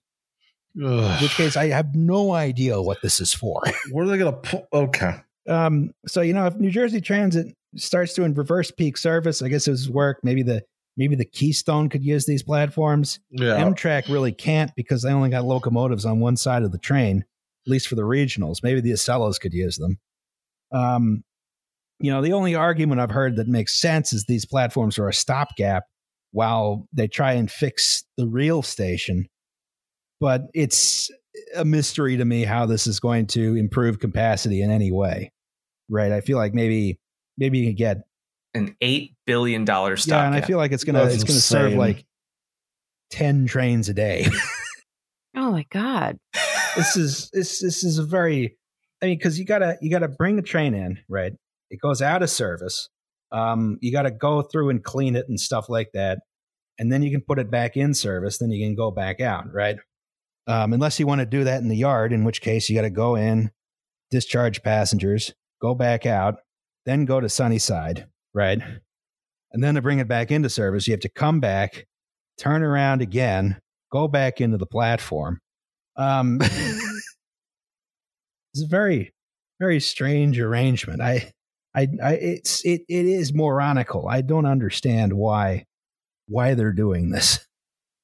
[0.77, 3.61] In which case, I have no idea what this is for.
[3.91, 4.69] Where are they going to pull?
[4.73, 5.17] Okay.
[5.49, 9.67] Um, so you know, if New Jersey Transit starts doing reverse peak service, I guess
[9.67, 10.21] it would work.
[10.23, 10.63] Maybe the
[10.97, 13.19] maybe the Keystone could use these platforms.
[13.31, 13.61] Yeah.
[13.61, 17.25] Amtrak really can't because they only got locomotives on one side of the train,
[17.67, 18.63] at least for the regionals.
[18.63, 19.99] Maybe the Acelas could use them.
[20.73, 21.25] Um,
[21.99, 25.15] you know, the only argument I've heard that makes sense is these platforms are a
[25.15, 25.85] stopgap
[26.33, 29.27] while they try and fix the real station.
[30.21, 31.11] But it's
[31.55, 35.33] a mystery to me how this is going to improve capacity in any way.
[35.89, 36.13] Right?
[36.13, 36.99] I feel like maybe
[37.39, 37.99] maybe you can get
[38.55, 40.17] An eight billion dollar stop.
[40.23, 42.05] yeah, and I feel like it's gonna That's it's gonna serve like
[43.11, 44.27] ten trains a day.
[45.39, 46.19] Oh my God.
[46.77, 48.57] This is this this is a very
[49.03, 51.33] i mean because you gotta you gotta bring a train in right?
[51.71, 52.89] It goes out of service.
[53.33, 56.19] Um you gotta go through and clean it and stuff like that
[56.79, 59.53] and then you can put it back in service then you can go back out
[59.53, 59.77] right?
[60.47, 62.91] Um unless you want to do that in the yard in which case you gotta
[62.91, 63.51] go in
[64.11, 66.37] discharge passengers go back out
[66.85, 68.61] then go to sunnyside right?
[69.53, 71.87] And then to bring it back into service you have to come back
[72.39, 73.57] turn around again
[73.91, 75.41] go back into the platform
[75.97, 77.03] um, it's
[78.63, 79.13] a very,
[79.61, 81.01] very strange arrangement.
[81.01, 81.33] I,
[81.75, 84.09] I, I, it's it, it is moronical.
[84.09, 85.65] I don't understand why,
[86.27, 87.47] why they're doing this.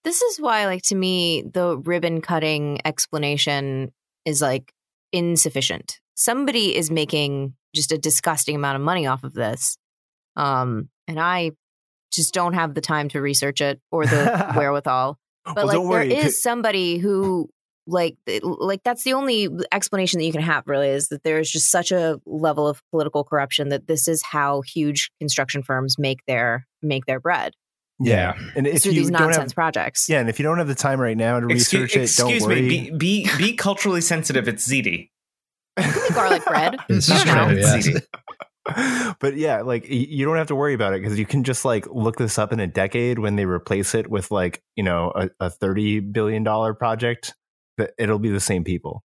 [0.04, 3.92] This is why, like, to me, the ribbon cutting explanation
[4.24, 4.72] is like
[5.12, 6.00] insufficient.
[6.14, 9.78] Somebody is making just a disgusting amount of money off of this.
[10.36, 11.52] Um, and I
[12.12, 15.18] just don't have the time to research it or the wherewithal.
[15.44, 16.08] But well, like, don't worry.
[16.08, 17.48] there is somebody who,
[17.92, 20.64] like, eh, like that's the only explanation that you can have.
[20.66, 24.22] Really, is that there is just such a level of political corruption that this is
[24.22, 27.52] how huge construction firms make their make their bread
[28.04, 28.34] yeah.
[28.56, 30.08] And if through you these don't nonsense have, projects.
[30.08, 32.30] yeah, and if you don't have the time right now to Excuse, research it, don't
[32.30, 32.62] excuse worry.
[32.62, 32.90] me.
[32.90, 34.48] Be, be be culturally sensitive.
[34.48, 35.10] It's ziti.
[36.14, 36.76] garlic bread.
[36.88, 37.48] This I is don't know.
[37.48, 37.86] true, yes.
[37.86, 39.16] Ziti.
[39.20, 41.86] but yeah, like you don't have to worry about it because you can just like
[41.90, 45.30] look this up in a decade when they replace it with like you know a,
[45.40, 47.34] a thirty billion dollar project.
[47.78, 49.02] That it'll be the same people.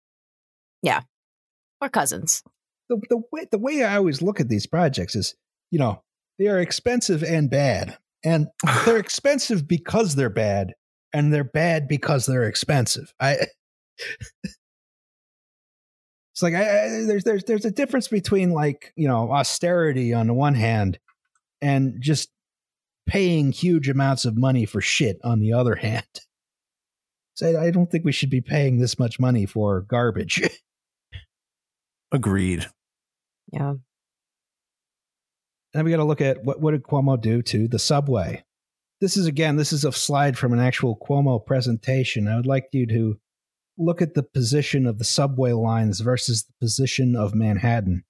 [0.82, 1.02] Yeah,
[1.82, 2.44] or cousins.
[2.90, 5.36] The, the way the way I always look at these projects is,
[5.72, 6.02] you know,
[6.40, 8.48] they are expensive and bad, and
[8.86, 10.74] they're expensive because they're bad,
[11.14, 13.14] and they're bad because they're expensive.
[13.20, 13.38] I.
[16.34, 20.26] It's like I, I, there's there's there's a difference between like you know austerity on
[20.26, 20.98] the one hand
[21.62, 22.30] and just
[23.08, 26.06] paying huge amounts of money for shit on the other hand.
[27.36, 30.42] So I, I don't think we should be paying this much money for garbage.
[32.12, 32.68] Agreed.
[33.52, 33.70] Yeah.
[33.70, 33.82] And
[35.80, 38.44] then we got to look at what what did Cuomo do to the subway.
[39.02, 42.28] This is again, this is a slide from an actual Cuomo presentation.
[42.28, 43.20] I would like you to
[43.78, 48.04] look at the position of the subway lines versus the position of Manhattan.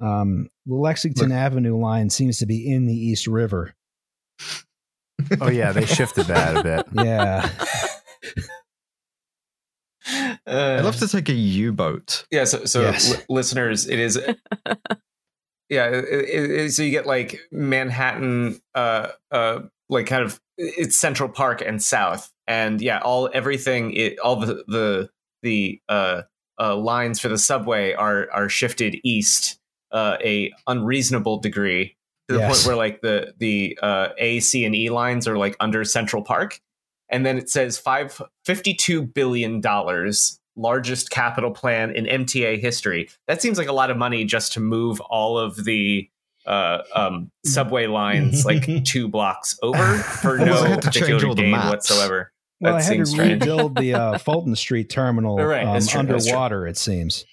[0.00, 3.74] Um, the Lexington Avenue line seems to be in the East River.
[5.40, 6.86] Oh yeah, they shifted that a bit.
[7.04, 7.48] Yeah,
[10.46, 12.26] Uh, I'd love to take a U-boat.
[12.30, 13.10] Yeah, so, so Yes.
[13.10, 14.16] li- listeners, it is.
[15.70, 20.98] yeah, it, it- it- so you get like Manhattan, uh, uh, like kind of it's
[21.00, 25.10] Central Park and South, and yeah, all everything, it, all the the
[25.42, 26.22] the uh,
[26.60, 29.58] uh, lines for the subway are are shifted east
[29.90, 31.96] uh, a unreasonable degree
[32.28, 32.62] to the Yes.
[32.64, 36.22] point where like the the uh, A, C, and E lines are like under Central
[36.22, 36.60] Park,
[37.10, 43.08] and then it says five fifty-two billion dollars largest capital plan in MTA history.
[43.26, 46.08] That seems like a lot of money just to move all of the
[46.46, 51.50] uh, um, subway lines like two blocks over for no had particular all the gain
[51.52, 51.70] maps.
[51.70, 52.30] whatsoever.
[52.60, 53.32] well, That I had to strange.
[53.40, 56.32] rebuild the uh, Fulton Street terminal Right, um, that's true, that's true.
[56.34, 56.66] underwater.
[56.68, 57.24] It seems.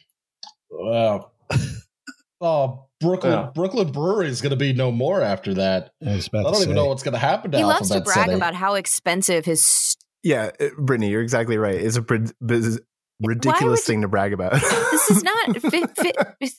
[0.72, 1.30] Wow.
[2.42, 3.50] oh, Brooklyn Yeah.
[3.54, 5.92] Brooklyn Brewery is going to be no more after that.
[6.06, 6.74] I I don't even say.
[6.74, 8.34] know what's going to happen to He loves to brag City.
[8.36, 9.96] about how expensive his.
[10.24, 11.76] Yeah, uh, Brittany, you're exactly right.
[11.76, 12.80] It's a prid- biz-
[13.22, 14.54] ridiculous you- thing to brag about.
[14.54, 15.58] This is not.
[15.62, 16.58] Fi, fi, It's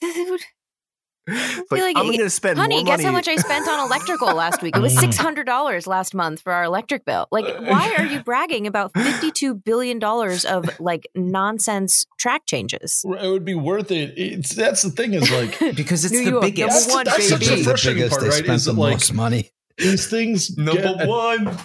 [1.29, 4.35] like, like, I'm going to spend honey, more guess how much I spent on electrical
[4.35, 4.77] last week?
[4.77, 5.01] It was mm.
[5.01, 7.29] six hundred dollars last month for our electric bill.
[7.31, 13.05] Like, why are you bragging about fifty-two billion dollars of like nonsense track changes?
[13.05, 14.15] it would be worth it.
[14.17, 16.89] It's that's the thing is like Because it's New the York, biggest.
[16.89, 17.63] number one, That's such a baby.
[17.63, 18.11] the biggest.
[18.11, 19.51] part, They right, spent is the like- most money.
[19.79, 21.57] these things Number get, one.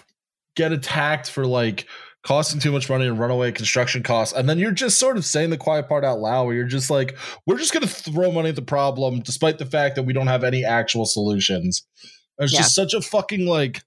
[0.56, 1.88] get attacked for like
[2.24, 5.50] costing too much money and runaway construction costs and then you're just sort of saying
[5.50, 7.16] the quiet part out loud where you're just like
[7.46, 10.28] we're just going to throw money at the problem despite the fact that we don't
[10.28, 11.86] have any actual solutions
[12.40, 12.60] it's Yeah.
[12.60, 13.82] just such a fucking like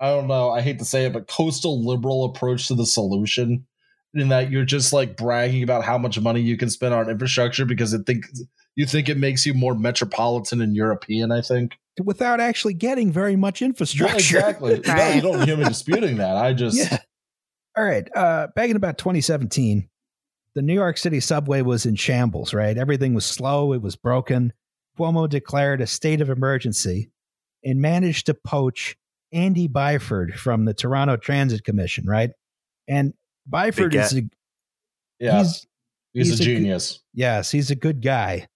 [0.00, 3.66] i don't know i hate to say it but coastal liberal approach to the solution
[4.12, 7.64] in that you're just like bragging about how much money you can spend on infrastructure
[7.64, 8.26] because it think
[8.74, 13.36] you think it makes you more metropolitan and european i think without actually getting very
[13.36, 14.16] much Yeah, infrastructure.
[14.38, 16.98] exactly no, you don't hear me disputing that i just Yeah.
[17.76, 18.08] All right.
[18.14, 19.88] Uh, back in about 2017,
[20.54, 22.76] the New York City subway was in shambles, right?
[22.78, 24.52] Everything was slow, it was broken.
[24.98, 27.10] Cuomo declared a state of emergency
[27.62, 28.96] and managed to poach
[29.32, 32.30] Andy Byford from the Toronto Transit Commission, right?
[32.88, 33.12] And
[33.50, 34.22] Byford Big is a,
[35.18, 35.66] yeah he's
[36.14, 37.00] He's, He's a a good- genius.
[37.12, 38.46] yes, he's a good guy.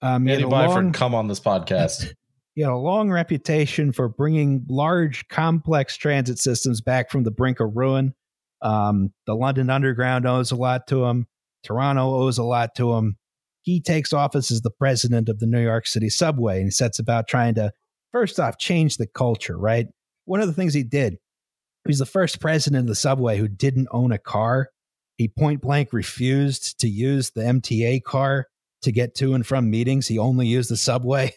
[0.00, 2.14] Um, Andy Byford, long, come on this podcast.
[2.54, 7.60] he had a long reputation for bringing large, complex transit systems back from the brink
[7.60, 8.14] of ruin.
[8.62, 11.26] Um, the London Underground owes a lot to him.
[11.64, 13.16] Toronto owes a lot to him.
[13.62, 16.98] He takes office as the president of the New York City subway and he sets
[16.98, 17.72] about trying to,
[18.12, 19.86] first off, change the culture, right?
[20.24, 21.16] One of the things he did,
[21.86, 24.68] he's the first president of the subway who didn't own a car.
[25.18, 28.46] He point blank refused to use the MTA car
[28.82, 30.06] to get to and from meetings.
[30.08, 31.34] He only used the subway.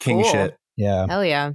[0.00, 0.32] King Cool.
[0.32, 0.56] shit.
[0.76, 1.52] Yeah Hell yeah!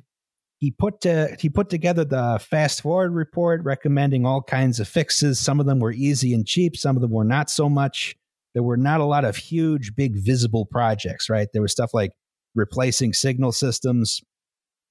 [0.60, 5.40] He put to, he put together the fast forward report recommending all kinds of fixes.
[5.40, 6.76] Some of them were easy and cheap.
[6.76, 8.16] Some of them were not so much.
[8.54, 11.48] There were not a lot of huge big visible projects right?
[11.54, 12.12] There was stuff like
[12.56, 14.22] replacing signal systems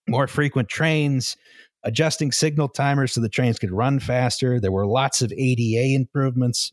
[0.09, 1.36] more frequent trains
[1.82, 4.60] adjusting signal timers so the trains could run faster.
[4.60, 6.72] There were lots of ada improvements.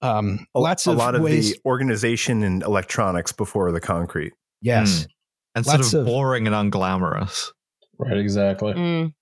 [0.00, 4.32] Um A, lots a lot of ways the organization and electronics before the concrete.
[4.60, 5.06] yes.
[5.54, 7.52] And Lots sort of of- boring and unglamorous.
[8.08, 8.74] Right, exactly.
[8.74, 9.14] Mm.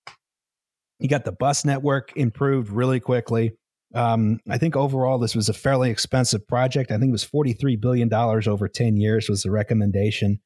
[0.99, 3.53] You got the bus network improved really quickly.
[3.93, 6.91] Um, I think overall this was a fairly expensive project.
[6.91, 10.39] I think it was $43 billion over 10 years was the recommendation,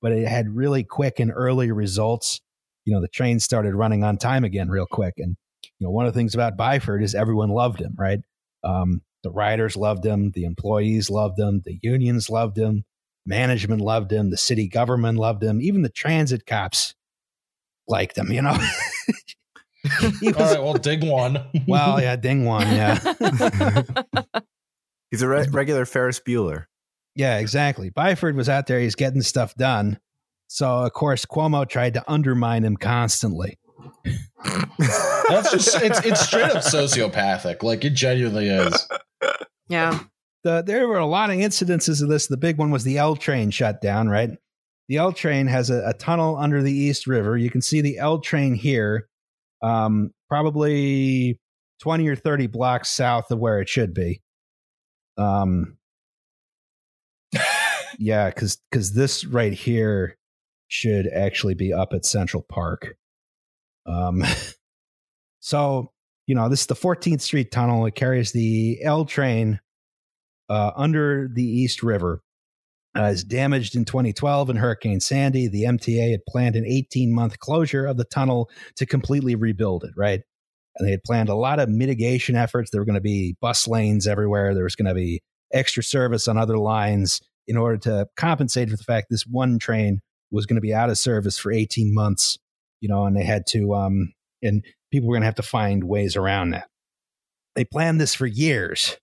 [0.00, 2.40] but it had really quick and early results.
[2.84, 5.14] You know, the trains started running on time again real quick.
[5.16, 5.36] And,
[5.78, 8.20] you know, one of the things about Byford is everyone loved him, right?
[8.62, 12.84] Um, the riders loved him, the employees loved him, the unions loved him,
[13.24, 16.94] management loved him, the city government loved him, even the transit cops
[17.88, 18.56] liked them, you know?
[20.20, 21.44] He All was- right, well, dig one.
[21.66, 22.98] well, yeah, ding one, yeah.
[25.10, 26.66] He's a re- regular Ferris Bueller.
[27.16, 27.90] Yeah, exactly.
[27.90, 29.98] Byford was out there, he's getting stuff done.
[30.46, 33.58] So, of course, Cuomo tried to undermine him constantly.
[35.28, 37.62] That's just it's it's straight up sociopathic.
[37.62, 38.88] Like it genuinely is.
[39.68, 39.98] Yeah.
[40.44, 42.26] the, there were a lot of incidences of this.
[42.28, 44.30] The big one was the L train shut down, right?
[44.92, 47.34] The L train has a, a tunnel under the East River.
[47.38, 49.08] You can see the L train here,
[49.62, 51.40] um, probably
[51.80, 54.20] 20 or 30 blocks south of where it should be.
[55.16, 55.78] Um,
[57.98, 60.18] yeah, because because this right here
[60.68, 62.94] should actually be up at Central Park.
[63.86, 64.22] Um,
[65.40, 65.90] so
[66.26, 67.86] you know this is the 14th Street Tunnel.
[67.86, 69.58] It carries the L train
[70.50, 72.20] uh, under the East River.
[72.94, 75.48] Uh, is damaged in 2012 in Hurricane Sandy.
[75.48, 79.92] The MTA had planned an 18 month closure of the tunnel to completely rebuild it.
[79.96, 80.20] Right.
[80.76, 82.70] And they had planned a lot of mitigation efforts.
[82.70, 84.54] There were going to be bus lanes everywhere.
[84.54, 88.76] There was going to be extra service on other lines in order to compensate for
[88.76, 90.00] the fact this one train
[90.30, 92.38] was going to be out of service for 18 months,
[92.80, 94.12] you know, and they had to, um,
[94.42, 96.68] and people were going to have to find ways around that.
[97.54, 98.96] They planned this for years.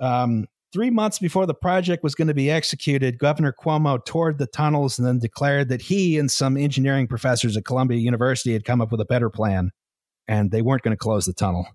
[0.00, 0.46] Um,
[0.76, 4.98] three months before the project was going to be executed, Governor Cuomo toured the tunnels
[4.98, 8.90] and then declared that he and some engineering professors at Columbia University had come up
[8.92, 9.70] with a better plan
[10.28, 11.66] and they weren't going to close the tunnel.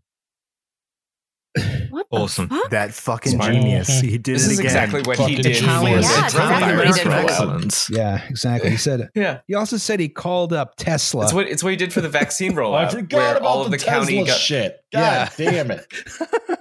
[1.90, 2.48] What the Awesome.
[2.48, 2.69] fuck?
[2.69, 3.52] That fucking Smart.
[3.53, 3.99] genius.
[3.99, 4.65] He did This it is again.
[4.68, 6.07] exactly what he did genius.
[6.07, 7.90] Yeah, exactly what he did for- excellence.
[7.90, 8.69] Yeah, exactly.
[8.69, 9.40] He said Yeah.
[9.48, 11.23] he also said he called up Tesla.
[11.23, 13.61] It's what it's what he did for the vaccine Oh, I forgot where about all
[13.65, 14.78] of the, the, county Tesla got shit.
[14.94, 15.86] God damn it.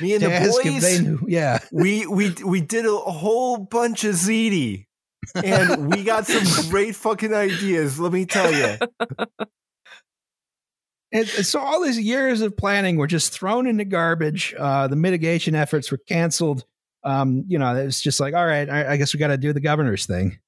[0.00, 0.82] Me and the boys.
[0.82, 1.20] they knew.
[1.26, 1.58] Yeah.
[1.72, 4.86] we we we did a, whole bunch of ziti,
[5.34, 7.98] and we got some great fucking ideas.
[7.98, 8.78] Let me tell you.
[11.12, 14.54] And so all these years of planning were just thrown in the garbage.
[14.58, 16.64] Uh, the mitigation efforts were canceled.
[17.04, 19.52] Um, you know, it's just like, all right, I, I guess we got to do
[19.52, 20.40] the governor's thing.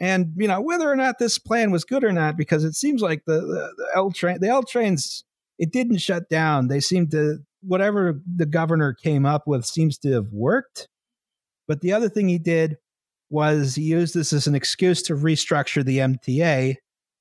[0.00, 3.02] And you know, whether or not this plan was good or not, because it seems
[3.02, 5.24] like the the, the L train, the L trains,
[5.58, 6.68] it didn't shut down.
[6.68, 10.88] They seemed to whatever the governor came up with seems to have worked.
[11.66, 12.76] But the other thing he did
[13.30, 16.76] was he used this as an excuse to restructure the MTA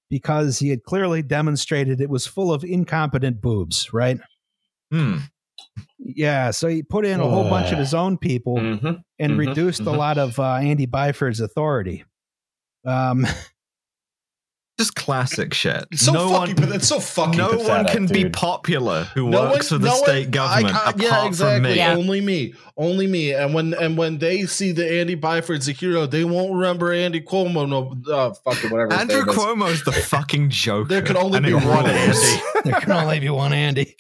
[0.09, 4.19] because he had clearly demonstrated it was full of incompetent boobs, right?
[4.91, 5.17] Hmm.
[5.99, 9.01] Yeah, so he put in a whole bunch of his own people Mhm.
[9.19, 9.97] and mhm, reduced a mhm.
[9.97, 12.05] lot of uh, Andy Byford's authority.
[12.85, 13.25] Um,
[14.79, 15.87] Just classic shit.
[15.91, 19.05] It's so no fucking, one, but it's so fucking no one pathetic, can be popular
[19.15, 21.55] who No works one- for the no state I government can't- apart yeah, exactly.
[21.55, 21.75] from me.
[21.77, 21.95] Yeah.
[21.95, 23.33] Only me, only me.
[23.33, 27.21] And when and when they see the Andy Byford's a hero, they won't remember Andy
[27.21, 27.67] Cuomo.
[27.67, 28.91] No, uh, fucking whatever.
[28.93, 29.35] his Andrew name is.
[29.35, 30.89] Cuomo's the fucking joke.
[30.89, 31.87] There can only be one.
[31.87, 32.17] Andy.
[32.63, 33.95] there can only be one Andy.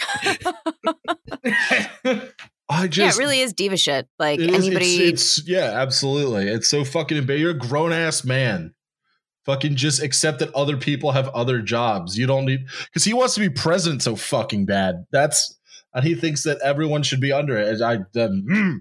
[2.69, 4.07] I yeah, it really is diva shit.
[4.19, 5.05] Like It is- anybody.
[5.05, 6.47] It's, it's yeah, absolutely.
[6.49, 7.41] It's so fucking embarrassing.
[7.41, 8.73] You're a grown ass man.
[9.47, 12.17] Fucking just accept that other people have other jobs.
[12.17, 15.05] You don't need because he wants to be president so fucking bad.
[15.11, 15.57] That's
[15.93, 17.81] and he thinks that everyone should be under it.
[17.81, 18.75] I, then mm,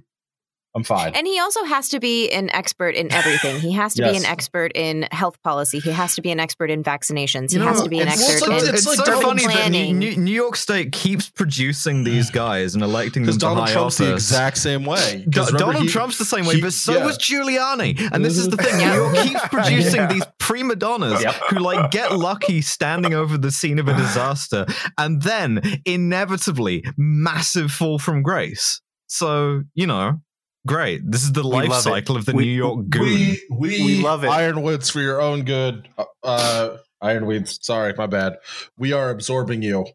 [0.76, 1.14] I'm fine.
[1.14, 3.58] and he also has to be an expert in everything.
[3.60, 5.78] He has to be an expert in health policy.
[5.80, 7.52] He has to be an expert in vaccinations.
[7.52, 9.46] You he know, has to be an expert so, in it's like so Donald funny
[9.46, 9.92] that New.
[9.94, 13.72] New, New York State keeps producing these guys and electing them Because to Donald high
[13.72, 14.06] Trump's office.
[14.08, 15.24] the exact same way.
[15.28, 17.04] Do- 'Cause remember Donald he- Trump's the same way, he- but so yeah.
[17.06, 18.10] was Giuliani.
[18.12, 18.90] And this is the thing: Yeah.
[18.96, 20.12] New York keeps producing Yeah.
[20.12, 21.34] these prima donnas Yep.
[21.50, 24.66] who like get lucky standing over the scene of a disaster,
[24.98, 28.80] and then inevitably massive fall from grace.
[29.06, 30.20] So you know,
[30.66, 31.00] great.
[31.10, 31.82] This is the life love it.
[31.82, 33.04] cycle of the We- New York goon.
[33.04, 34.28] We, we We love it.
[34.30, 35.88] Ironwoods for your own good.
[35.96, 38.36] Uh, Uh, Ironweeds, sorry, my bad.
[38.78, 39.86] We are absorbing you.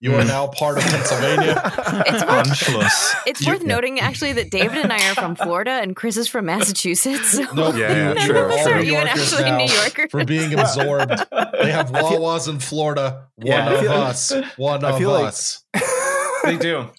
[0.00, 0.26] You are Mm.
[0.28, 1.60] now part of Pennsylvania.
[2.06, 3.14] It's worth- Anschluss.
[3.26, 6.28] It's You- worth noting actually that David and I are from Florida and Chris is
[6.28, 7.32] from Massachusetts.
[7.36, 10.10] So Nope, Yeah, yeah, you- none you're of us are even actually now New Yorkers.
[10.10, 11.18] For being absorbed.
[11.62, 13.24] They have I feel- Wawas in Florida.
[13.36, 13.68] One Yeah.
[13.68, 14.32] I of feel- us.
[14.56, 15.64] One of feel like- us.
[16.44, 16.90] they do.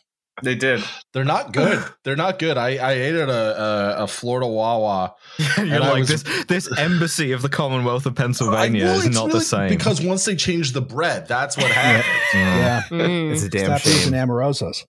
[0.44, 0.84] They did.
[1.14, 1.84] They're not good.
[2.04, 2.58] They're not good.
[2.58, 3.62] I, I ate at a,
[4.00, 5.14] a, a Florida Wawa.
[5.58, 6.46] You're like was- this.
[6.46, 9.70] This embassy of the Commonwealth of Pennsylvania I- well, is it's not the same.
[9.70, 12.06] Because once they changed the bread, that's what happened.
[12.34, 12.82] Yeah.
[12.90, 13.34] Mm.
[13.34, 14.28] It's a damn Stop using shame.
[14.28, 14.86] Amorosos.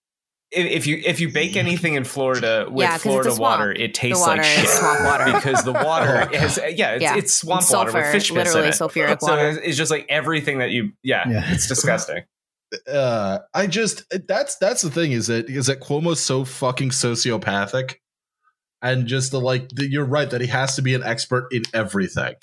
[0.52, 3.35] If, if you if you bake anything in Florida with Yeah, 'cause it's a Florida
[3.40, 5.24] water, it tastes water like is shit swamp water.
[5.32, 7.16] because the water has yeah, it's, Yeah.
[7.16, 8.74] it's swamp It's water with fish piss in literally it.
[8.74, 9.48] sulfuric So water.
[9.51, 11.52] it's, it's just like everything that you yeah, Yeah.
[11.52, 12.24] it's disgusting.
[12.90, 17.94] Uh i just that's that's the thing is that is that cuomo's so fucking sociopathic
[18.82, 21.62] and just the like the, you're right that he has to be an expert in
[21.74, 22.34] everything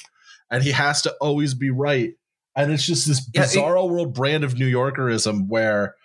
[0.52, 2.12] and he has to always be right
[2.56, 3.58] and it's just this Yeah, it-
[3.90, 5.96] world brand of new yorkerism where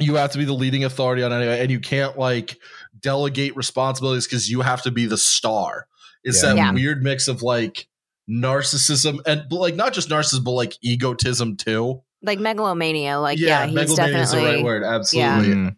[0.00, 2.58] you have to be the leading authority on anything and you can't like
[2.98, 5.86] delegate responsibilities because you have to be the star
[6.24, 6.48] it's Yeah.
[6.50, 6.72] that Yeah.
[6.72, 7.86] weird mix of like
[8.28, 13.18] narcissism and like not just narcissism but like egotism too like megalomania.
[13.18, 14.82] Like yeah, he's megalomania is the definitely right word.
[14.84, 15.54] Absolutely.
[15.54, 15.76] Mm.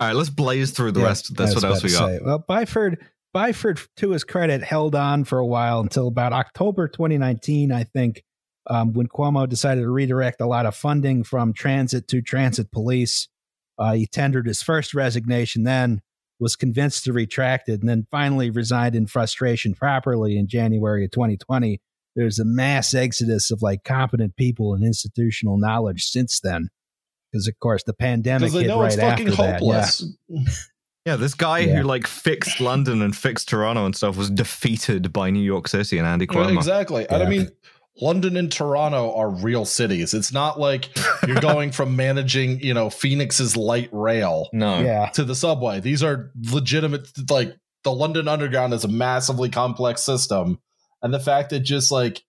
[0.00, 1.54] All right, let's blaze through the Yeah, rest of I this.
[1.54, 2.08] was What else we got?
[2.08, 2.18] say.
[2.24, 2.96] Well, Byford,
[3.34, 8.24] Byford, to his credit, held on for a while until about October 2019, I think,
[8.68, 13.28] um, when Cuomo decided to redirect a lot of funding from transit to transit police.
[13.78, 16.02] Uh, he tendered his first resignation, then
[16.40, 21.10] was convinced to retract it, and then finally resigned in frustration properly in January of
[21.12, 21.80] 2020.
[22.14, 26.68] There's a mass exodus of like competent people and institutional knowledge since then.
[27.30, 29.62] Because of course the pandemic Because hit right it's fucking after that.
[29.62, 29.80] Yeah.
[29.80, 30.04] hopeless.
[31.04, 31.78] Yeah, this guy Yeah.
[31.78, 35.98] who like fixed London and fixed Toronto and stuff was defeated by New York City
[35.98, 36.56] and Andy Yeah, Cuomo.
[36.56, 37.08] exactly.
[37.10, 37.50] And I mean,
[38.00, 40.14] London and Toronto are real cities.
[40.14, 40.90] It's not like
[41.26, 44.78] you're going from managing, you know, Phoenix's light rail No.
[44.80, 45.06] Yeah.
[45.14, 45.80] to the subway.
[45.80, 47.08] These are legitimate.
[47.28, 50.60] Like the London Underground is a massively complex system,
[51.02, 52.22] and the fact that just like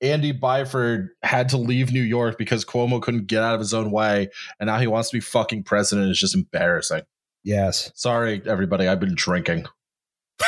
[0.00, 3.90] Andy Byford had to leave New York because Cuomo couldn't get out of his own
[3.90, 4.28] way,
[4.58, 7.02] and now he wants to be fucking president is just embarrassing.
[7.42, 7.92] Yes.
[7.94, 8.88] Sorry, everybody.
[8.88, 9.66] I've been drinking.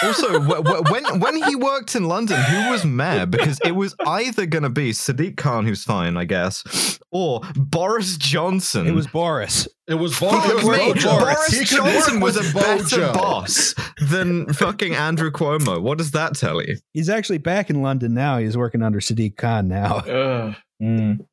[0.02, 3.24] Also, w- w- when when he worked in London, who was mayor?
[3.24, 8.16] Because it was either going to be Sadiq Khan, who's fine, I guess, or Boris
[8.16, 8.86] Johnson.
[8.86, 9.68] It was Boris.
[9.86, 11.18] It was Fuck it was me, Bojo.
[11.20, 13.12] Boris Johnson was a better Bojo.
[13.14, 13.74] boss
[14.10, 15.80] than fucking Andrew Cuomo.
[15.80, 16.76] What does that tell you?
[16.92, 18.38] He's actually back in London now.
[18.38, 19.98] He's working under Sadiq Khan now.
[19.98, 20.54] Ugh.
[20.82, 21.26] Mm.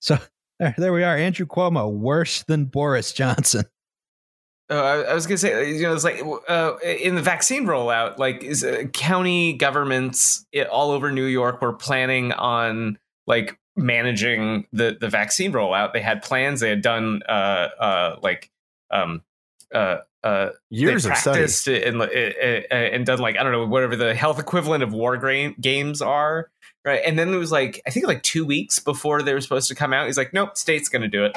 [0.00, 0.18] So
[0.58, 1.16] there, there we are.
[1.16, 3.64] Andrew Cuomo, worse than Boris Johnson.
[4.72, 8.18] Oh, I, I was gonna say, you know, it's like uh, in the vaccine rollout,
[8.18, 14.66] like is uh, county governments i- all over New York were planning on like managing
[14.72, 15.92] the the vaccine rollout.
[15.92, 16.60] They had plans.
[16.60, 17.32] They had done uh
[17.80, 18.50] uh like
[18.92, 19.22] um
[19.74, 21.38] uh uh Years of study.
[21.40, 24.92] practiced and uh, uh, and done like I don't know whatever the health equivalent of
[24.92, 26.50] war gra- games are.
[26.84, 29.68] Right, and then it was like I think like two weeks before they were supposed
[29.68, 30.06] to come out.
[30.06, 31.36] He's like, "Nope, state's going to do it."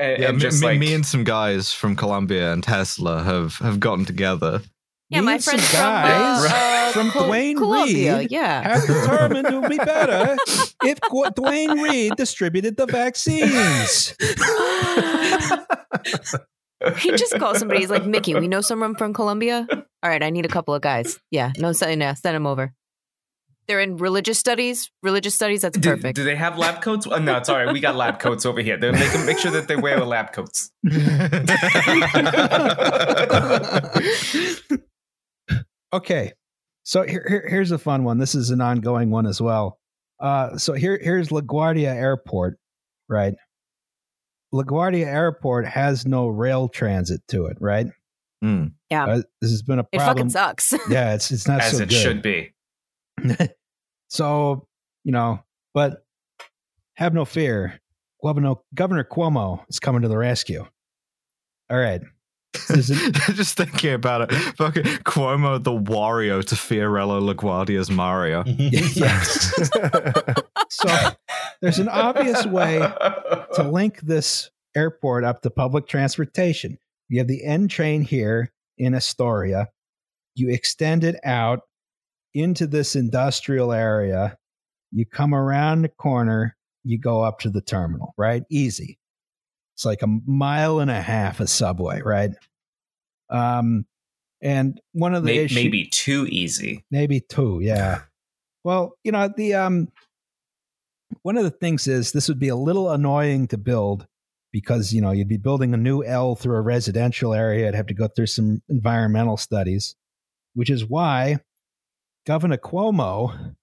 [0.00, 3.22] And, Yeah, and me, just me, like me and some guys from Columbia and Tesla
[3.22, 4.62] have have gotten together.
[5.10, 8.62] Yeah, Me my friends from, guys uh, uh, from Col- Dwayne Columbia, Reed Yeah.
[8.76, 10.36] have determined it would be better
[10.84, 14.14] if Qu- Duane Reade distributed the vaccines.
[16.98, 17.80] he just calls somebody.
[17.80, 19.66] He's like, Mickey, we know someone from Columbia.
[19.70, 21.18] All right, I need a couple of guys.
[21.30, 22.72] Yeah, no, send, yeah, send them over.
[23.70, 24.90] They're in religious studies.
[25.00, 25.62] Religious studies.
[25.62, 26.16] That's Do, perfect.
[26.16, 27.06] do they have lab coats?
[27.08, 28.76] Oh, no, sorry, we got lab coats over here.
[28.76, 30.72] They make, make sure that they wear the lab coats.
[35.92, 36.32] Okay,
[36.84, 38.18] so here, here- here's a fun one.
[38.18, 39.78] This is an ongoing one as well.
[40.20, 42.58] Uh, so here here's LaGuardia Airport,
[43.08, 43.34] right?
[44.54, 47.88] LaGuardia Airport has no rail transit to it, right?
[48.40, 48.66] Hmm.
[48.90, 49.06] Yeah.
[49.06, 49.98] Uh, this has been a problem.
[50.28, 50.72] it fucking sucks.
[50.90, 51.98] Yeah, it's it's not as so it good.
[51.98, 52.52] should be.
[54.10, 54.66] so
[55.04, 55.40] you know,
[55.72, 56.04] but
[56.94, 57.80] have no fear.
[58.22, 60.66] Governor, Governor Cuomo is coming to the rescue.
[61.70, 62.02] All right.
[62.68, 62.88] Is-
[63.34, 68.44] Just thinking about it, fucking Cuomo the Wario to Fiorello LaGuardia's Mario.
[68.46, 69.70] yes.
[70.68, 70.88] so
[71.62, 72.78] there's an obvious way
[73.54, 76.76] to link this airport up to public transportation.
[77.08, 79.68] You have the N train here in Astoria.
[80.34, 81.60] You extend it out
[82.34, 84.36] into this industrial area.
[84.92, 88.42] You come around the corner, you go up to the terminal, right?
[88.50, 88.98] Easy.
[89.74, 92.30] It's like a mile and a half of subway, right?
[93.30, 93.86] Um,
[94.42, 96.84] and one of the May- issues, maybe too easy.
[96.90, 98.00] maybe two yeah
[98.64, 99.88] well you know the um
[101.22, 104.06] one of the things is this would be a little annoying to build
[104.50, 107.88] because you know you'd be building a new l through a residential area I'd have
[107.88, 109.94] to go through some environmental studies
[110.54, 111.38] which is why
[112.26, 113.54] governor cuomo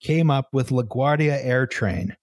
[0.00, 2.16] came up with laguardia air train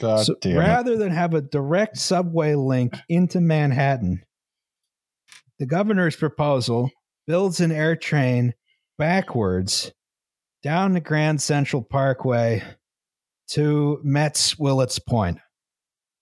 [0.00, 0.58] God so damn it.
[0.58, 4.22] rather than have a direct subway link into manhattan
[5.58, 6.90] the governor's proposal
[7.26, 8.54] builds an air train
[8.98, 9.92] backwards
[10.62, 12.62] down the Grand Central Parkway
[13.48, 15.38] to Mets Willets Point.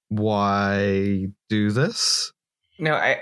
[0.08, 2.32] Why do this?
[2.78, 3.20] No, I,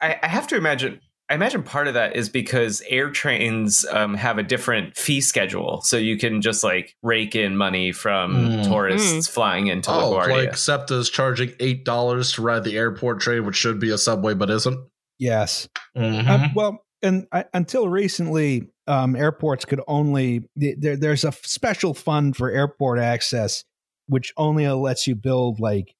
[0.00, 1.00] I, I have to imagine.
[1.28, 5.80] I imagine part of that is because air trains um, have a different fee schedule,
[5.80, 8.64] so you can just like rake in money from Mm.
[8.68, 10.46] tourists flying into Oh, LaGuardia.
[10.46, 14.34] like SEPTA's charging eight dollars to ride the airport train, which should be a subway
[14.34, 14.78] but isn't.
[15.18, 15.68] Yes.
[15.96, 16.28] Mhm.
[16.28, 22.36] Um, well, and I, until recently, um, airports could only there, there's a special fund
[22.36, 23.64] for airport access,
[24.06, 25.94] which only lets you build like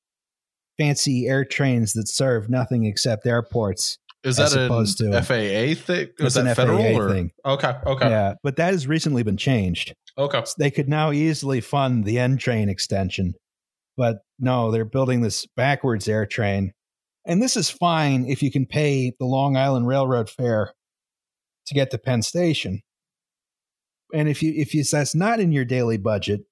[0.79, 3.99] fancy air trains that serve nothing except airports.
[4.27, 6.09] Is that an to- FAA thing?
[6.19, 7.11] Is that an federal FAA or?
[7.11, 7.31] thing.
[7.45, 9.95] Okay, okay, Yeah, but that has recently been changed.
[10.19, 10.43] okay.
[10.45, 13.35] So they could now easily fund the N train extension.
[13.97, 16.73] But no, they're building this backwards air train.
[17.25, 20.73] And this is fine if you can pay the Long Island Railroad fare
[21.67, 22.83] to get to Penn Station.
[24.15, 26.43] And if you if you that's not in your daily budget,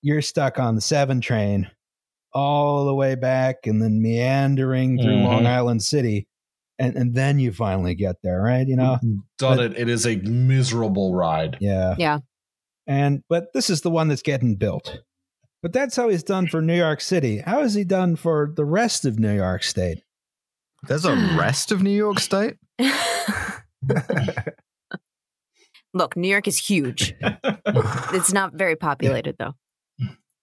[0.00, 1.70] you're stuck on the seven train
[2.32, 5.24] all the way back and then meandering through Mhm.
[5.24, 6.26] Long Island City.
[6.82, 8.66] And and then you finally get there, right?
[8.66, 8.96] You know?
[8.96, 9.16] Mm-hmm.
[9.38, 9.78] Done it.
[9.78, 11.56] It is a miserable ride.
[11.60, 11.94] Yeah.
[11.96, 12.18] Yeah.
[12.88, 14.98] And but this is the one that's getting built.
[15.62, 17.38] But that's how he's done for New York City.
[17.38, 20.02] How is he done for the rest of New York State?
[20.88, 22.56] There's a rest of New York State.
[25.94, 27.14] Look, New York is huge.
[28.14, 29.54] It's not very populated though.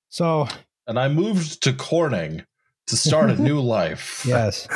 [0.09, 0.47] So
[0.87, 2.43] And I moved to Corning
[2.87, 4.23] to start a new life.
[4.27, 4.67] yes.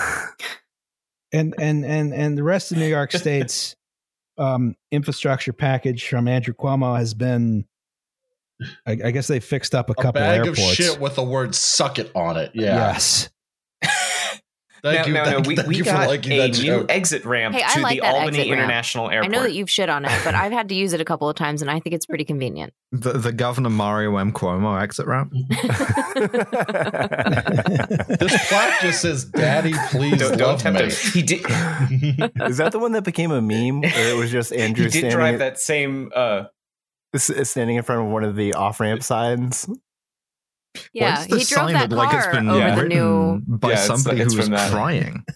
[1.33, 3.75] And and and and the rest of New York State's
[4.37, 7.65] um, infrastructure package from Andrew Cuomo has been
[8.85, 10.59] I, I guess they fixed up a A couple bag airports.
[10.59, 12.51] of shit with the word "suck it" on it.
[12.53, 12.75] Yeah.
[12.93, 13.29] Yes.
[14.83, 15.13] Thank no, you.
[15.13, 15.47] no, thank, no.
[15.47, 16.87] We, thank we you got a new joke.
[16.91, 18.59] exit ramp Hey, to like the Albany exit ramp.
[18.59, 19.33] International Airport.
[19.33, 21.29] I know that you've shit on it, but I've had to use it a couple
[21.29, 22.73] of times and I think it's pretty convenient.
[22.91, 24.33] The, the Governor Mario M.
[24.33, 25.31] Cuomo exit ramp.
[28.19, 30.91] This plaque just says, "Daddy, please don't, don't love tempt me." him.
[31.13, 31.39] He did.
[32.49, 33.83] Is that the one that became a meme?
[33.83, 36.11] Or it was just Andrew He did standing, drive that same.
[36.15, 36.45] Uh,
[37.15, 39.67] standing in front of one of the off ramp signs.
[40.93, 43.41] Yeah, the he drove sign that look like it's car been over yeah, the new.
[43.47, 45.23] by Yeah, somebody it's who was crying?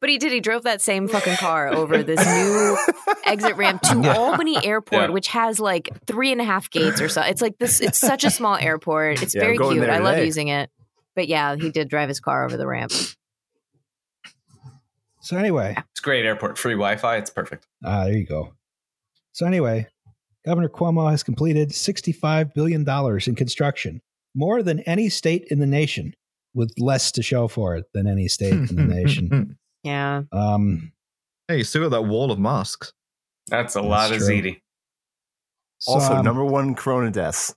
[0.00, 0.30] But he did.
[0.30, 2.76] He drove that same fucking car over this new
[3.24, 4.14] exit ramp to Yeah.
[4.14, 5.08] Albany Airport, Yeah.
[5.08, 7.20] which has like three and a half gates or so.
[7.22, 7.80] It's like this.
[7.80, 9.22] It's such a small airport.
[9.22, 9.80] It's Yeah, very cute.
[9.80, 10.70] there I love using it.
[11.16, 12.92] But yeah, he did drive his car over the ramp.
[15.20, 17.16] So anyway, it's a great airport, free Wi-Fi.
[17.16, 17.66] It's perfect.
[17.84, 18.54] Ah, there you go.
[19.32, 19.88] So anyway,
[20.46, 22.88] Governor Cuomo has completed $65 billion
[23.26, 24.00] in construction,
[24.34, 26.14] more than any state in the nation,
[26.54, 29.58] with less to show for it than any state in the nation.
[29.84, 30.22] Yeah.
[30.32, 30.90] Um,
[31.46, 32.92] hey, you still got that wall of masks.
[33.46, 34.26] That's a That's lot of true.
[34.26, 34.60] ziti.
[35.78, 37.54] so, Also, um, number one Corona deaths.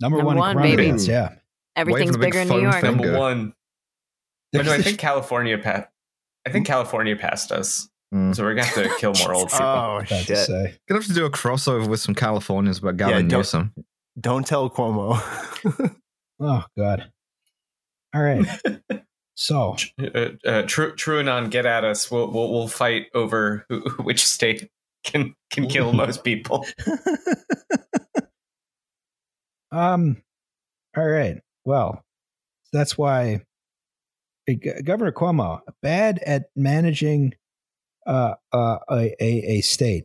[0.00, 0.90] number, Number one, in one, Corona baby.
[0.92, 1.34] deaths, yeah.
[1.74, 2.74] Everything's bigger in New York.
[2.80, 2.82] thing.
[2.96, 3.52] Number one.
[4.54, 5.88] Oh, no, I think California passed.
[6.46, 8.36] I think California passed us, Mm.
[8.36, 9.66] so we're gonna have to kill more old people.
[9.66, 10.36] Oh Bad to shit!
[10.46, 10.74] say.
[10.88, 13.74] Gonna have to do a crossover with some Californians about Gavin don't- Newsom.
[14.20, 15.20] Don't tell Cuomo.
[16.38, 17.10] Oh God.
[18.14, 18.46] All right.
[19.36, 19.76] So
[20.14, 22.10] uh, uh, Tru- TrueAnon, get at us.
[22.10, 24.68] We'll we'll, we'll fight over who, which state
[25.02, 26.66] can can kill most people.
[29.72, 30.22] um
[30.96, 31.40] all right.
[31.64, 32.02] Well,
[32.72, 33.42] that's why
[34.84, 37.34] Governor Cuomo bad at managing
[38.06, 40.04] uh, uh, a, a a state.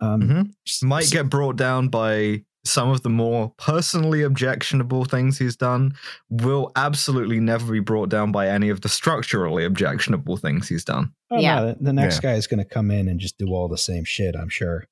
[0.00, 0.82] Um, Mhm.
[0.82, 5.94] Might get brought down by some of the more personally objectionable things he's done.
[6.30, 11.12] Will absolutely never be brought down by any of the structurally objectionable things he's done.
[11.30, 11.56] Oh, Yeah.
[11.60, 13.76] no, the, the next guy is going to come in and just do all the
[13.78, 14.34] same shit.
[14.36, 14.86] I'm sure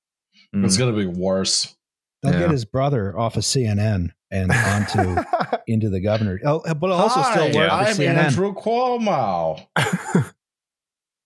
[0.54, 0.64] Mm.
[0.64, 1.76] It's gonna be worse.
[2.22, 2.40] they'll Yeah.
[2.40, 5.22] get his brother off of CNN and onto
[5.68, 6.40] into the governor.
[6.44, 8.16] Oh, but also Hi, still work for I'm CNN.
[8.16, 9.64] Andrew Cuomo.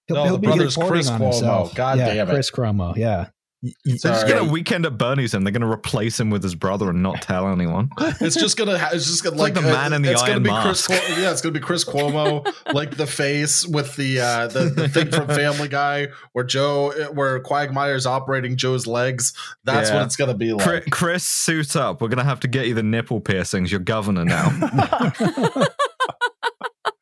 [0.07, 1.25] He'll, No, he'll the be brother's Chris on Cuomo.
[1.33, 1.75] himself.
[1.75, 2.33] God yeah, damn it.
[2.33, 2.97] Chris Cuomo.
[2.97, 3.29] Yeah,
[3.63, 5.43] They're just gonna weekend at Bernie's him.
[5.45, 7.89] They're gonna replace him with his brother and not tell anyone.
[8.21, 8.79] It's just gonna.
[8.79, 10.63] Ha- it's just gonna It's like like, the man in the it's iron gonna be
[10.63, 10.87] Chris.
[10.87, 11.03] mask.
[11.03, 14.89] Cuomo, yeah, it's gonna be Chris Cuomo, like the face with the uh, the, the
[14.91, 19.33] thing from Family Guy, where Joe, where Quagmire's operating Joe's legs.
[19.65, 19.97] That's Yeah.
[19.97, 20.67] what it's gonna be like.
[20.67, 22.03] Chris, Chris, suit up.
[22.03, 23.71] We're gonna have to get you the nipple piercings.
[23.73, 24.51] You're governor now.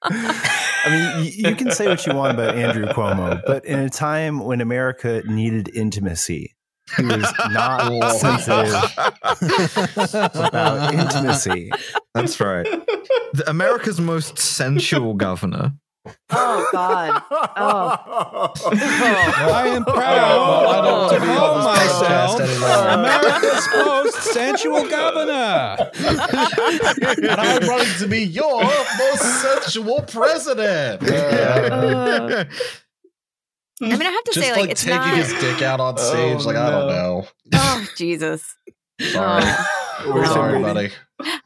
[0.05, 3.89] I mean, you, you can say what you want about Andrew Cuomo, but in a
[3.89, 6.55] time when America needed intimacy,
[6.97, 8.75] he was not sensitive
[10.35, 11.71] about intimacy.
[12.15, 12.67] That's right.
[13.35, 15.73] The- America's most sensual governor.
[16.31, 17.23] Oh God.
[17.31, 22.41] Oh I am Well, proud I don't to be call myself.
[22.99, 25.77] America's most sensual governor.
[27.29, 31.03] and I'm running to be your most sensual president.
[31.09, 32.45] Uh,
[33.81, 35.17] I mean, I have to just say, like, like it's taking not.
[35.17, 36.39] his dick out on stage.
[36.41, 37.27] Oh, like I don't know.
[37.55, 38.57] Oh Jesus.
[39.01, 39.43] Sorry,
[40.07, 40.63] We're sorry, sorry.
[40.63, 40.91] buddy.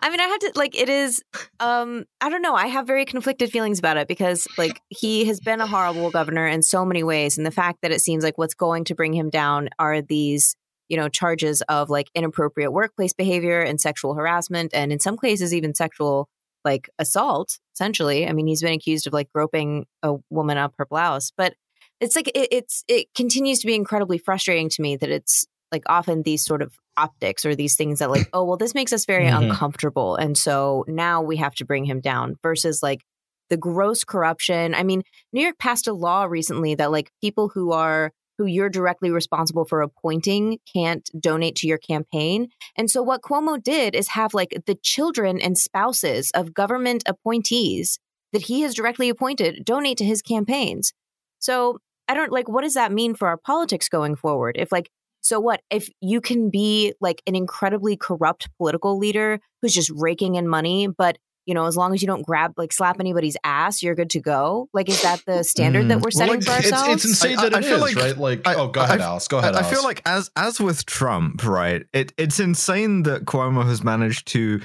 [0.01, 1.23] I mean, I have to like it is.
[1.61, 2.55] Um, I don't know.
[2.55, 6.47] I have very conflicted feelings about it because like he has been a horrible governor
[6.47, 9.13] in so many ways, and the fact that it seems like what's going to bring
[9.13, 10.57] him down are these
[10.89, 15.55] you know charges of like inappropriate workplace behavior and sexual harassment, and in some cases
[15.55, 16.29] even sexual
[16.65, 17.59] like assault.
[17.75, 21.55] Essentially, I mean, he's been accused of like groping a woman up her blouse, but
[22.01, 25.83] it's like it, it's it continues to be incredibly frustrating to me that it's like
[25.87, 29.05] often these sort of optics or these things that like oh well this makes us
[29.05, 29.51] very Mhm.
[29.51, 33.03] uncomfortable and so now we have to bring him down versus like
[33.49, 34.75] the gross corruption.
[34.75, 35.03] I mean,
[35.33, 39.65] New York passed a law recently that like people who are who you're directly responsible
[39.65, 42.49] for appointing can't donate to your campaign.
[42.77, 47.99] And so what Cuomo did is have like the children and spouses of government appointees
[48.33, 50.93] that he has directly appointed donate to his campaigns.
[51.39, 51.79] So
[52.09, 54.57] I don't like what does that mean for our politics going forward?
[54.59, 54.91] If like
[55.27, 60.37] so what if you can be like an incredibly corrupt political leader who's just raking
[60.37, 63.81] in money but you know, as long as you don't grab, like, slap anybody's ass,
[63.81, 64.69] you're good to go.
[64.75, 66.03] Like, is that the standard that mm.
[66.03, 66.95] we're Well, setting like, for ourselves?
[66.97, 68.19] it's insane I- that I it feel is, like- right?
[68.19, 69.29] Like, I- oh, go ahead, I- Alice.
[69.29, 69.73] Go ahead, I, I Alice.
[69.73, 71.87] feel like as as with Trump, right?
[71.93, 74.61] It it's insane that Cuomo has managed to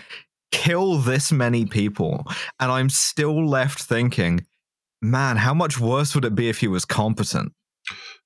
[0.51, 2.25] kill this many people,
[2.59, 4.47] and I'm still left thinking,
[5.03, 7.53] man, how much worse would it be if he was competent?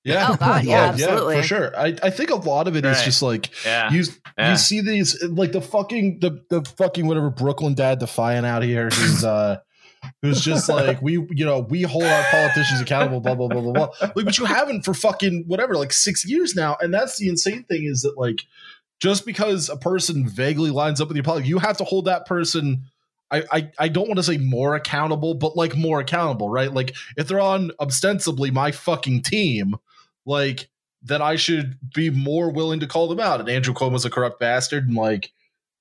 [0.06, 0.28] Yeah.
[0.30, 1.38] Oh, God, yeah, absolutely.
[1.38, 1.78] for sure.
[1.78, 3.06] I, I think a lot of it is Right.
[3.06, 3.92] just like Yeah.
[3.92, 4.04] you
[4.38, 4.52] Yeah.
[4.52, 8.90] you see these like the fucking the the fucking whatever Brooklyn dad defiant out here
[8.90, 9.58] who's uh
[10.22, 13.74] who's just like we you know we hold our politicians accountable blah blah blah blah
[13.74, 17.28] blah like but you haven't for fucking whatever like six years now and that's the
[17.28, 18.42] insane thing is that like
[19.00, 22.26] just because a person vaguely lines up with your policy you have to hold that
[22.28, 22.84] person
[23.32, 26.72] I, I, I don't want to say more accountable, but like more accountable, right?
[26.72, 29.76] Like if they're on ostensibly my fucking team,
[30.26, 30.70] like
[31.04, 33.40] then I should be more willing to call them out.
[33.40, 35.32] And Andrew Cuomo's a corrupt bastard, and like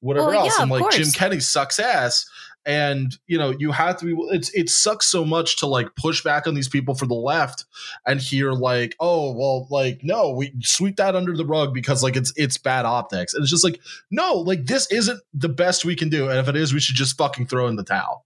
[0.00, 1.16] whatever Well, else, yeah, and like Jim course.
[1.16, 2.28] Kenny sucks ass.
[2.66, 4.14] And you know you have to be.
[4.34, 7.66] It's it sucks so much to like push back on these people for the left
[8.06, 12.16] and hear like, oh well, like no, we sweep that under the rug because like
[12.16, 13.34] it's it's bad optics.
[13.34, 13.80] And it's just like
[14.10, 16.96] no, like this isn't the best we can do, and if it is, we should
[16.96, 18.24] just fucking throw in the towel.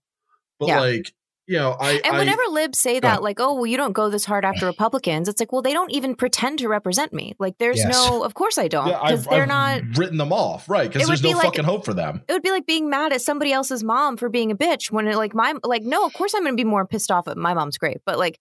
[0.57, 0.79] But Yeah.
[0.79, 1.13] like
[1.49, 4.09] you know, I and I- whenever libs say that, like, oh, well, you don't go
[4.09, 7.35] this hard after Republicans, it's like, well, they don't even pretend to represent me.
[7.39, 7.91] Like, there's Yes.
[7.91, 9.97] no, of course I don't, because I've, they're I've not.
[9.97, 10.89] written them off, right?
[10.91, 12.21] Because there's no like- fucking hope for them.
[12.29, 15.07] It would be like being mad at somebody else's mom for being a bitch when
[15.07, 17.35] it, like my like no of course I'm going to be more pissed off at
[17.37, 18.39] my mom's great but like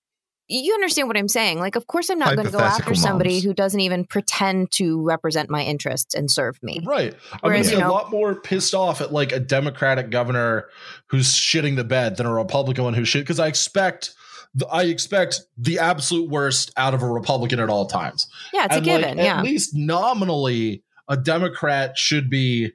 [0.51, 2.95] you understand what I'm saying like of course I'm not going to go after Hypothetical
[3.03, 7.15] somebody who doesn't even pretend to represent my interests and serve me Right.
[7.33, 10.69] I'm Whereas, gonna be a know- lot more pissed off at like a Democratic governor
[11.09, 14.15] who's shitting the bed than a Republican one who shit because I expect
[14.55, 18.27] the, I expect the absolute worst out of a Republican at all times.
[18.55, 22.73] yeah it's a And, like, given At least nominally, a Democrat should be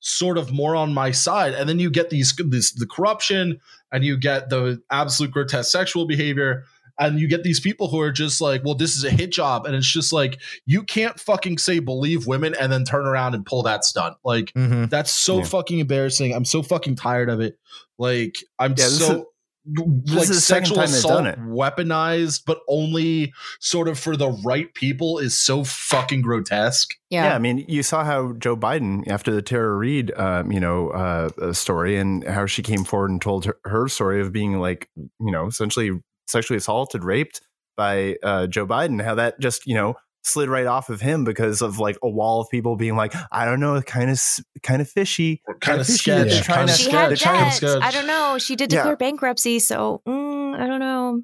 [0.00, 1.54] sort of more on my side.
[1.54, 3.58] And then you get these this the corruption
[3.90, 6.64] and you get the absolute grotesque sexual behavior.
[6.98, 9.66] And you get these people who are just like, well, this is a hit job.
[9.66, 13.44] And it's just like, you can't fucking say believe women and then turn around and
[13.44, 14.16] pull that stunt.
[14.24, 14.86] Like, Mm-hmm.
[14.86, 15.44] that's so Yeah.
[15.44, 16.32] fucking embarrassing.
[16.34, 17.58] I'm so fucking tired of it.
[17.98, 19.26] Like, I'm Yeah, this so.
[19.68, 21.38] like is the sexual time assault done it.
[21.40, 26.94] weaponized, but only sort of for the right people is so fucking grotesque.
[27.10, 27.34] yeah, Yeah.
[27.34, 31.28] I mean, you saw how Joe Biden, after the Tara Reade, um, you know, uh,
[31.42, 34.88] uh, story, and how she came forward and told her, her story of being like,
[34.96, 35.90] you know, essentially
[36.26, 37.40] sexually assaulted, raped
[37.76, 39.02] by uh, Joe Biden.
[39.02, 39.94] How that just, you know,
[40.24, 43.44] slid right off of him because of like a wall of people being like, I
[43.44, 44.20] don't know, kind of,
[44.62, 45.98] kind of fishy, Kind of fishy.
[45.98, 46.28] sketch.
[46.30, 47.78] They're trying kinda to- she sketch, had they're trying kinda.
[47.86, 48.80] I don't know she did Yeah.
[48.80, 51.22] declare bankruptcy so mm, I don't know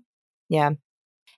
[0.49, 0.69] yeah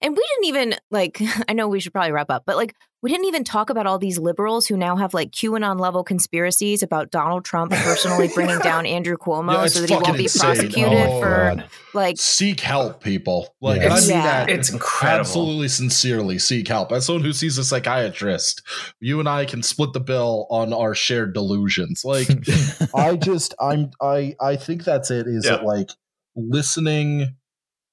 [0.03, 1.19] and we didn't even like
[1.49, 2.75] I know we should probably wrap up but like
[3.05, 6.83] we didn't even talk about all these liberals who now have like QAnon level conspiracies
[6.83, 10.41] about Donald Trump personally bringing down Andrew Cuomo Yeah, so that he won't be insane.
[10.55, 11.65] prosecuted Oh, for God.
[11.93, 13.55] like Seek help, people.
[13.61, 13.85] Like, Yeah.
[13.85, 14.23] and I mean Yeah.
[14.23, 15.21] that It's incredible.
[15.21, 16.39] absolutely sincerely.
[16.39, 16.93] Seek help.
[16.93, 18.63] As someone who sees a psychiatrist,
[19.01, 22.07] you and I can split the bill on our shared delusions.
[22.07, 22.29] Like,
[22.95, 25.57] I just I'm I I think that's it is Yeah.
[25.59, 25.91] that like
[26.37, 27.37] listening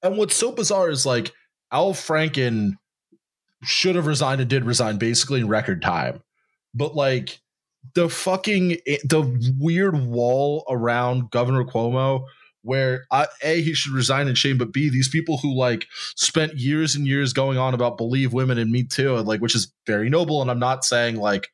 [0.02, 1.32] and what's so bizarre is like
[1.70, 2.76] Al Franken
[3.62, 6.22] should have resigned and did resign basically in record time.
[6.74, 7.40] But like
[7.94, 12.24] the fucking eh, the weird wall around Governor Cuomo
[12.64, 16.56] where I, a he should resign in shame, but b these people who like spent
[16.56, 19.72] years and years going on about believe women and me too, and like which is
[19.86, 20.40] very noble.
[20.42, 21.48] And I'm not saying like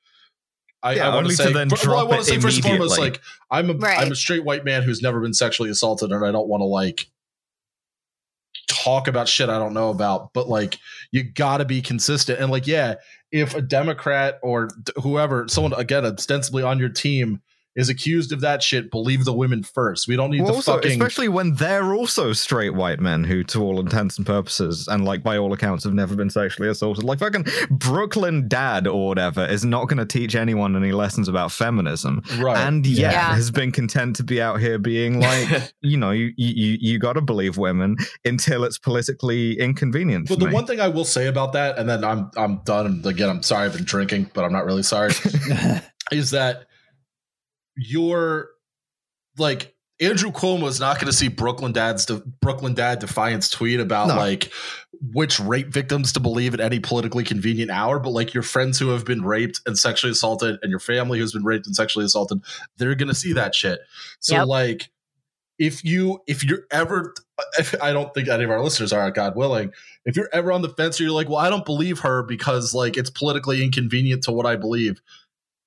[0.83, 2.31] I, Yeah, I want to to say, then fir- well, I drop want it to
[2.35, 3.19] say first and foremost, immediately.
[3.19, 3.21] like
[3.51, 3.99] I'm a Right.
[4.05, 6.67] am a straight white man who's never been sexually assaulted, and I don't want to
[6.67, 7.09] like
[8.69, 10.33] talk about shit I don't know about.
[10.33, 10.79] But like,
[11.11, 12.95] you got to be consistent, and like, yeah,
[13.33, 14.69] if a Democrat or
[15.03, 17.43] whoever, someone again ostensibly on your team
[17.79, 20.09] is accused of that shit, believe the women first.
[20.09, 20.91] We don't need Well, the also, fucking.
[20.91, 25.23] especially when they're also straight white men who, to all intents and purposes, and like
[25.23, 27.05] by all accounts, have never been sexually assaulted.
[27.05, 31.53] Like fucking Brooklyn Dad or whatever is not going to teach anyone any lessons about
[31.53, 32.59] feminism, Right.
[32.59, 33.35] and yet Yeah.
[33.35, 37.13] has been content to be out here being like, you know, you you you got
[37.13, 40.27] to believe women until it's politically inconvenient.
[40.29, 40.53] But for the me.
[40.53, 43.03] one thing I will say about that, and then I'm I'm done.
[43.05, 45.13] Again, I'm sorry I've been drinking, but I'm not really sorry.
[46.11, 46.65] is that
[47.79, 48.51] you're
[49.39, 52.07] like Andrew Cuomo is not going to see Brooklyn Dad's
[52.41, 54.17] Brooklyn Dad Defiant's tweet about No.
[54.17, 54.53] like
[55.13, 58.89] which rape victims to believe at any politically convenient hour, but like your friends who
[58.89, 62.41] have been raped and sexually assaulted and your family who's been raped and sexually assaulted,
[62.77, 63.81] they're going to see that shit.
[64.21, 64.47] So Yep.
[64.47, 64.91] like
[65.59, 67.15] if you if you're ever
[67.59, 69.73] if, I don't think any of our listeners are God willing,
[70.05, 72.73] if you're ever on the fence or you're like, well, I don't believe her because
[72.75, 75.01] like it's politically inconvenient to what I believe.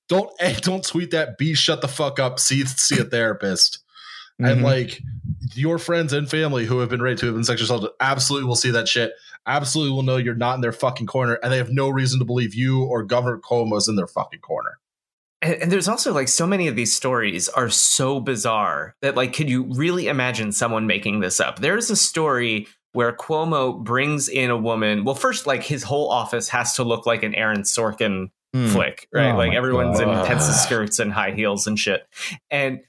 [0.08, 1.38] Don't A, don't tweet that.
[1.38, 2.38] B shut the fuck up.
[2.40, 3.78] See see a therapist
[4.38, 4.64] and Mhm.
[4.64, 5.00] like
[5.54, 8.56] your friends and family who have been raped, who have been sexually assaulted, absolutely will
[8.56, 9.12] see that shit.
[9.46, 12.24] Absolutely will know you're not in their fucking corner, and they have no reason to
[12.24, 14.78] believe you or Governor Cuomo is in their fucking corner.
[15.42, 19.32] And, and there's also like so many of these stories are so bizarre that like,
[19.32, 21.58] could you really imagine someone making this up?
[21.58, 25.04] There's a story where Cuomo brings in a woman.
[25.04, 28.66] Well, first, like his whole office has to look like an Aaron Sorkin Hmm.
[28.68, 29.32] flick, right?
[29.32, 30.26] Oh like my everyone's in God.
[30.26, 32.06] pencil skirts and high heels and shit,
[32.50, 32.80] and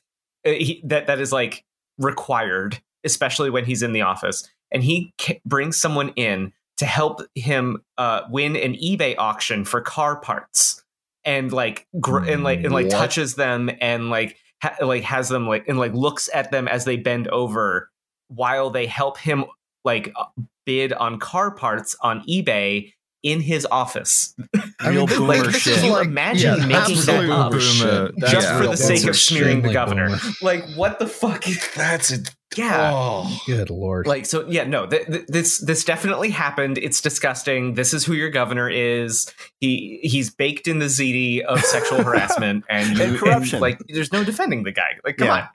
[0.46, 1.64] uh, he, that that is like
[1.98, 4.50] required, especially when he's in the office.
[4.72, 9.80] And he ca- brings someone in to help him uh, win an eBay auction for
[9.82, 10.84] car parts,
[11.24, 12.92] and like gr- and like and like What?
[12.94, 16.86] touches them and like ha- like has them like and like looks at them as
[16.86, 17.90] they bend over
[18.30, 19.46] while they help him
[19.86, 20.26] like uh,
[20.66, 22.92] bid on car parts on eBay
[23.24, 24.36] in his office.
[24.80, 25.74] I mean, Real this- boomer like, this shit.
[25.74, 27.52] is Can you like- imagine yeah, making that up?
[27.52, 28.12] boomer.
[28.20, 28.58] Just Yeah.
[28.62, 30.10] for the sake of smearing the governor.
[30.10, 30.20] boomer.
[30.42, 31.48] Like, what the fuck?
[31.48, 32.30] Is, That's it.
[32.58, 32.92] yeah.
[32.94, 33.42] Oh.
[33.48, 34.08] Good lord.
[34.08, 34.86] Like so, yeah, no.
[34.86, 36.78] Th- th- this this definitely happened.
[36.78, 37.76] It's disgusting.
[37.76, 39.32] This is who your governor is.
[39.62, 43.60] He he's baked in the ziti of sexual harassment and, you, And corruption.
[43.62, 44.98] like, there's no defending the guy.
[45.06, 45.34] Like, come Yeah.
[45.34, 45.48] on.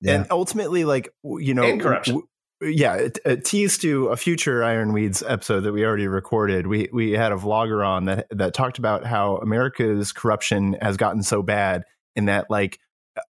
[0.00, 0.14] yeah.
[0.14, 2.14] And ultimately, like you know, And corruption.
[2.14, 2.26] w-
[2.62, 6.66] yeah, it, it teased to a future Ironweeds episode that we already recorded.
[6.66, 11.22] We we had a vlogger on that that talked about how America's corruption has gotten
[11.22, 11.84] so bad,
[12.16, 12.78] and that like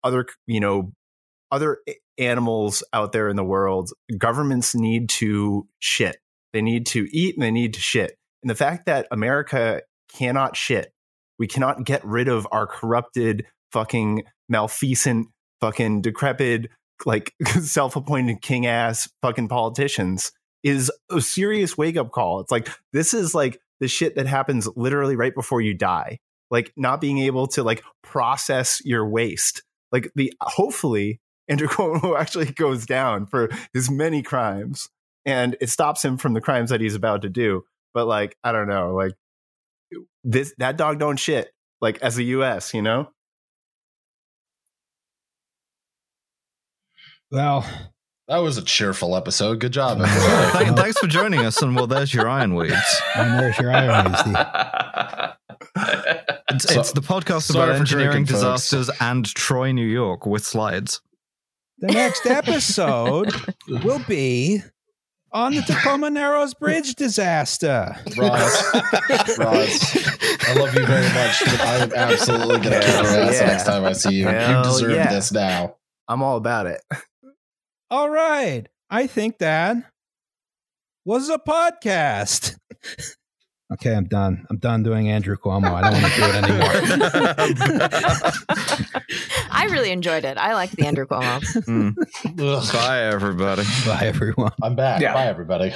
[0.02, 0.92] other you know
[1.50, 1.78] other
[2.18, 6.16] animals out there in the world, governments need to shit.
[6.52, 8.16] They need to eat and they need to shit.
[8.42, 9.82] And the fact that America
[10.12, 10.92] cannot shit,
[11.38, 15.28] we cannot get rid of our corrupted, fucking malfeasant,
[15.60, 16.66] fucking decrepit,
[17.06, 20.32] like self-appointed king ass fucking politicians
[20.62, 22.40] is a serious wake up call.
[22.40, 26.18] It's like this is like the shit that happens literally right before you die.
[26.50, 29.62] Like not being able to like process your waste.
[29.92, 34.88] Like the hopefully Andrew Cuomo actually goes down for his many crimes
[35.24, 37.64] and it stops him from the crimes that he's about to do.
[37.94, 39.12] But like I don't know, like
[40.24, 41.50] this that dog don't shit.
[41.80, 43.10] Like as the US, you know?
[47.30, 47.64] Well,
[48.28, 49.58] That was a cheerful episode.
[49.58, 50.10] Good job, Thank-
[50.68, 50.82] everybody.
[50.82, 52.80] thanks for joining us, and well, there's your ironweeds.
[53.16, 54.36] and there's your irony, Steve.
[56.50, 58.40] It's, So- it's the podcast about engineering drinking, folks.
[58.70, 61.00] disasters and Troy, New York, with slides.
[61.78, 63.32] The next episode
[63.68, 64.62] will be
[65.32, 67.96] on the Tacoma Narrows Bridge disaster.
[68.18, 68.64] Roz,
[69.38, 69.96] Roz,
[70.42, 73.46] I love you very much, but I am absolutely going to kick your ass Yeah.
[73.46, 74.26] next time I see you.
[74.28, 75.12] Hell you deserve yeah.
[75.12, 75.76] this now.
[76.06, 76.80] I'm all about it.
[77.90, 78.68] All right.
[78.88, 79.76] I think that
[81.04, 82.56] was a podcast.
[83.72, 84.46] okay, I'm done.
[84.48, 85.72] I'm done doing Andrew Cuomo.
[85.72, 86.70] I don't want to do it anymore.
[89.50, 90.38] I really enjoyed it.
[90.38, 91.40] I like the Andrew Cuomo.
[91.66, 91.94] Mm.
[92.38, 93.64] Ugh, Bye, everybody.
[93.84, 94.52] Bye, everyone.
[94.62, 95.00] I'm back.
[95.00, 95.14] Yeah.
[95.14, 95.74] Bye, everybody.